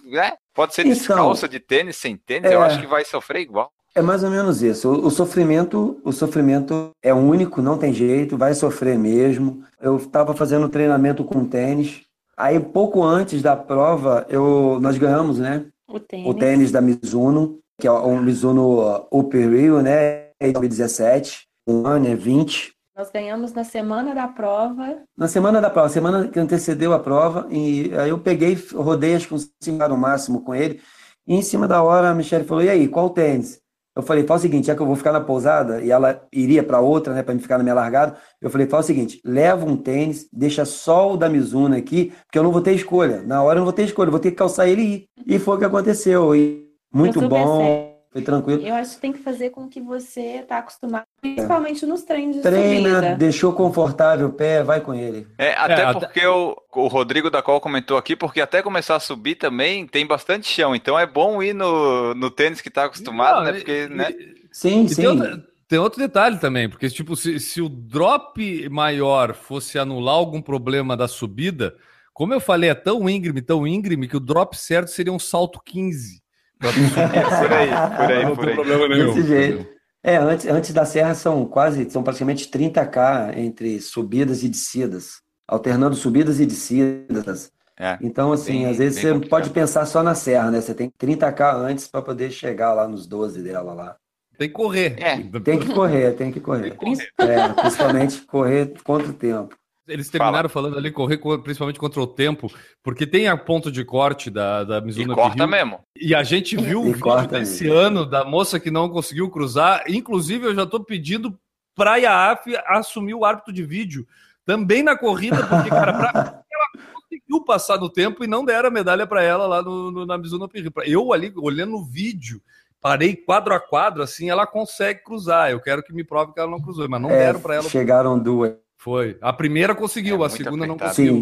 né? 0.05 0.35
Pode 0.53 0.75
ser 0.75 0.83
Então, 0.83 0.93
descalça 0.93 1.49
de 1.49 1.59
tênis, 1.59 1.97
sem 1.97 2.15
tênis, 2.15 2.51
eu 2.51 2.63
é. 2.63 2.67
acho 2.67 2.81
que 2.81 2.87
vai 2.87 3.03
sofrer 3.03 3.41
igual. 3.41 3.73
É 3.95 4.03
mais 4.03 4.23
ou 4.23 4.29
menos 4.29 4.61
isso. 4.61 4.91
O, 4.91 5.07
o 5.07 5.11
sofrimento, 5.11 5.99
o 6.05 6.13
sofrimento 6.13 6.91
é 7.03 7.15
único, 7.15 7.63
não 7.63 7.79
tem 7.79 7.95
jeito, 7.95 8.37
vai 8.37 8.53
sofrer 8.53 8.99
mesmo. 8.99 9.65
Eu 9.81 9.97
estava 9.97 10.35
fazendo 10.35 10.69
treinamento 10.69 11.25
com 11.25 11.47
tênis. 11.47 12.03
Aí 12.37 12.61
pouco 12.61 13.03
antes 13.03 13.41
da 13.41 13.57
prova, 13.57 14.27
eu 14.29 14.79
nós 14.81 14.99
ganhamos, 14.99 15.39
né? 15.39 15.67
O 15.89 15.99
tênis. 15.99 16.27
O 16.27 16.35
tênis 16.35 16.71
da 16.71 16.81
Mizuno, 16.81 17.59
que 17.81 17.87
é 17.87 17.93
um 17.93 18.21
Mizuno 18.21 19.07
Upper 19.11 19.51
Rio, 19.51 19.81
né? 19.81 20.27
Em 20.41 20.53
2017, 20.53 21.47
um 21.67 21.87
ano 21.87 22.09
é 22.09 22.15
20. 22.15 22.75
Nós 22.95 23.11
ganhamos 23.11 23.53
na 23.53 23.65
semana 23.65 24.15
da 24.15 24.29
prova. 24.29 25.03
Na 25.17 25.29
semana 25.29 25.61
da 25.61 25.71
prova, 25.71 25.89
semana 25.89 26.29
que 26.29 26.39
antecedeu 26.39 26.93
a 26.93 26.99
prova, 26.99 27.47
e 27.51 27.91
aí 27.97 28.11
eu 28.11 28.19
peguei, 28.19 28.59
rodei 28.75 29.15
acho 29.15 29.29
que 29.29 29.35
uns 29.35 29.51
5 29.63 29.89
no 29.89 29.97
máximo 29.97 30.43
com 30.43 30.55
ele, 30.55 30.81
e 31.27 31.35
em 31.35 31.43
cima 31.43 31.67
da 31.67 31.83
hora 31.83 32.11
a 32.11 32.15
Michelle 32.15 32.45
falou: 32.45 32.63
E 32.63 32.69
aí, 32.69 32.89
qual 32.89 33.11
tênis? 33.11 33.61
Eu 33.97 34.03
falei: 34.03 34.25
Fala 34.25 34.39
o 34.39 34.43
seguinte, 34.43 34.67
já 34.67 34.75
que 34.77 34.83
eu 34.83 34.87
vou 34.87 34.95
ficar 34.95 35.13
na 35.13 35.21
pousada, 35.21 35.81
e 35.81 35.91
ela 35.91 36.23
iria 36.31 36.63
para 36.63 36.81
outra, 36.81 37.15
né, 37.15 37.23
para 37.23 37.35
me 37.35 37.41
ficar 37.41 37.57
na 37.57 37.65
minha 37.65 37.75
largada, 37.75 38.17
eu 38.43 38.51
falei: 38.51 38.67
Fala 38.67 38.83
o 38.83 38.87
seguinte, 38.87 39.21
leva 39.25 39.65
um 39.65 39.77
tênis, 39.77 40.29
deixa 40.31 40.67
só 40.67 41.15
o 41.15 41.17
da 41.17 41.31
Mizuno 41.31 41.75
aqui, 41.75 42.13
porque 42.27 42.39
eu 42.39 42.43
não 42.43 42.53
vou 42.53 42.61
ter 42.61 42.75
escolha. 42.75 43.23
Na 43.23 43.43
hora 43.43 43.57
eu 43.57 43.61
não 43.61 43.65
vou 43.65 43.73
ter 43.73 43.85
escolha, 43.85 44.09
eu 44.09 44.13
vou 44.13 44.21
ter 44.21 44.33
que 44.33 44.37
calçar 44.37 44.69
ele 44.69 44.83
e 44.83 44.95
ir. 44.95 45.09
E 45.37 45.39
foi 45.39 45.57
o 45.57 45.59
que 45.59 45.65
aconteceu. 45.65 46.37
E 46.37 46.67
muito 46.93 47.27
bom, 47.27 47.59
certo. 47.59 47.96
Foi 48.17 48.23
tranquilo. 48.25 48.63
Eu 48.67 48.75
acho 48.75 48.95
que 48.95 49.01
tem 49.01 49.13
que 49.13 49.19
fazer 49.19 49.51
com 49.51 49.65
o 49.65 49.69
que 49.69 49.81
você 49.81 50.39
está 50.41 50.59
acostumado, 50.59 51.05
principalmente 51.21 51.85
nos 51.85 52.03
treinos 52.03 52.37
de 52.37 52.43
Treina, 52.43 52.95
subida. 52.95 53.15
deixou 53.17 53.53
confortável 53.53 54.29
o 54.29 54.33
pé, 54.33 54.63
vai 54.63 54.81
com 54.81 54.95
ele. 54.95 55.27
É, 55.37 55.53
até 55.53 55.83
até- 55.85 56.01
porque 56.07 56.27
o, 56.27 56.57
o 56.75 56.87
Rodrigo 56.89 57.31
da 57.31 57.43
Qual 57.43 57.61
comentou 57.61 57.99
aqui, 57.99 58.17
porque 58.17 58.41
até 58.41 58.63
começar 58.63 58.97
a 58.97 59.01
subir 59.01 59.35
também 59.35 59.87
tem 59.87 60.07
bastante 60.07 60.49
chão, 60.49 60.75
então 60.75 60.99
é 60.99 61.07
bom 61.07 61.43
ir 61.43 61.53
no, 61.55 62.15
no 62.15 62.31
tênis 62.31 62.61
que 62.63 62.71
tá 62.71 62.85
acostumado, 62.87 63.37
Não, 63.39 63.45
né? 63.45 63.51
e- 63.51 63.55
Porque, 63.57 63.89
né? 63.89 64.15
Sim, 64.51 64.85
E 64.85 64.89
sim. 64.89 64.95
tem, 64.97 65.07
outra- 65.09 65.45
tem 65.69 65.79
outro 65.79 65.99
detalhe 66.01 66.39
também, 66.39 66.69
porque 66.71 66.89
tipo, 66.89 67.15
se, 67.15 67.39
se 67.39 67.61
o 67.61 67.69
drop 67.69 68.69
maior 68.71 69.35
fosse 69.35 69.79
anular 69.79 70.15
algum 70.15 70.41
problema 70.41 70.97
da 70.97 71.07
subida, 71.07 71.77
como 72.15 72.33
eu 72.33 72.41
falei, 72.41 72.71
é 72.71 72.75
tão 72.75 73.07
íngreme, 73.11 73.43
tão 73.43 73.67
íngreme, 73.67 74.09
que 74.09 74.17
o 74.17 74.21
drop 74.21 74.57
certo 74.57 74.89
seria 74.91 75.13
um 75.13 75.19
salto 75.19 75.61
15. 75.63 76.23
Subir. 76.63 76.91
Por 76.95 77.53
aí, 77.53 77.69
por 77.97 78.13
aí, 78.13 78.25
não 78.25 78.35
por 78.37 78.41
tem 78.45 78.49
aí. 78.51 78.55
problema 78.55 78.89
nenhum. 78.89 79.15
Desse 79.15 79.27
jeito. 79.29 79.67
É, 80.03 80.17
antes, 80.17 80.47
antes 80.47 80.73
da 80.73 80.85
serra 80.85 81.15
são 81.15 81.45
quase, 81.47 81.91
são 81.91 82.03
praticamente 82.03 82.49
30k 82.49 83.37
entre 83.37 83.81
subidas 83.81 84.43
e 84.45 84.49
descidas, 84.49 85.21
alternando 85.49 85.97
subidas 85.97 86.39
e 86.41 86.47
descidas. 86.47 87.51
É. 87.79 87.99
Então, 88.01 88.33
assim, 88.33 88.63
Bem- 88.63 88.67
às 88.71 88.79
vezes 88.79 89.01
você 89.01 89.09
complicado. 89.13 89.31
pode 89.31 89.51
pensar 89.51 89.85
só 89.85 90.03
na 90.03 90.15
serra, 90.15 90.51
né? 90.51 90.61
Você 90.61 90.73
tem 90.75 90.91
30k 90.99 91.55
antes 91.57 91.87
para 91.89 92.01
poder 92.01 92.31
chegar 92.31 92.73
lá 92.73 92.87
nos 92.89 93.07
12 93.07 93.43
dela 93.43 93.75
lá. 93.75 93.97
Tem 94.39 94.49
que 94.49 94.55
correr. 94.55 94.95
É. 94.99 95.17
Tem 95.41 95.59
que 95.59 95.73
correr, 95.75 96.13
tem 96.13 96.31
que 96.33 96.41
correr. 96.41 96.75
É, 97.19 97.49
principalmente 97.61 98.21
correr 98.23 98.73
contra 98.85 99.09
o 99.09 99.13
tempo. 99.13 99.57
Eles 99.89 100.09
terminaram 100.11 100.49
falando 100.49 100.77
ali, 100.77 100.91
correr 100.91 101.17
co- 101.19 101.39
principalmente 101.39 101.79
contra 101.79 102.01
o 102.01 102.07
tempo, 102.07 102.51
porque 102.83 103.07
tem 103.07 103.29
a 103.29 103.37
ponto 103.37 103.71
de 103.71 103.85
corte 103.85 104.31
da, 104.31 104.65
da 104.65 104.79
E 104.79 104.83
Mizuno 104.83 105.15
corta 105.15 105.35
Uphill. 105.45 105.47
mesmo. 105.49 105.81
E 105.97 106.15
a 106.15 106.23
gente 106.23 106.57
viu 106.57 106.83
o 106.83 106.89
E 106.89 106.93
vídeo 106.95 107.27
desse 107.29 107.65
mesmo. 107.65 107.79
ano 107.79 108.07
da 108.07 108.25
moça 108.25 108.59
que 108.59 108.71
não 108.71 108.89
conseguiu 108.89 109.31
cruzar. 109.31 109.85
Inclusive, 109.89 110.47
eu 110.47 110.55
já 110.55 110.65
estou 110.65 110.83
pedindo 110.83 111.39
para 111.75 111.93
a 111.93 111.97
IAAF 111.99 112.57
assumir 112.67 113.15
o 113.15 113.25
árbitro 113.25 113.53
de 113.53 113.63
vídeo 113.63 114.07
também 114.45 114.83
na 114.83 114.97
corrida, 114.97 115.47
porque, 115.47 115.71
cara, 115.71 115.93
pra... 115.93 116.11
ela 116.51 116.85
conseguiu 116.95 117.45
passar 117.45 117.79
no 117.79 117.89
tempo 117.89 118.25
e 118.25 118.27
não 118.27 118.45
deram 118.45 118.69
a 118.69 118.73
medalha 118.73 119.07
para 119.07 119.23
ela 119.23 119.47
lá 119.47 119.63
no, 119.63 119.91
no- 119.91 120.07
na 120.07 120.19
Mizuno 120.19 120.47
Uphill. 120.47 120.71
Eu 120.85 121.13
ali, 121.13 121.33
olhando 121.37 121.77
o 121.77 121.85
vídeo, 121.85 122.41
parei 122.81 123.15
quadro 123.15 123.55
a 123.55 123.61
quadro, 123.61 124.03
assim, 124.03 124.31
ela 124.31 124.47
consegue 124.47 125.05
cruzar. 125.05 125.51
Eu 125.51 125.61
quero 125.61 125.83
que 125.83 125.93
me 125.93 126.03
prove 126.03 126.33
que 126.33 126.41
ela 126.41 126.51
não 126.51 126.61
cruzou, 126.61 126.89
mas 126.89 127.01
não 127.01 127.11
É, 127.11 127.19
deram 127.27 127.41
para 127.41 127.55
ela. 127.57 127.69
chegaram 127.69 128.19
duas. 128.19 128.55
Foi. 128.87 129.19
A 129.21 129.33
primeira 129.33 129.75
conseguiu, 129.75 130.23
É 130.23 130.27
a 130.27 130.31
segunda 130.31 130.65
não 130.65 130.77
apertado. 130.77 130.91
conseguiu. 130.91 131.15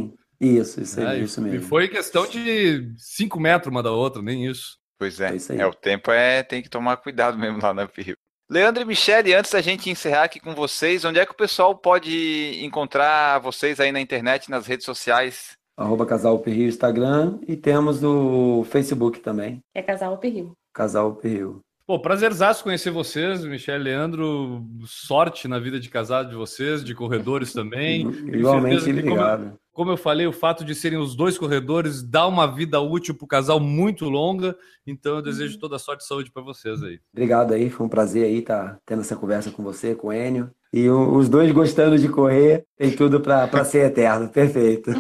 Sim, 0.43 0.59
isso, 0.59 0.83
isso, 0.83 1.01
É, 1.01 1.07
aí, 1.07 1.21
e- 1.23 1.25
isso 1.25 1.41
E 1.41 1.45
mesmo. 1.45 1.67
foi 1.67 1.89
questão 1.89 2.27
de 2.27 2.93
5 2.99 3.41
metros 3.41 3.71
uma 3.73 3.83
da 3.83 3.91
outra, 3.91 4.21
nem 4.21 4.45
isso. 4.47 4.77
Pois 4.99 5.19
é. 5.19 5.31
É 5.33 5.37
isso 5.37 5.51
aí. 5.51 5.59
É, 5.61 5.67
o 5.67 5.73
tempo 5.73 6.11
é. 6.11 6.43
Tem 6.43 6.61
que 6.61 6.69
tomar 6.69 6.99
cuidado 6.99 7.39
mesmo 7.39 7.59
lá 7.62 7.73
na 7.73 7.85
Uphill. 7.85 8.17
Leandro 8.51 8.83
e 8.83 8.85
Michele, 8.85 9.33
antes 9.33 9.51
da 9.51 9.62
gente 9.62 9.89
encerrar 9.89 10.25
aqui 10.25 10.39
com 10.39 10.55
vocês, 10.55 11.07
onde 11.07 11.19
é 11.19 11.25
que 11.25 11.33
o 11.33 11.37
pessoal 11.37 11.75
pode 11.75 12.62
encontrar 12.62 13.39
vocês 13.39 13.81
aí 13.81 13.91
na 13.91 14.01
internet, 14.01 14.51
nas 14.51 14.67
redes 14.67 14.85
sociais? 14.85 15.53
arroba 15.77 16.05
Casal 16.07 16.39
Perril 16.39 16.69
Instagram 16.69 17.41
e 17.49 17.57
temos 17.57 18.05
o 18.05 18.62
Facebook 18.71 19.19
também, 19.21 19.59
É 19.75 19.83
Casal 19.83 20.19
Perril. 20.19 20.53
Casal 20.75 21.17
Perril. 21.17 21.61
Pô, 21.87 21.99
prazerzaço 21.99 22.64
conhecer 22.64 22.91
vocês, 22.91 23.45
Michel 23.45 23.76
e 23.76 23.82
Leandro. 23.82 24.64
Sorte 24.87 25.47
na 25.47 25.59
vida 25.59 25.78
de 25.78 25.91
casado 25.91 26.30
de 26.30 26.35
vocês, 26.35 26.82
de 26.82 26.95
corredores 26.95 27.53
também. 27.53 28.09
Igualmente, 28.32 28.85
que 28.85 28.93
como- 29.03 29.12
obrigado. 29.12 29.59
Como 29.70 29.91
eu 29.91 29.97
falei, 29.97 30.24
o 30.24 30.32
fato 30.32 30.64
de 30.64 30.72
serem 30.72 30.99
os 30.99 31.16
dois 31.16 31.37
corredores 31.37 32.01
dá 32.01 32.26
uma 32.28 32.47
vida 32.47 32.80
útil 32.80 33.12
para 33.14 33.24
o 33.24 33.28
casal 33.28 33.59
muito 33.59 34.09
longa. 34.09 34.57
Então 34.87 35.16
eu 35.16 35.22
desejo 35.22 35.59
toda 35.59 35.76
a 35.76 35.80
sorte 35.80 36.05
e 36.05 36.07
saúde 36.07 36.30
para 36.32 36.45
vocês 36.45 36.80
aí. 36.82 37.01
Obrigado 37.12 37.53
aí, 37.53 37.68
foi 37.68 37.85
um 37.85 37.89
prazer 37.89 38.24
aí 38.24 38.39
estar 38.39 38.78
tendo 38.87 39.01
essa 39.01 39.16
conversa 39.16 39.51
com 39.51 39.64
você, 39.64 39.95
com 39.95 40.07
o 40.09 40.12
Enio. 40.12 40.49
E 40.72 40.89
os 40.89 41.28
dois 41.28 41.51
gostando 41.53 41.99
de 41.99 42.09
correr, 42.09 42.64
tem 42.78 42.93
tudo 42.93 43.20
para 43.20 43.64
ser 43.64 43.87
eterno. 43.87 44.28
Perfeito. 44.32 44.91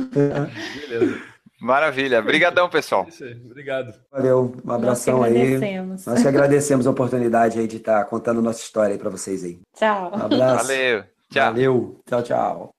Beleza. 0.88 1.33
Maravilha. 1.60 2.20
Obrigadão, 2.20 2.68
pessoal. 2.68 3.06
É. 3.20 3.30
Obrigado. 3.46 3.94
Valeu, 4.10 4.54
um 4.64 4.72
abração 4.72 5.18
Nós 5.18 5.32
aí. 5.32 5.42
agradecemos. 5.42 6.06
Nós 6.06 6.22
que 6.22 6.28
agradecemos 6.28 6.86
a 6.86 6.90
oportunidade 6.90 7.58
aí 7.58 7.66
de 7.66 7.76
estar 7.76 8.04
contando 8.04 8.42
nossa 8.42 8.60
história 8.60 8.94
aí 8.94 8.98
para 8.98 9.10
vocês 9.10 9.44
aí. 9.44 9.60
Tchau. 9.74 10.12
Um 10.14 10.22
abraço. 10.22 10.66
Valeu. 10.66 11.04
Tchau. 11.30 11.52
Valeu. 11.52 12.00
Tchau, 12.06 12.22
tchau. 12.22 12.70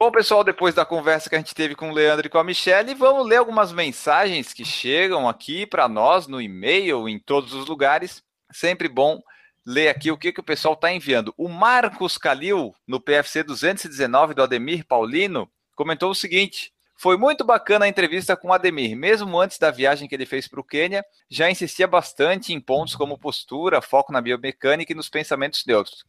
Bom, 0.00 0.12
pessoal, 0.12 0.44
depois 0.44 0.76
da 0.76 0.84
conversa 0.84 1.28
que 1.28 1.34
a 1.34 1.38
gente 1.38 1.54
teve 1.54 1.74
com 1.74 1.90
o 1.90 1.92
Leandro 1.92 2.26
e 2.28 2.30
com 2.30 2.38
a 2.38 2.44
Michelle, 2.44 2.94
vamos 2.94 3.26
ler 3.26 3.38
algumas 3.38 3.72
mensagens 3.72 4.52
que 4.52 4.64
chegam 4.64 5.28
aqui 5.28 5.66
para 5.66 5.88
nós 5.88 6.28
no 6.28 6.40
e-mail, 6.40 7.08
em 7.08 7.18
todos 7.18 7.52
os 7.52 7.66
lugares. 7.66 8.22
Sempre 8.52 8.88
bom 8.88 9.20
ler 9.66 9.88
aqui 9.88 10.12
o 10.12 10.16
que, 10.16 10.32
que 10.32 10.38
o 10.38 10.44
pessoal 10.44 10.74
está 10.74 10.92
enviando. 10.92 11.34
O 11.36 11.48
Marcos 11.48 12.16
Calil, 12.16 12.72
no 12.86 13.00
PFC 13.00 13.42
219 13.42 14.34
do 14.34 14.42
Ademir 14.42 14.86
Paulino, 14.86 15.50
comentou 15.74 16.10
o 16.10 16.14
seguinte. 16.14 16.72
Foi 17.00 17.16
muito 17.16 17.44
bacana 17.44 17.84
a 17.84 17.88
entrevista 17.88 18.36
com 18.36 18.52
Ademir. 18.52 18.96
Mesmo 18.96 19.38
antes 19.38 19.56
da 19.56 19.70
viagem 19.70 20.08
que 20.08 20.14
ele 20.16 20.26
fez 20.26 20.48
para 20.48 20.58
o 20.58 20.64
Quênia, 20.64 21.04
já 21.30 21.48
insistia 21.48 21.86
bastante 21.86 22.52
em 22.52 22.60
pontos 22.60 22.96
como 22.96 23.16
postura, 23.16 23.80
foco 23.80 24.12
na 24.12 24.20
biomecânica 24.20 24.92
e 24.92 24.96
nos 24.96 25.08
pensamentos 25.08 25.64
neutros. 25.64 26.04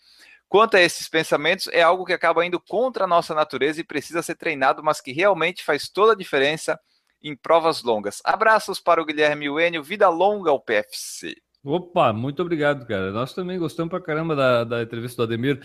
Quanto 0.47 0.75
a 0.75 0.81
esses 0.81 1.07
pensamentos, 1.07 1.67
é 1.67 1.83
algo 1.83 2.03
que 2.05 2.11
acaba 2.11 2.43
indo 2.43 2.59
contra 2.59 3.03
a 3.03 3.07
nossa 3.07 3.35
natureza 3.35 3.79
e 3.79 3.83
precisa 3.83 4.23
ser 4.23 4.33
treinado, 4.33 4.83
mas 4.83 4.99
que 4.99 5.11
realmente 5.11 5.63
faz 5.63 5.87
toda 5.87 6.13
a 6.13 6.17
diferença 6.17 6.79
em 7.21 7.35
provas 7.35 7.83
longas. 7.83 8.19
Abraços 8.25 8.79
para 8.79 8.99
o 8.99 9.05
Guilherme 9.05 9.47
Uênio, 9.47 9.83
vida 9.83 10.09
longa 10.09 10.49
ao 10.49 10.59
PFC. 10.59 11.35
Opa, 11.63 12.11
muito 12.11 12.41
obrigado, 12.41 12.87
cara. 12.87 13.11
Nós 13.11 13.31
também 13.31 13.59
gostamos 13.59 13.91
pra 13.91 14.01
caramba 14.01 14.35
da, 14.35 14.63
da 14.63 14.81
entrevista 14.81 15.17
do 15.17 15.23
Ademir. 15.31 15.61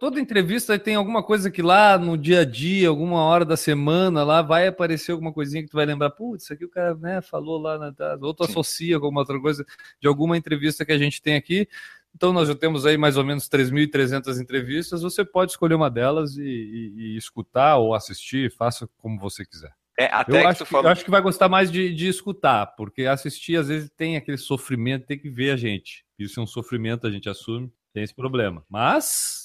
Toda 0.00 0.18
entrevista 0.18 0.78
tem 0.78 0.94
alguma 0.94 1.22
coisa 1.22 1.50
que 1.50 1.60
lá 1.60 1.98
no 1.98 2.16
dia 2.16 2.40
a 2.40 2.44
dia, 2.46 2.88
alguma 2.88 3.22
hora 3.22 3.44
da 3.44 3.54
semana, 3.54 4.24
lá 4.24 4.40
vai 4.40 4.66
aparecer 4.66 5.12
alguma 5.12 5.30
coisinha 5.30 5.62
que 5.62 5.68
tu 5.68 5.76
vai 5.76 5.84
lembrar, 5.84 6.08
putz, 6.08 6.44
isso 6.44 6.52
aqui 6.54 6.64
o 6.64 6.70
cara 6.70 6.94
né, 6.94 7.20
falou 7.20 7.58
lá, 7.60 7.76
na, 7.78 7.92
ou 8.22 8.32
tu 8.32 8.42
Sim. 8.46 8.50
associa 8.50 8.98
com 8.98 9.04
alguma 9.04 9.20
outra 9.20 9.38
coisa 9.38 9.62
de 10.00 10.08
alguma 10.08 10.38
entrevista 10.38 10.86
que 10.86 10.92
a 10.92 10.96
gente 10.96 11.20
tem 11.20 11.36
aqui. 11.36 11.68
Então 12.16 12.32
nós 12.32 12.48
já 12.48 12.54
temos 12.54 12.86
aí 12.86 12.96
mais 12.96 13.18
ou 13.18 13.24
menos 13.24 13.46
3.300 13.46 14.40
entrevistas, 14.40 15.02
você 15.02 15.22
pode 15.22 15.50
escolher 15.52 15.74
uma 15.74 15.90
delas 15.90 16.34
e, 16.38 16.42
e- 16.42 16.94
e 16.96 17.16
escutar 17.18 17.76
ou 17.76 17.94
assistir, 17.94 18.50
faça 18.50 18.88
como 18.96 19.20
você 19.20 19.44
quiser. 19.44 19.72
É, 19.98 20.06
até 20.06 20.32
Eu 20.32 20.40
que 20.40 20.46
acho 20.46 20.64
que, 20.64 20.70
falou. 20.70 20.86
eu 20.86 20.92
acho 20.92 21.04
que 21.04 21.10
vai 21.10 21.20
gostar 21.20 21.48
mais 21.50 21.70
de, 21.70 21.94
de 21.94 22.08
escutar, 22.08 22.68
porque 22.74 23.04
assistir 23.04 23.56
às 23.58 23.68
vezes 23.68 23.90
tem 23.94 24.16
aquele 24.16 24.38
sofrimento, 24.38 25.04
tem 25.06 25.18
que 25.18 25.28
ver 25.28 25.50
a 25.50 25.56
gente. 25.58 26.06
Isso 26.18 26.40
é 26.40 26.42
um 26.42 26.46
sofrimento, 26.46 27.06
a 27.06 27.10
gente 27.10 27.28
assume, 27.28 27.70
tem 27.92 28.02
esse 28.02 28.14
problema. 28.14 28.64
Mas? 28.66 29.39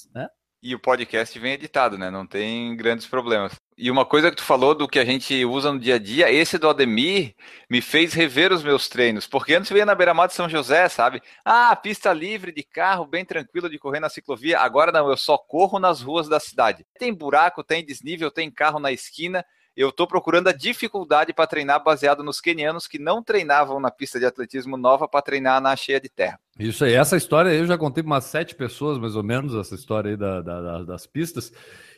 E 0.62 0.74
o 0.74 0.80
podcast 0.80 1.38
vem 1.38 1.52
editado, 1.52 1.98
né? 1.98 2.10
Não 2.10 2.26
tem 2.26 2.74
grandes 2.76 3.06
problemas. 3.06 3.52
E 3.76 3.90
uma 3.90 4.06
coisa 4.06 4.30
que 4.30 4.38
tu 4.38 4.42
falou 4.42 4.74
do 4.74 4.88
que 4.88 4.98
a 4.98 5.04
gente 5.04 5.44
usa 5.44 5.70
no 5.70 5.78
dia 5.78 5.96
a 5.96 5.98
dia, 5.98 6.32
esse 6.32 6.56
do 6.56 6.68
Ademir 6.68 7.34
me 7.68 7.82
fez 7.82 8.14
rever 8.14 8.52
os 8.52 8.62
meus 8.62 8.88
treinos. 8.88 9.26
Porque 9.26 9.54
antes 9.54 9.70
eu 9.70 9.76
ia 9.76 9.84
na 9.84 9.94
beira-mar 9.94 10.26
de 10.26 10.34
São 10.34 10.48
José, 10.48 10.88
sabe? 10.88 11.22
Ah, 11.44 11.76
pista 11.76 12.12
livre 12.12 12.52
de 12.52 12.62
carro, 12.62 13.06
bem 13.06 13.24
tranquilo 13.24 13.68
de 13.68 13.78
correr 13.78 14.00
na 14.00 14.08
ciclovia. 14.08 14.58
Agora 14.58 14.90
não, 14.90 15.10
eu 15.10 15.16
só 15.16 15.36
corro 15.36 15.78
nas 15.78 16.00
ruas 16.00 16.26
da 16.26 16.40
cidade. 16.40 16.86
Tem 16.98 17.12
buraco, 17.12 17.62
tem 17.62 17.84
desnível, 17.84 18.30
tem 18.30 18.50
carro 18.50 18.80
na 18.80 18.90
esquina. 18.90 19.44
Eu 19.76 19.92
tô 19.92 20.06
procurando 20.06 20.48
a 20.48 20.52
dificuldade 20.52 21.34
para 21.34 21.46
treinar 21.46 21.84
baseado 21.84 22.24
nos 22.24 22.40
quenianos 22.40 22.88
que 22.88 22.98
não 22.98 23.22
treinavam 23.22 23.78
na 23.78 23.90
pista 23.90 24.18
de 24.18 24.24
atletismo 24.24 24.78
nova 24.78 25.06
para 25.06 25.20
treinar 25.20 25.60
na 25.60 25.76
cheia 25.76 26.00
de 26.00 26.08
terra. 26.08 26.40
Isso 26.58 26.84
aí, 26.84 26.94
essa 26.94 27.16
história 27.16 27.50
aí 27.50 27.58
eu 27.58 27.66
já 27.66 27.76
contei 27.76 28.02
para 28.02 28.10
umas 28.12 28.24
sete 28.24 28.54
pessoas, 28.54 28.96
mais 28.98 29.14
ou 29.14 29.22
menos, 29.22 29.54
essa 29.54 29.74
história 29.74 30.10
aí 30.12 30.16
da, 30.16 30.40
da- 30.40 30.60
da- 30.62 30.82
das 30.84 31.06
pistas. 31.06 31.52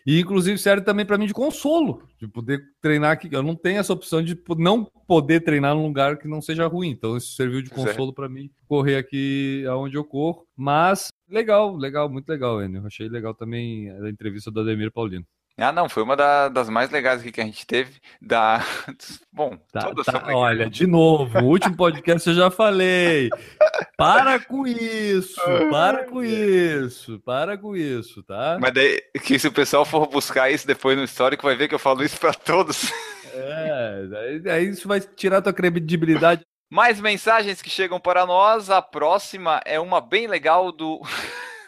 E 0.07 0.19
inclusive 0.21 0.59
serve 0.59 0.85
também 0.85 1.05
para 1.07 1.19
mim 1.19 1.27
de 1.27 1.35
consolo, 1.35 2.03
de 2.19 2.27
poder 2.27 2.63
treinar 2.81 3.13
aqui. 3.13 3.29
Eu 3.31 3.43
não 3.43 3.55
tenho 3.55 3.79
essa 3.79 3.93
opção 3.93 4.23
de 4.23 4.37
não 4.57 4.85
poder 5.07 5.41
treinar 5.41 5.75
num 5.75 5.87
lugar 5.87 6.19
que 6.19 6.27
não 6.27 6.41
seja 6.41 6.67
ruim. 6.67 6.89
Então 6.91 7.17
isso 7.17 7.35
serviu 7.35 7.61
de 7.63 7.69
Certo. 7.69 7.85
consolo 7.87 8.13
para 8.13 8.29
mim 8.29 8.51
correr 8.67 8.97
aqui 8.97 9.65
aonde 9.69 9.97
eu 9.97 10.05
corro. 10.05 10.45
Mas 10.57 11.09
legal, 11.29 11.77
legal, 11.77 12.09
muito 12.09 12.29
legal, 12.29 12.63
Enio. 12.63 12.87
Achei 12.87 13.09
legal 13.09 13.35
também 13.35 13.91
a 13.91 14.09
entrevista 14.09 14.51
do 14.51 14.61
Ademir 14.61 14.91
Paulino. 14.91 15.27
Ah, 15.59 15.73
não, 15.73 15.89
foi 15.89 16.05
uma 16.05 16.15
da- 16.17 16.49
das 16.49 16.69
mais 16.69 16.89
legais 16.91 17.21
aqui 17.21 17.33
que 17.33 17.41
a 17.41 17.45
gente 17.45 17.67
teve. 17.67 18.01
Da... 18.23 18.61
Bom, 19.33 19.59
Tá, 19.73 19.91
tá, 20.05 20.25
olha, 20.35 20.71
de 20.71 20.87
novo, 20.87 21.39
o 21.41 21.45
último 21.45 21.77
podcast 21.77 22.29
eu 22.29 22.35
já 22.37 22.51
falei. 22.51 23.29
Para 23.97 24.39
com 24.39 24.67
isso, 24.67 25.41
para 25.71 26.05
com 26.05 26.23
isso, 26.23 27.21
para 27.25 27.59
com 27.59 27.77
isso, 27.77 28.23
tá? 28.23 28.57
Mas 28.61 28.73
daí, 28.73 29.03
que 29.25 29.39
se 29.39 29.49
o 29.49 29.53
pessoal 29.53 29.85
for 29.85 30.07
buscar 30.07 30.49
isso 30.51 30.67
depois 30.67 30.97
no 30.97 31.03
histórico, 31.05 31.47
vai 31.47 31.57
ver 31.57 31.67
que 31.69 31.75
eu 31.75 31.79
falo 31.81 32.05
isso 32.05 32.19
para 32.21 32.33
todos. 32.33 32.93
É, 33.35 34.03
aí 34.53 34.69
isso 34.69 34.87
vai 34.87 35.01
tirar 35.01 35.43
tua 35.43 35.53
credibilidade. 35.53 36.43
Mais 36.71 37.01
mensagens 37.01 37.63
que 37.63 37.71
chegam 37.71 37.99
para 37.99 38.27
nós. 38.27 38.69
A 38.71 38.81
próxima 38.83 39.61
é 39.65 39.81
uma 39.81 40.01
bem 40.01 40.27
legal 40.27 40.71
do. 40.71 41.01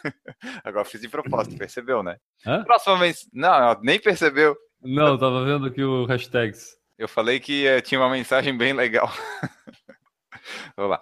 Agora 0.63 0.85
fiz 0.85 1.01
de 1.01 1.09
propósito, 1.09 1.57
percebeu, 1.57 2.03
né? 2.03 2.17
Hã? 2.45 2.63
Próxima 2.63 2.97
mensagem. 2.97 3.29
Não, 3.33 3.79
nem 3.81 3.99
percebeu. 3.99 4.55
Não, 4.81 5.17
tava 5.17 5.45
vendo 5.45 5.67
aqui 5.67 5.83
o 5.83 6.05
hashtags. 6.05 6.77
Eu 6.97 7.07
falei 7.07 7.39
que 7.39 7.65
eh, 7.65 7.81
tinha 7.81 7.99
uma 7.99 8.09
mensagem 8.09 8.55
bem 8.55 8.73
legal. 8.73 9.11
Vamos 10.75 10.91
lá. 10.91 11.01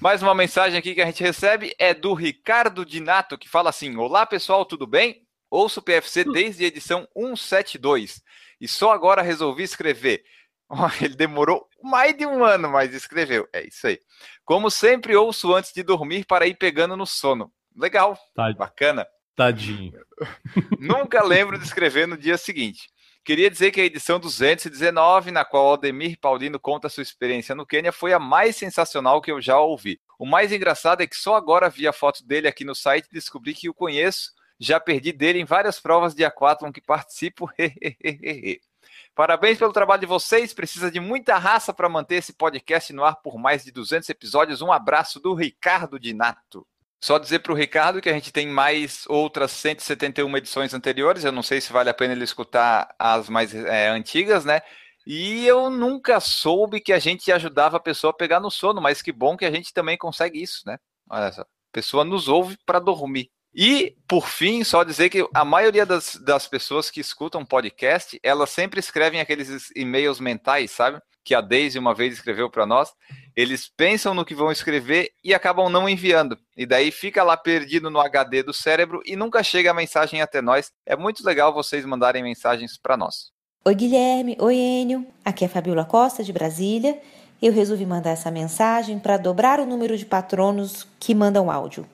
Mais 0.00 0.22
uma 0.22 0.34
mensagem 0.34 0.78
aqui 0.78 0.94
que 0.94 1.02
a 1.02 1.06
gente 1.06 1.22
recebe 1.22 1.74
é 1.78 1.92
do 1.92 2.14
Ricardo 2.14 2.84
Dinato, 2.84 3.38
que 3.38 3.48
fala 3.48 3.70
assim: 3.70 3.96
Olá 3.96 4.24
pessoal, 4.24 4.64
tudo 4.64 4.86
bem? 4.86 5.22
Ouço 5.50 5.80
o 5.80 5.82
PFC 5.82 6.24
desde 6.24 6.64
a 6.64 6.68
edição 6.68 7.08
172 7.16 8.22
e 8.60 8.68
só 8.68 8.92
agora 8.92 9.22
resolvi 9.22 9.62
escrever. 9.62 10.22
Ele 11.02 11.14
demorou 11.14 11.66
mais 11.82 12.16
de 12.16 12.26
um 12.26 12.44
ano, 12.44 12.68
mas 12.68 12.92
escreveu. 12.92 13.48
É 13.52 13.66
isso 13.66 13.86
aí. 13.86 13.98
Como 14.44 14.70
sempre, 14.70 15.16
ouço 15.16 15.54
antes 15.54 15.72
de 15.72 15.82
dormir 15.82 16.26
para 16.26 16.46
ir 16.46 16.56
pegando 16.56 16.96
no 16.96 17.06
sono. 17.06 17.52
Legal, 17.78 18.18
Tá- 18.34 18.52
bacana. 18.52 19.06
Tadinho. 19.36 19.92
Nunca 20.80 21.22
lembro 21.22 21.56
de 21.58 21.64
escrever 21.64 22.08
no 22.08 22.16
dia 22.18 22.36
seguinte. 22.36 22.90
Queria 23.24 23.50
dizer 23.50 23.70
que 23.70 23.80
a 23.80 23.84
edição 23.84 24.18
219, 24.18 25.30
na 25.30 25.44
qual 25.44 25.66
Aldemir 25.68 26.18
Paulino 26.18 26.58
conta 26.58 26.88
sua 26.88 27.02
experiência 27.02 27.54
no 27.54 27.66
Quênia, 27.66 27.92
foi 27.92 28.12
a 28.12 28.18
mais 28.18 28.56
sensacional 28.56 29.20
que 29.20 29.30
eu 29.30 29.40
já 29.40 29.58
ouvi. 29.60 30.00
O 30.18 30.26
mais 30.26 30.50
engraçado 30.52 31.02
é 31.02 31.06
que 31.06 31.14
só 31.14 31.36
agora 31.36 31.68
vi 31.68 31.86
a 31.86 31.92
foto 31.92 32.26
dele 32.26 32.48
aqui 32.48 32.64
no 32.64 32.74
site 32.74 33.06
e 33.06 33.14
descobri 33.14 33.54
que 33.54 33.68
o 33.68 33.74
conheço. 33.74 34.32
Já 34.58 34.80
perdi 34.80 35.12
dele 35.12 35.38
em 35.38 35.44
várias 35.44 35.78
provas 35.78 36.14
de 36.14 36.24
aquatlon 36.24 36.72
que 36.72 36.80
participo. 36.80 37.48
Parabéns 39.14 39.58
pelo 39.58 39.72
trabalho 39.72 40.00
de 40.00 40.06
vocês. 40.06 40.52
Precisa 40.54 40.90
de 40.90 40.98
muita 40.98 41.36
raça 41.38 41.72
para 41.72 41.88
manter 41.88 42.16
esse 42.16 42.32
podcast 42.32 42.92
no 42.92 43.04
ar 43.04 43.16
por 43.16 43.38
mais 43.38 43.62
de 43.62 43.70
200 43.70 44.08
episódios. 44.08 44.62
Um 44.62 44.72
abraço 44.72 45.20
do 45.20 45.34
Ricardo 45.34 45.98
Dinato. 45.98 46.66
Só 47.00 47.18
dizer 47.18 47.38
para 47.40 47.52
o 47.52 47.54
Ricardo 47.54 48.00
que 48.00 48.08
a 48.08 48.12
gente 48.12 48.32
tem 48.32 48.48
mais 48.48 49.04
outras 49.06 49.52
171 49.52 50.36
edições 50.36 50.74
anteriores. 50.74 51.24
Eu 51.24 51.32
não 51.32 51.42
sei 51.42 51.60
se 51.60 51.72
vale 51.72 51.88
a 51.90 51.94
pena 51.94 52.12
ele 52.12 52.24
escutar 52.24 52.94
as 52.98 53.28
mais 53.28 53.54
é, 53.54 53.88
antigas, 53.88 54.44
né? 54.44 54.60
E 55.06 55.46
eu 55.46 55.70
nunca 55.70 56.20
soube 56.20 56.80
que 56.80 56.92
a 56.92 56.98
gente 56.98 57.32
ajudava 57.32 57.76
a 57.78 57.80
pessoa 57.80 58.10
a 58.10 58.14
pegar 58.14 58.40
no 58.40 58.50
sono, 58.50 58.80
mas 58.80 59.00
que 59.00 59.12
bom 59.12 59.36
que 59.36 59.44
a 59.44 59.50
gente 59.50 59.72
também 59.72 59.96
consegue 59.96 60.42
isso, 60.42 60.62
né? 60.66 60.76
Olha 61.08 61.32
só. 61.32 61.42
A 61.42 61.46
pessoa 61.72 62.04
nos 62.04 62.28
ouve 62.28 62.58
para 62.66 62.78
dormir. 62.78 63.30
E, 63.54 63.96
por 64.06 64.28
fim, 64.28 64.62
só 64.62 64.84
dizer 64.84 65.08
que 65.08 65.26
a 65.34 65.44
maioria 65.44 65.86
das, 65.86 66.16
das 66.16 66.46
pessoas 66.46 66.90
que 66.90 67.00
escutam 67.00 67.44
podcast, 67.44 68.20
elas 68.22 68.50
sempre 68.50 68.78
escrevem 68.78 69.20
aqueles 69.20 69.70
e-mails 69.74 70.20
mentais, 70.20 70.72
sabe? 70.72 71.00
Que 71.28 71.34
a 71.34 71.42
Daisy 71.42 71.78
uma 71.78 71.92
vez 71.92 72.14
escreveu 72.14 72.48
para 72.48 72.64
nós. 72.64 72.90
Eles 73.36 73.68
pensam 73.68 74.14
no 74.14 74.24
que 74.24 74.34
vão 74.34 74.50
escrever 74.50 75.10
e 75.22 75.34
acabam 75.34 75.68
não 75.68 75.86
enviando. 75.86 76.38
E 76.56 76.64
daí 76.64 76.90
fica 76.90 77.22
lá 77.22 77.36
perdido 77.36 77.90
no 77.90 78.00
HD 78.00 78.42
do 78.42 78.54
cérebro 78.54 79.02
e 79.04 79.14
nunca 79.14 79.42
chega 79.42 79.70
a 79.70 79.74
mensagem 79.74 80.22
até 80.22 80.40
nós. 80.40 80.72
É 80.86 80.96
muito 80.96 81.22
legal 81.22 81.52
vocês 81.52 81.84
mandarem 81.84 82.22
mensagens 82.22 82.78
para 82.78 82.96
nós. 82.96 83.30
Oi, 83.62 83.74
Guilherme. 83.74 84.38
Oi, 84.40 84.56
Enio. 84.56 85.06
Aqui 85.22 85.44
é 85.44 85.48
Fabiola 85.48 85.84
Costa, 85.84 86.24
de 86.24 86.32
Brasília. 86.32 86.98
Eu 87.42 87.52
resolvi 87.52 87.84
mandar 87.84 88.12
essa 88.12 88.30
mensagem 88.30 88.98
para 88.98 89.18
dobrar 89.18 89.60
o 89.60 89.66
número 89.66 89.98
de 89.98 90.06
patronos 90.06 90.88
que 90.98 91.14
mandam 91.14 91.50
áudio. 91.50 91.86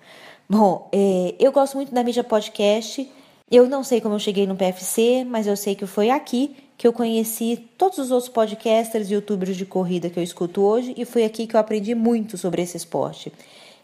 Bom, 0.49 0.89
é, 0.93 1.35
eu 1.41 1.51
gosto 1.51 1.75
muito 1.75 1.93
da 1.93 2.05
mídia 2.05 2.23
podcast. 2.23 3.11
Eu 3.51 3.69
não 3.69 3.83
sei 3.83 4.01
como 4.01 4.15
eu 4.15 4.21
cheguei 4.21 4.47
no 4.47 4.55
PFC, 4.55 5.25
mas 5.27 5.49
eu 5.49 5.57
sei 5.57 5.75
que 5.75 5.87
foi 5.89 6.11
aqui 6.11 6.64
que 6.77 6.87
eu 6.87 6.93
conheci 6.93 7.69
todos 7.79 7.99
os 7.99 8.11
outros 8.11 8.29
podcasters 8.29 9.11
e 9.11 9.15
youtubers 9.15 9.57
de 9.57 9.65
corrida 9.65 10.11
que 10.11 10.19
eu 10.19 10.23
escuto 10.23 10.63
hoje 10.63 10.95
e 10.97 11.05
foi 11.05 11.25
aqui 11.25 11.47
que 11.47 11.57
eu 11.57 11.61
aprendi 11.61 11.95
muito 11.95 12.37
sobre 12.37 12.63
esse 12.63 12.77
esporte. 12.77 13.33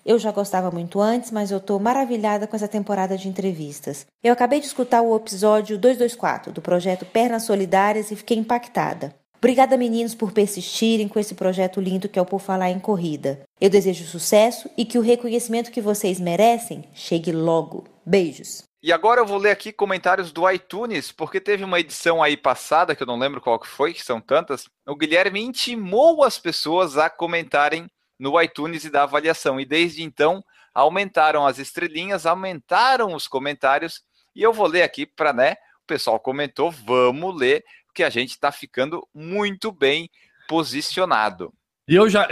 Eu 0.04 0.18
já 0.18 0.32
gostava 0.32 0.70
muito 0.70 1.00
antes, 1.00 1.30
mas 1.30 1.50
eu 1.50 1.58
estou 1.58 1.78
maravilhada 1.78 2.46
com 2.46 2.56
essa 2.56 2.66
temporada 2.66 3.16
de 3.16 3.28
entrevistas. 3.28 4.06
Eu 4.24 4.32
acabei 4.32 4.58
de 4.60 4.66
escutar 4.66 5.02
o 5.02 5.14
episódio 5.14 5.78
224 5.78 6.52
do 6.52 6.62
projeto 6.62 7.04
Pernas 7.04 7.44
Solidárias 7.44 8.10
e 8.10 8.16
fiquei 8.16 8.38
impactada. 8.38 9.14
Obrigada, 9.38 9.76
meninos, 9.76 10.14
por 10.14 10.32
persistirem 10.32 11.08
com 11.08 11.18
esse 11.18 11.34
projeto 11.34 11.80
lindo 11.80 12.08
que 12.08 12.18
é 12.18 12.22
o 12.22 12.26
Por 12.26 12.40
Falar 12.40 12.70
em 12.70 12.78
Corrida. 12.78 13.40
Eu 13.58 13.70
desejo 13.70 14.04
sucesso 14.04 14.68
e 14.76 14.84
que 14.84 14.98
o 14.98 15.02
reconhecimento 15.02 15.70
que 15.70 15.80
vocês 15.80 16.20
merecem 16.20 16.84
chegue 16.92 17.32
logo. 17.32 17.84
Beijos. 18.04 18.69
E 18.82 18.94
agora 18.94 19.20
eu 19.20 19.26
vou 19.26 19.36
ler 19.36 19.50
aqui 19.50 19.72
comentários 19.72 20.32
do 20.32 20.50
iTunes, 20.50 21.12
porque 21.12 21.38
teve 21.38 21.62
uma 21.62 21.78
edição 21.78 22.22
aí 22.22 22.34
passada, 22.34 22.96
que 22.96 23.02
eu 23.02 23.06
não 23.06 23.18
lembro 23.18 23.38
qual 23.38 23.60
que 23.60 23.68
foi, 23.68 23.92
que 23.92 24.02
são 24.02 24.22
tantas. 24.22 24.70
O 24.86 24.96
Guilherme 24.96 25.38
intimou 25.38 26.24
as 26.24 26.38
pessoas 26.38 26.96
a 26.96 27.10
comentarem 27.10 27.90
no 28.18 28.40
iTunes 28.40 28.84
e 28.84 28.90
dar 28.90 29.02
avaliação. 29.02 29.60
E 29.60 29.66
desde 29.66 30.02
então 30.02 30.42
aumentaram 30.72 31.46
as 31.46 31.58
estrelinhas, 31.58 32.24
aumentaram 32.24 33.14
os 33.14 33.28
comentários. 33.28 34.02
E 34.34 34.42
eu 34.42 34.52
vou 34.52 34.66
ler 34.66 34.82
aqui 34.82 35.04
para, 35.04 35.34
né? 35.34 35.56
O 35.82 35.86
pessoal 35.86 36.18
comentou, 36.18 36.70
vamos 36.70 37.38
ler, 37.38 37.62
porque 37.86 38.02
a 38.02 38.08
gente 38.08 38.30
está 38.30 38.50
ficando 38.50 39.06
muito 39.12 39.70
bem 39.70 40.08
posicionado. 40.48 41.52
E 41.90 41.96
eu 41.96 42.08
já 42.08 42.28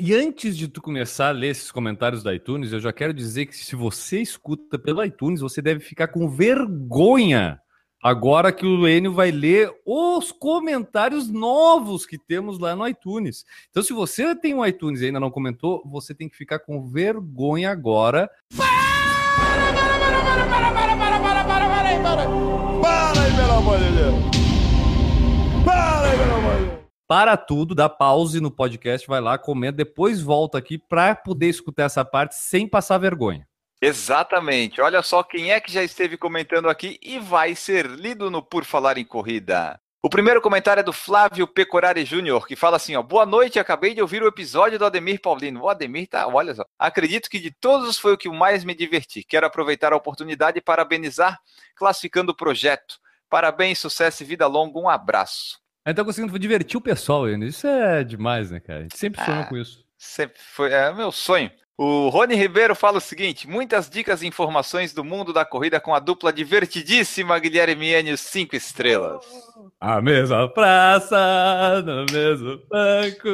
e 0.00 0.14
antes 0.14 0.56
de 0.56 0.66
tu 0.66 0.80
começar 0.80 1.28
a 1.28 1.30
ler 1.30 1.48
esses 1.48 1.70
comentários 1.70 2.22
da 2.22 2.34
iTunes, 2.34 2.72
eu 2.72 2.80
já 2.80 2.90
quero 2.90 3.12
dizer 3.12 3.44
que 3.44 3.54
se 3.54 3.76
você 3.76 4.22
escuta 4.22 4.78
pelo 4.78 5.04
iTunes, 5.04 5.42
você 5.42 5.60
deve 5.60 5.80
ficar 5.80 6.08
com 6.08 6.26
vergonha 6.26 7.60
agora 8.02 8.50
que 8.50 8.64
o 8.64 8.88
Enio 8.88 9.12
vai 9.12 9.30
ler 9.30 9.70
os 9.84 10.32
comentários 10.32 11.28
novos 11.28 12.06
que 12.06 12.16
temos 12.16 12.58
lá 12.58 12.74
no 12.74 12.88
iTunes. 12.88 13.44
Então, 13.68 13.82
se 13.82 13.92
você 13.92 14.34
tem 14.34 14.54
um 14.54 14.64
iTunes 14.64 15.02
e 15.02 15.06
ainda 15.06 15.20
não 15.20 15.30
comentou, 15.30 15.82
você 15.84 16.14
tem 16.14 16.26
que 16.26 16.36
ficar 16.36 16.60
com 16.60 16.88
vergonha 16.88 17.70
agora. 17.70 18.30
Para, 18.56 18.66
para, 19.36 19.74
para, 19.74 20.24
para, 20.24 20.48
para, 20.48 20.72
para, 20.72 20.72
para, 20.72 21.04
para, 21.04 21.44
para, 21.44 21.68
para, 21.68 21.98
para, 22.00 22.80
para 22.80 23.20
aí, 23.20 23.36
pelo 23.36 23.52
amor 23.52 23.78
de 23.78 23.90
Deus. 23.90 24.33
Para 27.06 27.36
tudo, 27.36 27.74
dá 27.74 27.86
pause 27.86 28.40
no 28.40 28.50
podcast, 28.50 29.06
vai 29.06 29.20
lá, 29.20 29.36
comenta, 29.36 29.76
depois 29.76 30.22
volta 30.22 30.56
aqui 30.56 30.78
para 30.78 31.14
poder 31.14 31.48
escutar 31.48 31.84
essa 31.84 32.02
parte 32.02 32.34
sem 32.34 32.66
passar 32.66 32.96
vergonha. 32.96 33.46
Exatamente. 33.80 34.80
Olha 34.80 35.02
só 35.02 35.22
quem 35.22 35.52
é 35.52 35.60
que 35.60 35.70
já 35.70 35.82
esteve 35.82 36.16
comentando 36.16 36.70
aqui 36.70 36.98
e 37.02 37.18
vai 37.18 37.54
ser 37.54 37.84
lido 37.84 38.30
no 38.30 38.42
Por 38.42 38.64
Falar 38.64 38.96
em 38.96 39.04
Corrida. 39.04 39.78
O 40.02 40.08
primeiro 40.08 40.40
comentário 40.40 40.80
é 40.80 40.82
do 40.82 40.92
Flávio 40.92 41.46
Pecorari 41.46 42.04
Júnior, 42.06 42.46
que 42.46 42.56
fala 42.56 42.78
assim: 42.78 42.96
ó, 42.96 43.02
Boa 43.02 43.26
noite, 43.26 43.58
acabei 43.58 43.94
de 43.94 44.00
ouvir 44.00 44.22
o 44.22 44.26
episódio 44.26 44.78
do 44.78 44.86
Ademir 44.86 45.20
Paulino. 45.20 45.62
O 45.62 45.68
Ademir 45.68 46.08
tá, 46.08 46.26
olha 46.26 46.54
só. 46.54 46.64
Acredito 46.78 47.28
que 47.28 47.38
de 47.38 47.50
todos 47.50 47.98
foi 47.98 48.14
o 48.14 48.18
que 48.18 48.30
mais 48.30 48.64
me 48.64 48.74
diverti. 48.74 49.22
Quero 49.22 49.46
aproveitar 49.46 49.92
a 49.92 49.96
oportunidade 49.96 50.58
e 50.58 50.62
parabenizar, 50.62 51.38
classificando 51.74 52.32
o 52.32 52.36
projeto. 52.36 52.96
Parabéns, 53.28 53.78
sucesso 53.78 54.22
e 54.22 54.26
vida 54.26 54.46
longa. 54.46 54.78
Um 54.78 54.88
abraço. 54.88 55.63
A 55.84 55.90
gente 55.90 55.96
tá 55.96 56.04
conseguindo 56.04 56.38
divertir 56.38 56.78
o 56.78 56.80
pessoal. 56.80 57.28
Isso 57.28 57.66
é 57.66 58.02
demais, 58.02 58.50
né, 58.50 58.58
cara? 58.58 58.80
A 58.80 58.82
gente 58.82 58.96
sempre 58.96 59.22
sonha 59.22 59.40
Ah. 59.40 59.44
com 59.44 59.56
isso. 59.56 59.84
Sempre 59.98 60.40
foi 60.40 60.72
é 60.72 60.92
meu 60.92 61.12
sonho. 61.12 61.50
O 61.76 62.08
Rony 62.08 62.36
Ribeiro 62.36 62.74
fala 62.74 62.98
o 62.98 63.00
seguinte: 63.00 63.48
muitas 63.48 63.90
dicas 63.90 64.22
e 64.22 64.26
informações 64.26 64.94
do 64.94 65.02
mundo 65.02 65.32
da 65.32 65.44
corrida 65.44 65.80
com 65.80 65.92
a 65.94 65.98
dupla 65.98 66.32
divertidíssima 66.32 67.38
Guilherme 67.38 67.92
Enio 67.92 68.16
5 68.16 68.54
estrelas. 68.54 69.24
A 69.80 70.00
mesma 70.00 70.48
praça, 70.48 71.82
no 71.84 72.06
mesmo 72.12 72.60
banco. 72.70 73.28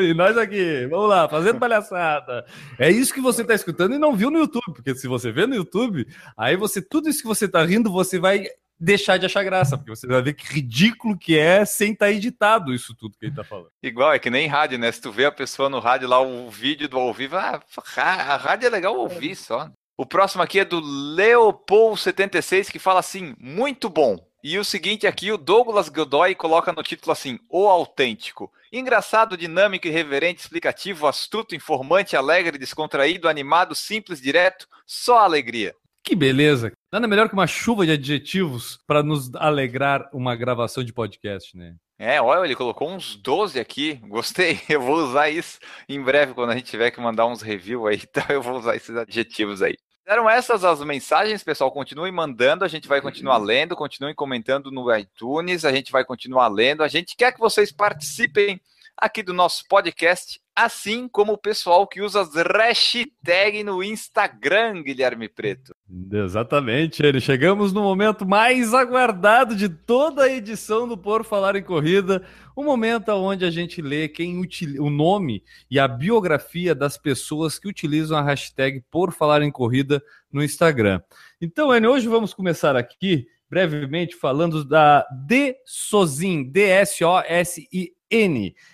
E 0.00 0.14
nós 0.14 0.36
aqui, 0.38 0.86
vamos 0.90 1.08
lá, 1.08 1.28
fazendo 1.28 1.58
palhaçada. 1.60 2.46
É 2.78 2.90
isso 2.90 3.12
que 3.12 3.20
você 3.20 3.44
tá 3.44 3.54
escutando 3.54 3.94
e 3.94 3.98
não 3.98 4.16
viu 4.16 4.30
no 4.30 4.38
YouTube, 4.38 4.74
porque 4.74 4.94
se 4.94 5.06
você 5.06 5.30
vê 5.30 5.46
no 5.46 5.54
YouTube, 5.54 6.06
aí 6.36 6.56
você, 6.56 6.80
tudo 6.80 7.08
isso 7.10 7.20
que 7.22 7.28
você 7.28 7.46
tá 7.46 7.62
rindo, 7.62 7.92
você 7.92 8.18
vai 8.18 8.46
deixar 8.82 9.16
de 9.16 9.26
achar 9.26 9.44
graça, 9.44 9.78
porque 9.78 9.94
você 9.94 10.08
vai 10.08 10.20
ver 10.20 10.34
que 10.34 10.52
ridículo 10.52 11.16
que 11.16 11.38
é 11.38 11.64
sem 11.64 11.92
estar 11.92 12.10
editado 12.10 12.74
isso 12.74 12.94
tudo 12.94 13.16
que 13.16 13.26
ele 13.26 13.34
tá 13.34 13.44
falando. 13.44 13.70
Igual, 13.80 14.12
é 14.12 14.18
que 14.18 14.28
nem 14.28 14.48
rádio, 14.48 14.76
né? 14.76 14.90
Se 14.90 15.00
tu 15.00 15.12
vê 15.12 15.24
a 15.24 15.32
pessoa 15.32 15.68
no 15.68 15.78
rádio 15.78 16.08
lá, 16.08 16.20
o 16.20 16.50
vídeo 16.50 16.88
do 16.88 16.98
ao 16.98 17.14
vivo, 17.14 17.36
ah, 17.36 17.62
a 17.96 18.36
rádio 18.36 18.66
é 18.66 18.70
legal 18.70 18.96
ouvir 18.96 19.36
só. 19.36 19.70
O 19.96 20.04
próximo 20.04 20.42
aqui 20.42 20.58
é 20.58 20.64
do 20.64 20.80
Leopold76, 20.80 22.72
que 22.72 22.78
fala 22.80 22.98
assim, 22.98 23.36
muito 23.38 23.88
bom. 23.88 24.18
E 24.42 24.58
o 24.58 24.64
seguinte 24.64 25.06
aqui, 25.06 25.30
o 25.30 25.38
Douglas 25.38 25.88
Godoy 25.88 26.34
coloca 26.34 26.72
no 26.72 26.82
título 26.82 27.12
assim, 27.12 27.38
O 27.48 27.68
Autêntico. 27.68 28.52
Engraçado, 28.72 29.36
dinâmico, 29.36 29.86
irreverente, 29.86 30.40
explicativo, 30.40 31.06
astuto, 31.06 31.54
informante, 31.54 32.16
alegre, 32.16 32.58
descontraído, 32.58 33.28
animado, 33.28 33.76
simples, 33.76 34.20
direto, 34.20 34.66
só 34.84 35.18
alegria. 35.18 35.76
Que 36.04 36.16
beleza. 36.16 36.72
Nada 36.92 37.06
melhor 37.06 37.28
que 37.28 37.34
uma 37.34 37.46
chuva 37.46 37.86
de 37.86 37.92
adjetivos 37.92 38.78
para 38.86 39.02
nos 39.02 39.32
alegrar 39.36 40.10
uma 40.12 40.34
gravação 40.34 40.82
de 40.82 40.92
podcast, 40.92 41.56
né? 41.56 41.76
É, 41.98 42.20
olha, 42.20 42.44
ele 42.44 42.56
colocou 42.56 42.90
uns 42.90 43.14
12 43.14 43.60
aqui. 43.60 43.94
Gostei. 44.08 44.60
Eu 44.68 44.80
vou 44.80 44.96
usar 44.96 45.30
isso 45.30 45.60
em 45.88 46.02
breve, 46.02 46.34
quando 46.34 46.50
a 46.50 46.56
gente 46.56 46.68
tiver 46.68 46.90
que 46.90 47.00
mandar 47.00 47.26
uns 47.26 47.42
review 47.42 47.86
aí. 47.86 48.02
Então 48.10 48.24
eu 48.28 48.42
vou 48.42 48.58
usar 48.58 48.74
esses 48.74 48.96
adjetivos 48.96 49.62
aí. 49.62 49.76
Eram 50.04 50.28
essas 50.28 50.64
as 50.64 50.80
mensagens, 50.80 51.44
pessoal. 51.44 51.70
Continuem 51.70 52.10
mandando, 52.10 52.64
a 52.64 52.68
gente 52.68 52.88
vai 52.88 53.00
continuar 53.00 53.38
lendo, 53.38 53.76
continuem 53.76 54.14
comentando 54.14 54.72
no 54.72 54.92
iTunes, 54.94 55.64
a 55.64 55.72
gente 55.72 55.92
vai 55.92 56.04
continuar 56.04 56.48
lendo. 56.48 56.82
A 56.82 56.88
gente 56.88 57.14
quer 57.16 57.32
que 57.32 57.38
vocês 57.38 57.70
participem 57.70 58.60
aqui 58.96 59.22
do 59.22 59.32
nosso 59.32 59.64
podcast, 59.68 60.40
assim 60.54 61.08
como 61.08 61.32
o 61.32 61.38
pessoal 61.38 61.86
que 61.86 62.00
usa 62.00 62.20
as 62.20 62.34
hashtags 62.34 63.64
no 63.64 63.82
Instagram, 63.82 64.82
Guilherme 64.82 65.28
Preto. 65.28 65.74
Exatamente, 66.10 67.04
ele. 67.04 67.20
Chegamos 67.20 67.72
no 67.72 67.82
momento 67.82 68.26
mais 68.26 68.74
aguardado 68.74 69.56
de 69.56 69.68
toda 69.68 70.24
a 70.24 70.32
edição 70.32 70.86
do 70.86 70.96
Por 70.96 71.24
Falar 71.24 71.56
em 71.56 71.62
Corrida, 71.62 72.26
o 72.54 72.62
momento 72.62 73.10
onde 73.10 73.44
a 73.44 73.50
gente 73.50 73.80
lê 73.80 74.08
quem 74.08 74.46
o 74.78 74.90
nome 74.90 75.42
e 75.70 75.78
a 75.78 75.88
biografia 75.88 76.74
das 76.74 76.98
pessoas 76.98 77.58
que 77.58 77.68
utilizam 77.68 78.18
a 78.18 78.22
hashtag 78.22 78.82
Por 78.90 79.12
Falar 79.12 79.42
em 79.42 79.50
Corrida 79.50 80.02
no 80.30 80.42
Instagram. 80.42 81.00
Então, 81.40 81.74
Enio, 81.74 81.92
hoje 81.92 82.08
vamos 82.08 82.34
começar 82.34 82.76
aqui 82.76 83.26
brevemente 83.52 84.16
falando 84.16 84.64
da 84.64 85.06
D 85.26 85.54
Sozin, 85.66 86.50
D-S-O-S-I-N. 86.50 86.94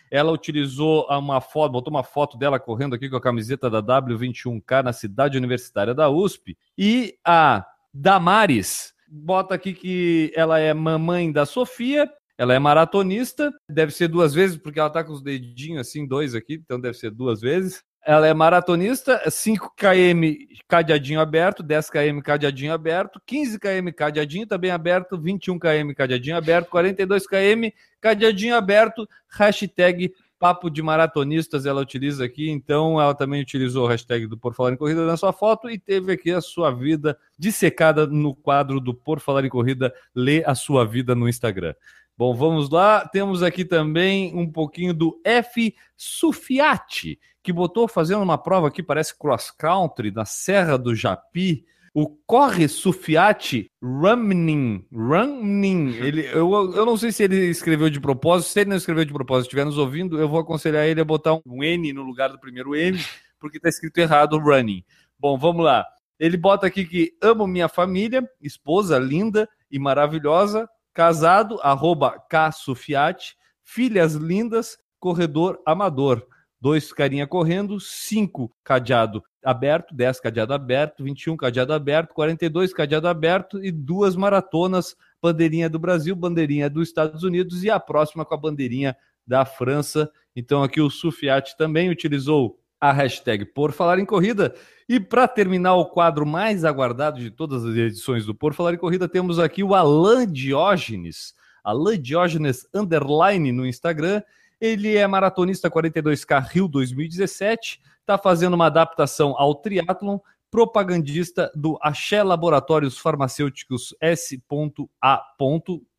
Ela 0.09 0.31
utilizou 0.31 1.05
uma 1.11 1.41
foto, 1.41 1.73
botou 1.73 1.93
uma 1.93 2.05
foto 2.05 2.39
dela 2.39 2.61
correndo 2.61 2.95
aqui 2.95 3.11
com 3.11 3.17
a 3.17 3.21
camiseta 3.21 3.69
da 3.69 3.83
W21K 3.83 4.85
na 4.85 4.93
cidade 4.93 5.37
universitária 5.37 5.93
da 5.93 6.09
USP. 6.09 6.57
E 6.79 7.17
a 7.25 7.67
Damares 7.93 8.95
bota 9.09 9.57
aqui 9.57 9.75
que 9.75 10.31
ela 10.37 10.61
é 10.61 10.73
mamãe 10.73 11.33
da 11.33 11.45
Sofia. 11.45 12.09
Ela 12.39 12.55
é 12.55 12.59
maratonista, 12.61 13.53
deve 13.69 13.91
ser 13.91 14.07
duas 14.07 14.33
vezes, 14.33 14.57
porque 14.57 14.79
ela 14.79 14.91
tá 14.91 15.03
com 15.03 15.13
os 15.13 15.21
dedinhos 15.21 15.81
assim, 15.81 16.07
dois 16.07 16.37
aqui, 16.37 16.55
então 16.55 16.81
deve 16.81 16.97
ser 16.97 17.11
duas 17.11 17.41
vezes. 17.41 17.83
Ela 18.09 18.27
é 18.27 18.33
maratonista, 18.33 19.21
5 19.31 19.75
km 19.77 20.47
cadeadinho 20.67 21.21
aberto, 21.21 21.63
10 21.63 21.91
km 21.91 22.21
cadeadinho 22.23 22.73
aberto, 22.73 23.21
15 23.27 23.59
km 23.59 23.93
cadeadinho 23.95 24.47
também 24.47 24.71
aberto, 24.71 25.21
21 25.21 25.59
km 25.59 25.93
cadeadinho 25.95 26.35
aberto, 26.35 26.71
42 26.71 27.27
km 27.27 27.69
cadeadinho 28.01 28.57
aberto, 28.57 29.07
hashtag 29.29 30.11
papo 30.39 30.71
de 30.71 30.81
maratonistas 30.81 31.67
ela 31.67 31.83
utiliza 31.83 32.25
aqui, 32.25 32.49
então 32.49 32.99
ela 32.99 33.15
também 33.15 33.43
utilizou 33.43 33.85
o 33.85 33.89
hashtag 33.89 34.27
do 34.27 34.39
Por 34.39 34.55
Falar 34.55 34.73
em 34.73 34.77
Corrida 34.79 35.05
na 35.05 35.19
sua 35.19 35.35
foto 35.35 35.69
e 35.69 35.79
teve 35.79 36.11
aqui 36.11 36.31
a 36.31 36.41
sua 36.41 36.71
vida 36.71 37.15
dissecada 37.39 38.07
no 38.07 38.35
quadro 38.35 38.81
do 38.81 38.95
Por 38.95 39.21
Falar 39.21 39.45
em 39.45 39.51
Corrida, 39.51 39.93
lê 40.15 40.43
a 40.47 40.55
sua 40.55 40.87
vida 40.87 41.15
no 41.15 41.29
Instagram. 41.29 41.75
Bom, 42.19 42.35
vamos 42.35 42.69
lá. 42.69 43.07
Temos 43.07 43.45
aqui 43.45 43.65
também 43.65 44.35
um 44.35 44.51
pouquinho 44.51 44.93
do 44.93 45.21
F. 45.25 45.73
Sufiati, 45.97 47.17
que 47.41 47.53
botou 47.53 47.87
fazendo 47.87 48.23
uma 48.23 48.37
prova 48.37 48.67
aqui, 48.67 48.83
parece 48.83 49.17
cross 49.17 49.53
country, 49.53 50.11
na 50.11 50.25
Serra 50.25 50.77
do 50.77 50.97
Japi. 50.97 51.65
O 51.95 52.09
Corre 52.27 52.67
Sufiati 52.67 53.71
Running. 53.81 54.85
Running. 54.93 55.95
Ele, 55.95 56.27
eu, 56.27 56.51
eu 56.75 56.85
não 56.85 56.97
sei 56.97 57.13
se 57.13 57.23
ele 57.23 57.37
escreveu 57.47 57.89
de 57.89 58.01
propósito. 58.01 58.51
Se 58.51 58.61
ele 58.61 58.71
não 58.71 58.77
escreveu 58.77 59.05
de 59.05 59.13
propósito, 59.13 59.47
estiver 59.47 59.65
nos 59.65 59.79
ouvindo, 59.79 60.19
eu 60.19 60.29
vou 60.29 60.41
aconselhar 60.41 60.87
ele 60.87 61.01
a 61.01 61.05
botar 61.05 61.35
um 61.47 61.63
N 61.63 61.93
no 61.93 62.03
lugar 62.03 62.31
do 62.31 62.41
primeiro 62.41 62.75
M, 62.75 62.99
porque 63.39 63.59
está 63.59 63.69
escrito 63.69 63.97
errado 63.99 64.41
running. 64.41 64.85
Bom, 65.17 65.39
vamos 65.39 65.65
lá. 65.65 65.87
Ele 66.19 66.37
bota 66.37 66.67
aqui 66.67 66.85
que 66.85 67.17
amo 67.23 67.47
minha 67.47 67.69
família, 67.69 68.29
esposa 68.43 68.99
linda 68.99 69.49
e 69.71 69.79
maravilhosa, 69.79 70.69
casado, 70.99 71.61
arroba 71.63 72.21
Ksufiati, 72.29 73.37
filhas 73.63 74.15
lindas, 74.15 74.77
corredor 74.99 75.63
amador. 75.65 76.27
Dois 76.61 76.93
carinha 76.93 77.25
correndo, 77.25 77.79
cinco 77.79 78.53
cadeado 78.65 79.23
aberto, 79.45 79.95
10 79.95 80.19
cadeado 80.19 80.53
aberto, 80.53 81.05
21 81.05 81.37
cadeado 81.37 81.73
aberto, 81.73 82.13
42 82.15 82.73
cadeado 82.73 83.07
aberto 83.07 83.65
e 83.65 83.71
duas 83.71 84.17
maratonas, 84.17 84.97
bandeirinha 85.23 85.71
do 85.71 85.79
Brasil, 85.79 86.17
bandeirinha 86.17 86.69
dos 86.69 86.89
Estados 86.89 87.23
Unidos 87.23 87.63
e 87.63 87.71
a 87.71 87.79
próxima 87.79 88.25
com 88.25 88.35
a 88.35 88.37
bandeirinha 88.37 88.97
da 89.25 89.45
França. 89.45 90.11
Então 90.35 90.65
aqui 90.65 90.81
o 90.81 90.91
Sufiat 90.91 91.57
também 91.57 91.91
utilizou 91.91 92.59
a 92.81 92.93
hashtag 92.93 93.45
Por 93.45 93.73
Falar 93.73 93.99
em 93.99 94.05
Corrida. 94.05 94.55
E 94.89 94.99
para 94.99 95.29
terminar 95.29 95.75
o 95.75 95.87
quadro 95.87 96.25
mais 96.25 96.65
aguardado 96.65 97.21
de 97.21 97.31
todas 97.31 97.65
as 97.65 97.75
edições 97.75 98.25
do 98.25 98.35
Por 98.35 98.55
Falar 98.55 98.75
em 98.75 98.79
Corrida, 98.79 99.09
temos 99.09 99.39
aqui 99.39 99.63
o 99.63 99.75
Alan 99.75 100.27
Diógenes, 100.27 101.35
Alan 101.63 101.99
Diógenes 101.99 102.67
Underline 102.75 103.53
no 103.53 103.67
Instagram. 103.67 104.23
Ele 104.61 104.97
é 104.97 105.07
maratonista 105.07 105.71
42K 105.71 106.47
Rio 106.49 106.69
2017, 106.69 107.81
está 108.01 108.17
fazendo 108.17 108.55
uma 108.55 108.67
adaptação 108.67 109.35
ao 109.37 109.55
triatlon, 109.55 110.19
propagandista 110.51 111.53
do 111.55 111.79
Axé 111.83 112.23
Laboratórios 112.23 112.99
Farmacêuticos 112.99 113.95
S.A. 114.01 115.23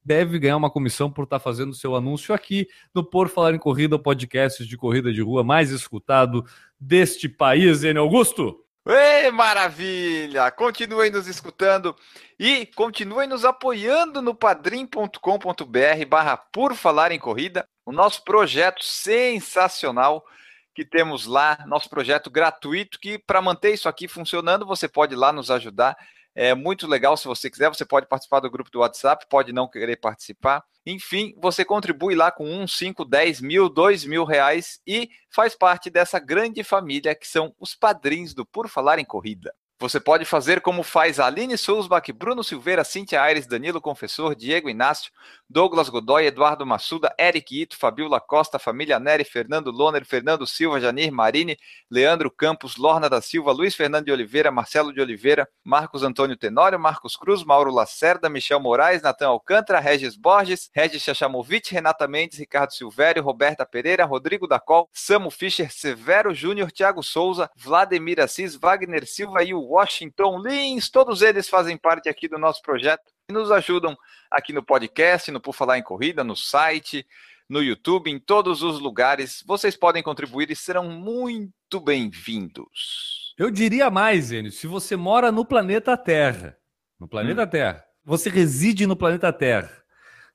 Deve 0.09 0.39
ganhar 0.39 0.57
uma 0.57 0.71
comissão 0.71 1.11
por 1.11 1.25
estar 1.25 1.37
tá 1.37 1.43
fazendo 1.43 1.71
seu 1.71 1.95
anúncio 1.95 2.33
aqui 2.33 2.67
no 2.95 3.03
Por 3.03 3.29
Falar 3.29 3.53
em 3.53 3.59
Corrida, 3.59 3.95
o 3.95 3.99
podcast 3.99 4.65
de 4.65 4.75
corrida 4.75 5.13
de 5.13 5.21
rua 5.21 5.43
mais 5.43 5.69
escutado 5.69 6.43
deste 6.79 7.29
país, 7.29 7.83
Enio 7.83 8.01
Augusto. 8.01 8.65
Ei, 8.87 9.29
maravilha! 9.29 10.49
Continuem 10.49 11.11
nos 11.11 11.27
escutando 11.27 11.95
e 12.39 12.65
continuem 12.75 13.27
nos 13.27 13.45
apoiando 13.45 14.19
no 14.19 14.33
padrim.com.br 14.33 15.19
barra 16.07 16.37
Por 16.37 16.73
Falar 16.73 17.11
em 17.11 17.19
Corrida, 17.19 17.67
o 17.85 17.91
nosso 17.91 18.23
projeto 18.23 18.83
sensacional 18.83 20.25
que 20.73 20.83
temos 20.83 21.27
lá, 21.27 21.63
nosso 21.67 21.87
projeto 21.87 22.31
gratuito, 22.31 22.99
que 22.99 23.19
para 23.19 23.43
manter 23.43 23.75
isso 23.75 23.87
aqui 23.87 24.07
funcionando, 24.07 24.65
você 24.65 24.87
pode 24.87 25.15
lá 25.15 25.31
nos 25.31 25.51
ajudar. 25.51 25.95
É 26.41 26.55
muito 26.55 26.87
legal 26.87 27.17
se 27.17 27.27
você 27.27 27.49
quiser, 27.49 27.67
você 27.67 27.83
pode 27.83 28.07
participar 28.07 28.39
do 28.39 28.49
grupo 28.49 28.71
do 28.71 28.79
WhatsApp, 28.79 29.25
pode 29.29 29.51
não 29.51 29.67
querer 29.67 29.97
participar. 29.97 30.63
Enfim, 30.85 31.35
você 31.37 31.65
contribui 31.65 32.15
lá 32.15 32.31
com 32.31 32.49
um, 32.49 32.65
cinco, 32.65 33.03
dez 33.03 33.41
mil, 33.41 33.67
dois 33.67 34.05
mil 34.05 34.23
reais 34.23 34.79
e 34.87 35.09
faz 35.29 35.53
parte 35.53 35.89
dessa 35.89 36.17
grande 36.17 36.63
família 36.63 37.13
que 37.13 37.27
são 37.27 37.53
os 37.59 37.75
padrinhos 37.75 38.33
do 38.33 38.45
Por 38.45 38.69
Falar 38.69 38.99
em 38.99 39.03
Corrida. 39.03 39.53
Você 39.81 39.97
pode 39.97 40.25
fazer 40.25 40.59
como 40.59 40.83
faz 40.83 41.21
Aline 41.21 41.57
Sulzbach, 41.57 42.11
Bruno 42.11 42.43
Silveira, 42.43 42.83
Cintia 42.83 43.21
Aires, 43.21 43.47
Danilo 43.47 43.79
Confessor, 43.79 44.35
Diego 44.35 44.69
Inácio, 44.69 45.09
Douglas 45.49 45.87
Godoy, 45.87 46.25
Eduardo 46.25 46.65
Massuda, 46.65 47.15
Eric 47.17 47.61
Ito, 47.61 47.77
Fabiola 47.77 48.19
Costa, 48.19 48.59
Família 48.59 48.99
Neri, 48.99 49.23
Fernando 49.23 49.71
Loner, 49.71 50.03
Fernando 50.03 50.45
Silva, 50.45 50.81
Janir 50.81 51.13
Marini, 51.13 51.57
Leandro 51.89 52.29
Campos, 52.29 52.75
Lorna 52.75 53.09
da 53.09 53.21
Silva, 53.21 53.53
Luiz 53.53 53.73
Fernando 53.73 54.03
de 54.03 54.11
Oliveira, 54.11 54.51
Marcelo 54.51 54.91
de 54.91 54.99
Oliveira, 54.99 55.47
Marcos 55.63 56.03
Antônio 56.03 56.35
Tenório, 56.35 56.77
Marcos 56.77 57.15
Cruz, 57.15 57.45
Mauro 57.45 57.71
Lacerda, 57.71 58.27
Michel 58.29 58.59
Moraes, 58.59 59.01
Natan 59.01 59.29
Alcântara, 59.29 59.79
Regis 59.79 60.17
Borges, 60.17 60.69
Regis 60.75 61.01
Chachamovic, 61.01 61.71
Renata 61.71 62.05
Mendes, 62.05 62.37
Ricardo 62.37 62.73
Silvério, 62.73 63.23
Roberta 63.23 63.65
Pereira, 63.65 64.03
Rodrigo 64.03 64.45
Dacol, 64.45 64.89
Samu 64.91 65.31
Fischer, 65.31 65.71
Severo 65.71 66.33
Júnior, 66.33 66.69
Thiago 66.69 67.01
Souza, 67.01 67.49
Vladimir 67.55 68.19
Assis, 68.19 68.57
Wagner 68.57 69.07
Silva 69.07 69.41
e 69.41 69.53
o 69.53 69.68
Washington 69.69 70.39
Lins, 70.39 70.89
todos 70.89 71.21
eles 71.21 71.47
fazem 71.47 71.77
parte 71.77 72.09
aqui 72.09 72.27
do 72.27 72.39
nosso 72.39 72.59
projeto 72.63 73.03
e 73.29 73.33
nos 73.33 73.51
ajudam 73.51 73.95
aqui 74.31 74.51
no 74.51 74.63
podcast, 74.63 75.31
no 75.31 75.39
Por 75.39 75.53
Falar 75.53 75.77
em 75.77 75.83
Corrida, 75.83 76.23
no 76.23 76.35
site, 76.35 77.05
no 77.47 77.61
YouTube, 77.61 78.09
em 78.09 78.17
todos 78.17 78.63
os 78.63 78.79
lugares. 78.79 79.43
Vocês 79.45 79.77
podem 79.77 80.01
contribuir 80.01 80.49
e 80.49 80.55
serão 80.55 80.89
muito 80.89 81.79
bem-vindos. 81.79 83.35
Eu 83.37 83.51
diria 83.51 83.91
mais, 83.91 84.31
Enio, 84.31 84.51
se 84.51 84.65
você 84.65 84.95
mora 84.95 85.31
no 85.31 85.45
planeta 85.45 85.95
Terra, 85.95 86.57
no 86.99 87.07
planeta 87.07 87.43
hum. 87.43 87.47
Terra, 87.47 87.85
você 88.03 88.27
reside 88.27 88.87
no 88.87 88.95
planeta 88.95 89.31
Terra, 89.31 89.83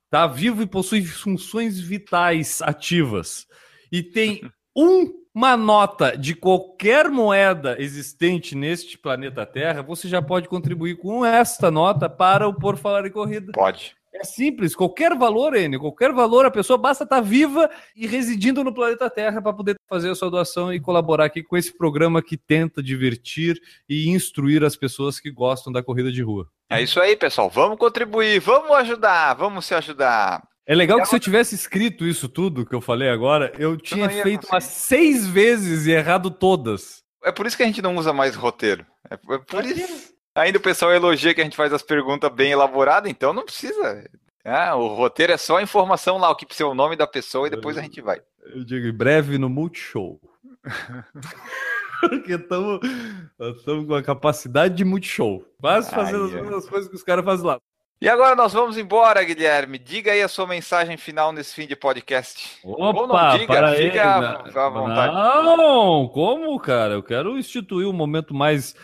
está 0.05 0.28
vivo 0.28 0.62
e 0.62 0.66
possui 0.66 1.05
funções 1.05 1.80
vitais 1.80 2.62
ativas 2.62 3.49
e 3.91 4.01
tem 4.01 4.49
um 4.76 5.24
uma 5.35 5.57
nota 5.57 6.16
de 6.16 6.35
qualquer 6.35 7.11
moeda 7.11 7.76
existente 7.80 8.55
neste 8.55 8.97
planeta 8.97 9.45
Terra, 9.45 9.82
você 9.82 10.07
já 10.07 10.22
pode 10.22 10.49
contribuir 10.49 10.97
com 10.97 11.26
esta 11.26 11.70
nota 11.70 12.09
para 12.09 12.47
o 12.47 12.55
Por 12.55 12.76
Falar 12.76 13.05
em 13.05 13.11
Corrida. 13.11 13.51
Pode. 13.53 13.97
É 14.14 14.22
simples, 14.22 14.76
qualquer 14.76 15.18
valor, 15.18 15.57
N, 15.57 15.76
qualquer 15.76 16.12
valor, 16.12 16.47
a 16.47 16.51
pessoa 16.51 16.78
basta 16.78 17.03
estar 17.03 17.20
viva 17.20 17.68
e 17.97 18.07
residindo 18.07 18.62
no 18.62 18.72
planeta 18.72 19.11
Terra 19.11 19.43
para 19.43 19.53
poder 19.53 19.74
fazer 19.89 20.09
a 20.09 20.14
sua 20.14 20.30
doação 20.30 20.72
e 20.72 20.78
colaborar 20.78 21.24
aqui 21.24 21.43
com 21.43 21.57
esse 21.57 21.76
programa 21.76 22.22
que 22.22 22.37
tenta 22.37 22.80
divertir 22.80 23.61
e 23.89 24.09
instruir 24.09 24.62
as 24.62 24.76
pessoas 24.76 25.18
que 25.18 25.32
gostam 25.32 25.72
da 25.72 25.82
corrida 25.82 26.12
de 26.12 26.22
rua. 26.22 26.49
É 26.70 26.80
isso 26.80 27.01
aí, 27.01 27.16
pessoal. 27.16 27.51
Vamos 27.51 27.76
contribuir, 27.76 28.39
vamos 28.39 28.70
ajudar, 28.70 29.35
vamos 29.35 29.64
se 29.66 29.74
ajudar. 29.74 30.54
É 30.67 30.75
legal 30.75 30.99
que 31.01 31.07
se 31.07 31.15
eu 31.15 31.21
tivesse 31.21 31.55
escrito 31.55 32.07
isso 32.07 32.29
tudo 32.29 32.65
que 32.65 32.75
eu 32.75 32.81
falei 32.81 33.11
agora, 33.11 33.53
eu 33.59 33.77
tinha 33.77 34.09
feito 34.09 34.47
umas 34.47 34.65
seis 34.65 35.27
vezes 35.27 35.87
e 35.87 35.93
errado 35.93 36.31
todas. 36.31 37.03
É 37.23 37.31
por 37.31 37.47
isso 37.47 37.57
que 37.57 37.62
a 37.62 37.67
gente 37.67 37.83
não 37.83 37.97
usa 37.97 38.12
mais 38.12 38.35
roteiro. 38.35 38.87
É 39.11 39.17
por 39.17 39.65
isso. 39.65 40.15
Ainda 40.35 40.59
o 40.59 40.62
pessoal 40.62 40.93
elogia 40.93 41.35
que 41.35 41.41
a 41.41 41.45
gente 41.45 41.57
faz 41.57 41.73
as 41.73 41.83
perguntas 41.83 42.33
bem 42.33 42.51
elaboradas, 42.51 43.11
então 43.11 43.33
não 43.33 43.45
precisa. 43.45 44.05
Ah, 44.45 44.75
o 44.75 44.89
roteiro 44.89 45.33
é 45.33 45.37
só 45.37 45.59
a 45.59 45.62
informação 45.62 46.19
lá, 46.19 46.31
o 46.31 46.37
que 46.37 46.47
precisa 46.47 46.69
o 46.69 46.75
nome 46.75 46.97
da 46.97 47.07
pessoa 47.07 47.47
e 47.47 47.51
depois 47.51 47.79
a 47.79 47.83
gente 47.83 48.01
vai. 48.01 48.21
Eu 48.45 48.65
digo 48.65 48.87
em 48.87 48.93
breve 48.93 49.39
no 49.39 49.49
Multishow. 49.49 50.21
Porque 52.01 52.35
estamos 52.35 53.87
com 53.87 53.95
a 53.95 54.03
capacidade 54.03 54.75
de 54.75 54.85
Multishow. 54.85 55.45
Quase 55.61 55.91
fazendo 55.91 56.25
as 56.25 56.33
mesmas 56.33 56.69
coisas 56.69 56.89
que 56.89 56.97
os 56.97 57.03
caras 57.03 57.25
fazem 57.25 57.47
lá. 57.47 57.59
E 58.01 58.09
agora 58.09 58.37
nós 58.37 58.53
vamos 58.53 58.77
embora, 58.77 59.25
Guilherme. 59.25 59.79
Diga 59.79 60.13
aí 60.13 60.21
a 60.21 60.29
sua 60.29 60.47
mensagem 60.47 60.97
final 60.97 61.33
nesse 61.33 61.55
fim 61.55 61.67
de 61.67 61.77
podcast. 61.77 62.59
Opa, 62.63 63.01
Ou 63.01 63.07
não 63.07 63.39
diga, 63.39 63.47
para 63.47 63.75
fica 63.75 64.67
à 64.67 64.69
vontade. 64.69 65.15
Não, 65.15 66.09
como, 66.09 66.59
cara? 66.61 66.95
Eu 66.95 67.03
quero 67.03 67.39
instituir 67.39 67.87
o 67.87 67.91
um 67.91 67.95
momento 67.95 68.35
mais 68.35 68.75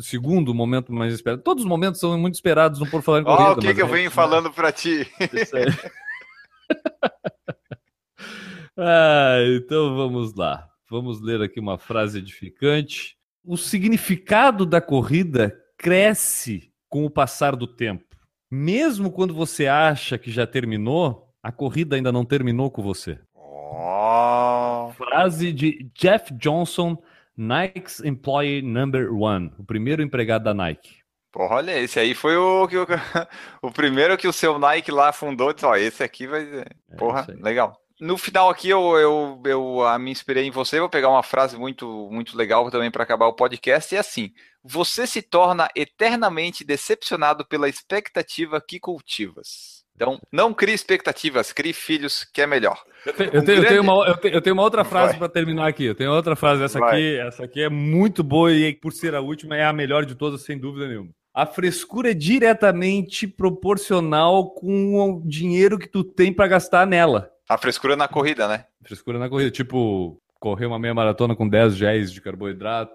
segundo 0.00 0.54
momento 0.54 0.92
mais 0.92 1.12
esperado. 1.12 1.42
Todos 1.42 1.64
os 1.64 1.68
momentos 1.68 2.00
são 2.00 2.16
muito 2.16 2.34
esperados 2.34 2.78
no 2.78 2.88
Por 2.88 3.02
Falar 3.02 3.20
em 3.20 3.24
Corrida. 3.24 3.42
Olha 3.42 3.58
o 3.58 3.60
que, 3.60 3.74
que 3.74 3.82
eu 3.82 3.88
venho 3.88 4.10
falando 4.10 4.50
para 4.50 4.72
ti. 4.72 5.06
ah, 8.78 9.36
então 9.56 9.94
vamos 9.96 10.34
lá. 10.34 10.66
Vamos 10.88 11.20
ler 11.20 11.42
aqui 11.42 11.60
uma 11.60 11.76
frase 11.76 12.18
edificante. 12.18 13.16
O 13.44 13.56
significado 13.56 14.64
da 14.64 14.80
corrida 14.80 15.52
cresce 15.76 16.72
com 16.88 17.04
o 17.04 17.10
passar 17.10 17.56
do 17.56 17.66
tempo 17.66 18.11
mesmo 18.54 19.10
quando 19.10 19.32
você 19.32 19.66
acha 19.66 20.18
que 20.18 20.30
já 20.30 20.46
terminou, 20.46 21.26
a 21.42 21.50
corrida 21.50 21.96
ainda 21.96 22.12
não 22.12 22.22
terminou 22.22 22.70
com 22.70 22.82
você. 22.82 23.18
Oh. 23.34 24.92
Frase 24.94 25.50
de 25.54 25.90
Jeff 25.94 26.34
Johnson, 26.34 27.02
Nike's 27.34 28.00
Employee 28.04 28.60
Number 28.60 29.10
One, 29.10 29.50
o 29.58 29.64
primeiro 29.64 30.02
empregado 30.02 30.44
da 30.44 30.52
Nike. 30.52 30.98
Porra, 31.32 31.56
olha, 31.56 31.78
esse 31.78 31.98
aí 31.98 32.14
foi 32.14 32.36
o, 32.36 32.64
o, 32.66 32.68
o 33.68 33.72
primeiro 33.72 34.18
que 34.18 34.28
o 34.28 34.32
seu 34.34 34.58
Nike 34.58 34.90
lá 34.90 35.14
fundou. 35.14 35.54
Disse, 35.54 35.64
ó, 35.64 35.74
esse 35.74 36.02
aqui 36.02 36.26
vai. 36.26 36.42
É 36.90 36.96
Porra, 36.98 37.26
é 37.30 37.42
legal. 37.42 37.81
No 38.02 38.18
final 38.18 38.50
aqui 38.50 38.68
eu, 38.68 38.98
eu, 38.98 39.40
eu 39.46 39.82
a, 39.86 39.96
me 39.96 40.10
inspirei 40.10 40.44
em 40.44 40.50
você, 40.50 40.80
vou 40.80 40.88
pegar 40.88 41.08
uma 41.08 41.22
frase 41.22 41.56
muito, 41.56 42.08
muito 42.10 42.36
legal 42.36 42.68
também 42.68 42.90
para 42.90 43.04
acabar 43.04 43.28
o 43.28 43.32
podcast, 43.32 43.94
e 43.94 43.96
é 43.96 44.00
assim, 44.00 44.32
você 44.60 45.06
se 45.06 45.22
torna 45.22 45.68
eternamente 45.76 46.64
decepcionado 46.64 47.46
pela 47.46 47.68
expectativa 47.68 48.60
que 48.60 48.80
cultivas. 48.80 49.84
Então, 49.94 50.18
não 50.32 50.52
crie 50.52 50.74
expectativas, 50.74 51.52
crie 51.52 51.72
filhos, 51.72 52.24
que 52.24 52.42
é 52.42 52.46
melhor. 52.46 52.82
Eu 53.06 53.12
tenho, 53.12 53.30
eu 53.34 53.44
tenho, 53.44 53.44
grande... 53.44 53.60
eu 53.60 53.68
tenho, 53.68 53.82
uma, 53.82 54.08
eu 54.08 54.16
tenho, 54.16 54.34
eu 54.34 54.42
tenho 54.42 54.54
uma 54.54 54.64
outra 54.64 54.82
frase 54.82 55.16
para 55.16 55.28
terminar 55.28 55.68
aqui. 55.68 55.84
Eu 55.84 55.94
tenho 55.94 56.10
outra 56.10 56.34
frase, 56.34 56.60
essa 56.60 56.84
aqui, 56.84 57.16
essa 57.20 57.44
aqui 57.44 57.62
é 57.62 57.68
muito 57.68 58.24
boa 58.24 58.52
e 58.52 58.74
por 58.74 58.92
ser 58.92 59.14
a 59.14 59.20
última 59.20 59.56
é 59.56 59.64
a 59.64 59.72
melhor 59.72 60.04
de 60.04 60.16
todas, 60.16 60.42
sem 60.42 60.58
dúvida 60.58 60.88
nenhuma. 60.88 61.10
A 61.32 61.46
frescura 61.46 62.10
é 62.10 62.14
diretamente 62.14 63.28
proporcional 63.28 64.50
com 64.50 64.96
o 64.96 65.22
dinheiro 65.24 65.78
que 65.78 65.86
tu 65.88 66.02
tem 66.02 66.32
para 66.32 66.48
gastar 66.48 66.84
nela. 66.84 67.31
A 67.48 67.58
frescura 67.58 67.96
na 67.96 68.08
corrida, 68.08 68.46
né? 68.48 68.66
Frescura 68.84 69.18
na 69.18 69.28
corrida, 69.28 69.50
tipo, 69.50 70.20
correr 70.40 70.66
uma 70.66 70.78
meia 70.78 70.94
maratona 70.94 71.36
com 71.36 71.48
10 71.48 71.76
géis 71.76 72.12
de 72.12 72.20
carboidrato, 72.20 72.92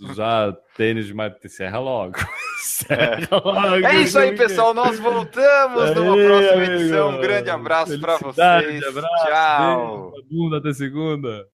usar 0.00 0.52
tênis 0.76 1.06
de 1.06 1.14
maratona, 1.14 1.48
serra 1.48 1.78
logo. 1.78 2.16
serra 2.62 3.28
logo. 3.30 3.86
É 3.86 3.96
isso 3.96 4.18
aí, 4.18 4.36
pessoal. 4.36 4.74
Nós 4.74 4.98
voltamos 4.98 5.94
numa 5.94 6.14
próxima 6.14 6.64
edição. 6.64 7.10
Um 7.10 7.20
grande 7.20 7.50
abraço 7.50 7.98
para 8.00 8.16
vocês. 8.18 8.84
Abraço, 8.84 9.26
Tchau. 9.26 10.12
Segunda 10.16 10.58
até 10.58 10.72
segunda. 10.72 11.46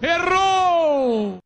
Errou! 0.00 1.38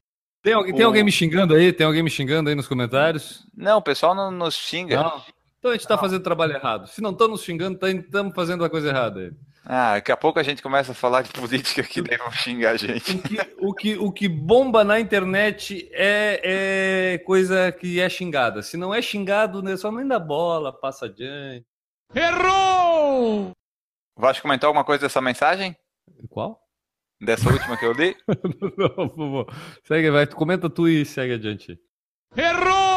Tem, 0.43 0.55
alguém, 0.55 0.75
tem 0.75 0.85
alguém 0.85 1.05
me 1.05 1.13
xingando 1.13 1.55
aí? 1.55 1.73
Tem 1.73 1.87
alguém 1.87 2.03
me 2.03 2.11
xingando 2.11 2.49
aí 2.49 2.55
nos 2.55 2.69
comentários? 2.69 3.47
Não, 3.55 3.79
o 3.79 3.83
pessoal 3.83 4.15
não 4.15 4.31
nos 4.31 4.55
xinga. 4.55 5.03
Não. 5.03 5.36
Então 5.67 5.73
a 5.73 5.75
gente 5.75 5.83
está 5.83 5.99
fazendo 5.99 6.21
o 6.21 6.23
trabalho 6.23 6.53
errado. 6.53 6.87
Se 6.87 7.01
não 7.01 7.11
estão 7.11 7.27
nos 7.27 7.43
xingando, 7.43 7.77
estamos 7.85 8.33
fazendo 8.37 8.65
a 8.65 8.71
coisa 8.71 8.89
errada. 8.89 9.37
Ah, 9.65 9.95
daqui 9.95 10.13
a 10.13 10.17
pouco 10.17 10.39
a 10.39 10.43
gente 10.45 10.63
começa 10.63 10.93
a 10.93 10.95
falar 10.95 11.23
de 11.23 11.33
política 11.33 11.83
que 11.83 12.01
daí 12.01 12.17
vão 12.17 12.31
xingar 12.31 12.71
a 12.71 12.77
gente. 12.77 13.17
O 13.17 13.21
que, 13.21 13.57
o 13.59 13.75
que, 13.75 13.97
o 13.97 14.13
que 14.13 14.29
bomba 14.29 14.85
na 14.85 15.01
internet 15.01 15.91
é, 15.93 17.15
é 17.15 17.19
coisa 17.19 17.73
que 17.73 17.99
é 17.99 18.09
xingada. 18.09 18.63
Se 18.63 18.77
não 18.77 18.95
é 18.95 19.03
xingado, 19.03 19.61
né, 19.61 19.77
só 19.77 19.91
nem 19.91 20.07
dá 20.07 20.21
bola, 20.21 20.73
passa 20.73 21.07
adiante. 21.07 21.67
Errou! 22.15 23.51
Vasco 24.17 24.43
comentou 24.43 24.69
alguma 24.69 24.85
coisa 24.85 25.03
dessa 25.03 25.21
mensagem? 25.21 25.77
Qual? 26.31 26.61
Dessa 27.21 27.51
última 27.51 27.77
que 27.77 27.87
eu 27.87 27.93
li? 27.93 28.17
Não, 28.79 29.09
por 29.09 29.17
favor. 29.17 29.55
Segue, 29.83 30.13
vai. 30.13 30.29
Comenta 30.29 30.71
tu 30.71 30.87
e 30.87 31.05
segue 31.05 31.35
adiante. 31.35 31.77
Errou! 32.37 32.96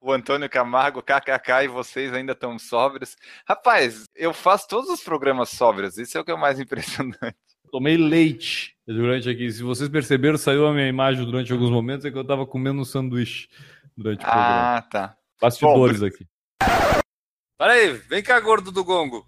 O 0.00 0.12
Antônio 0.12 0.48
Camargo, 0.48 1.02
kkk, 1.02 1.64
e 1.64 1.68
vocês 1.68 2.12
ainda 2.14 2.32
estão 2.32 2.58
sóbrios. 2.58 3.16
Rapaz, 3.46 4.04
eu 4.14 4.32
faço 4.32 4.68
todos 4.68 4.88
os 4.88 5.02
programas 5.02 5.48
sóbrios, 5.50 5.98
isso 5.98 6.16
é 6.16 6.20
o 6.20 6.24
que 6.24 6.30
é 6.30 6.34
o 6.34 6.40
mais 6.40 6.58
impressionante. 6.60 7.36
Tomei 7.70 7.96
leite 7.96 8.76
durante 8.86 9.28
aqui. 9.28 9.50
Se 9.50 9.62
vocês 9.62 9.88
perceberam, 9.88 10.38
saiu 10.38 10.66
a 10.66 10.72
minha 10.72 10.88
imagem 10.88 11.24
durante 11.24 11.52
alguns 11.52 11.70
momentos, 11.70 12.06
é 12.06 12.10
que 12.10 12.16
eu 12.16 12.24
tava 12.24 12.46
comendo 12.46 12.80
um 12.80 12.84
sanduíche 12.84 13.48
durante 13.96 14.20
o 14.20 14.22
programa. 14.22 14.76
Ah, 14.76 14.82
tá. 14.82 15.16
Bastidores 15.40 16.02
aqui. 16.02 16.26
Para 17.58 17.72
aí, 17.72 17.92
vem 17.92 18.22
cá, 18.22 18.38
gordo 18.38 18.70
do 18.70 18.84
gongo. 18.84 19.26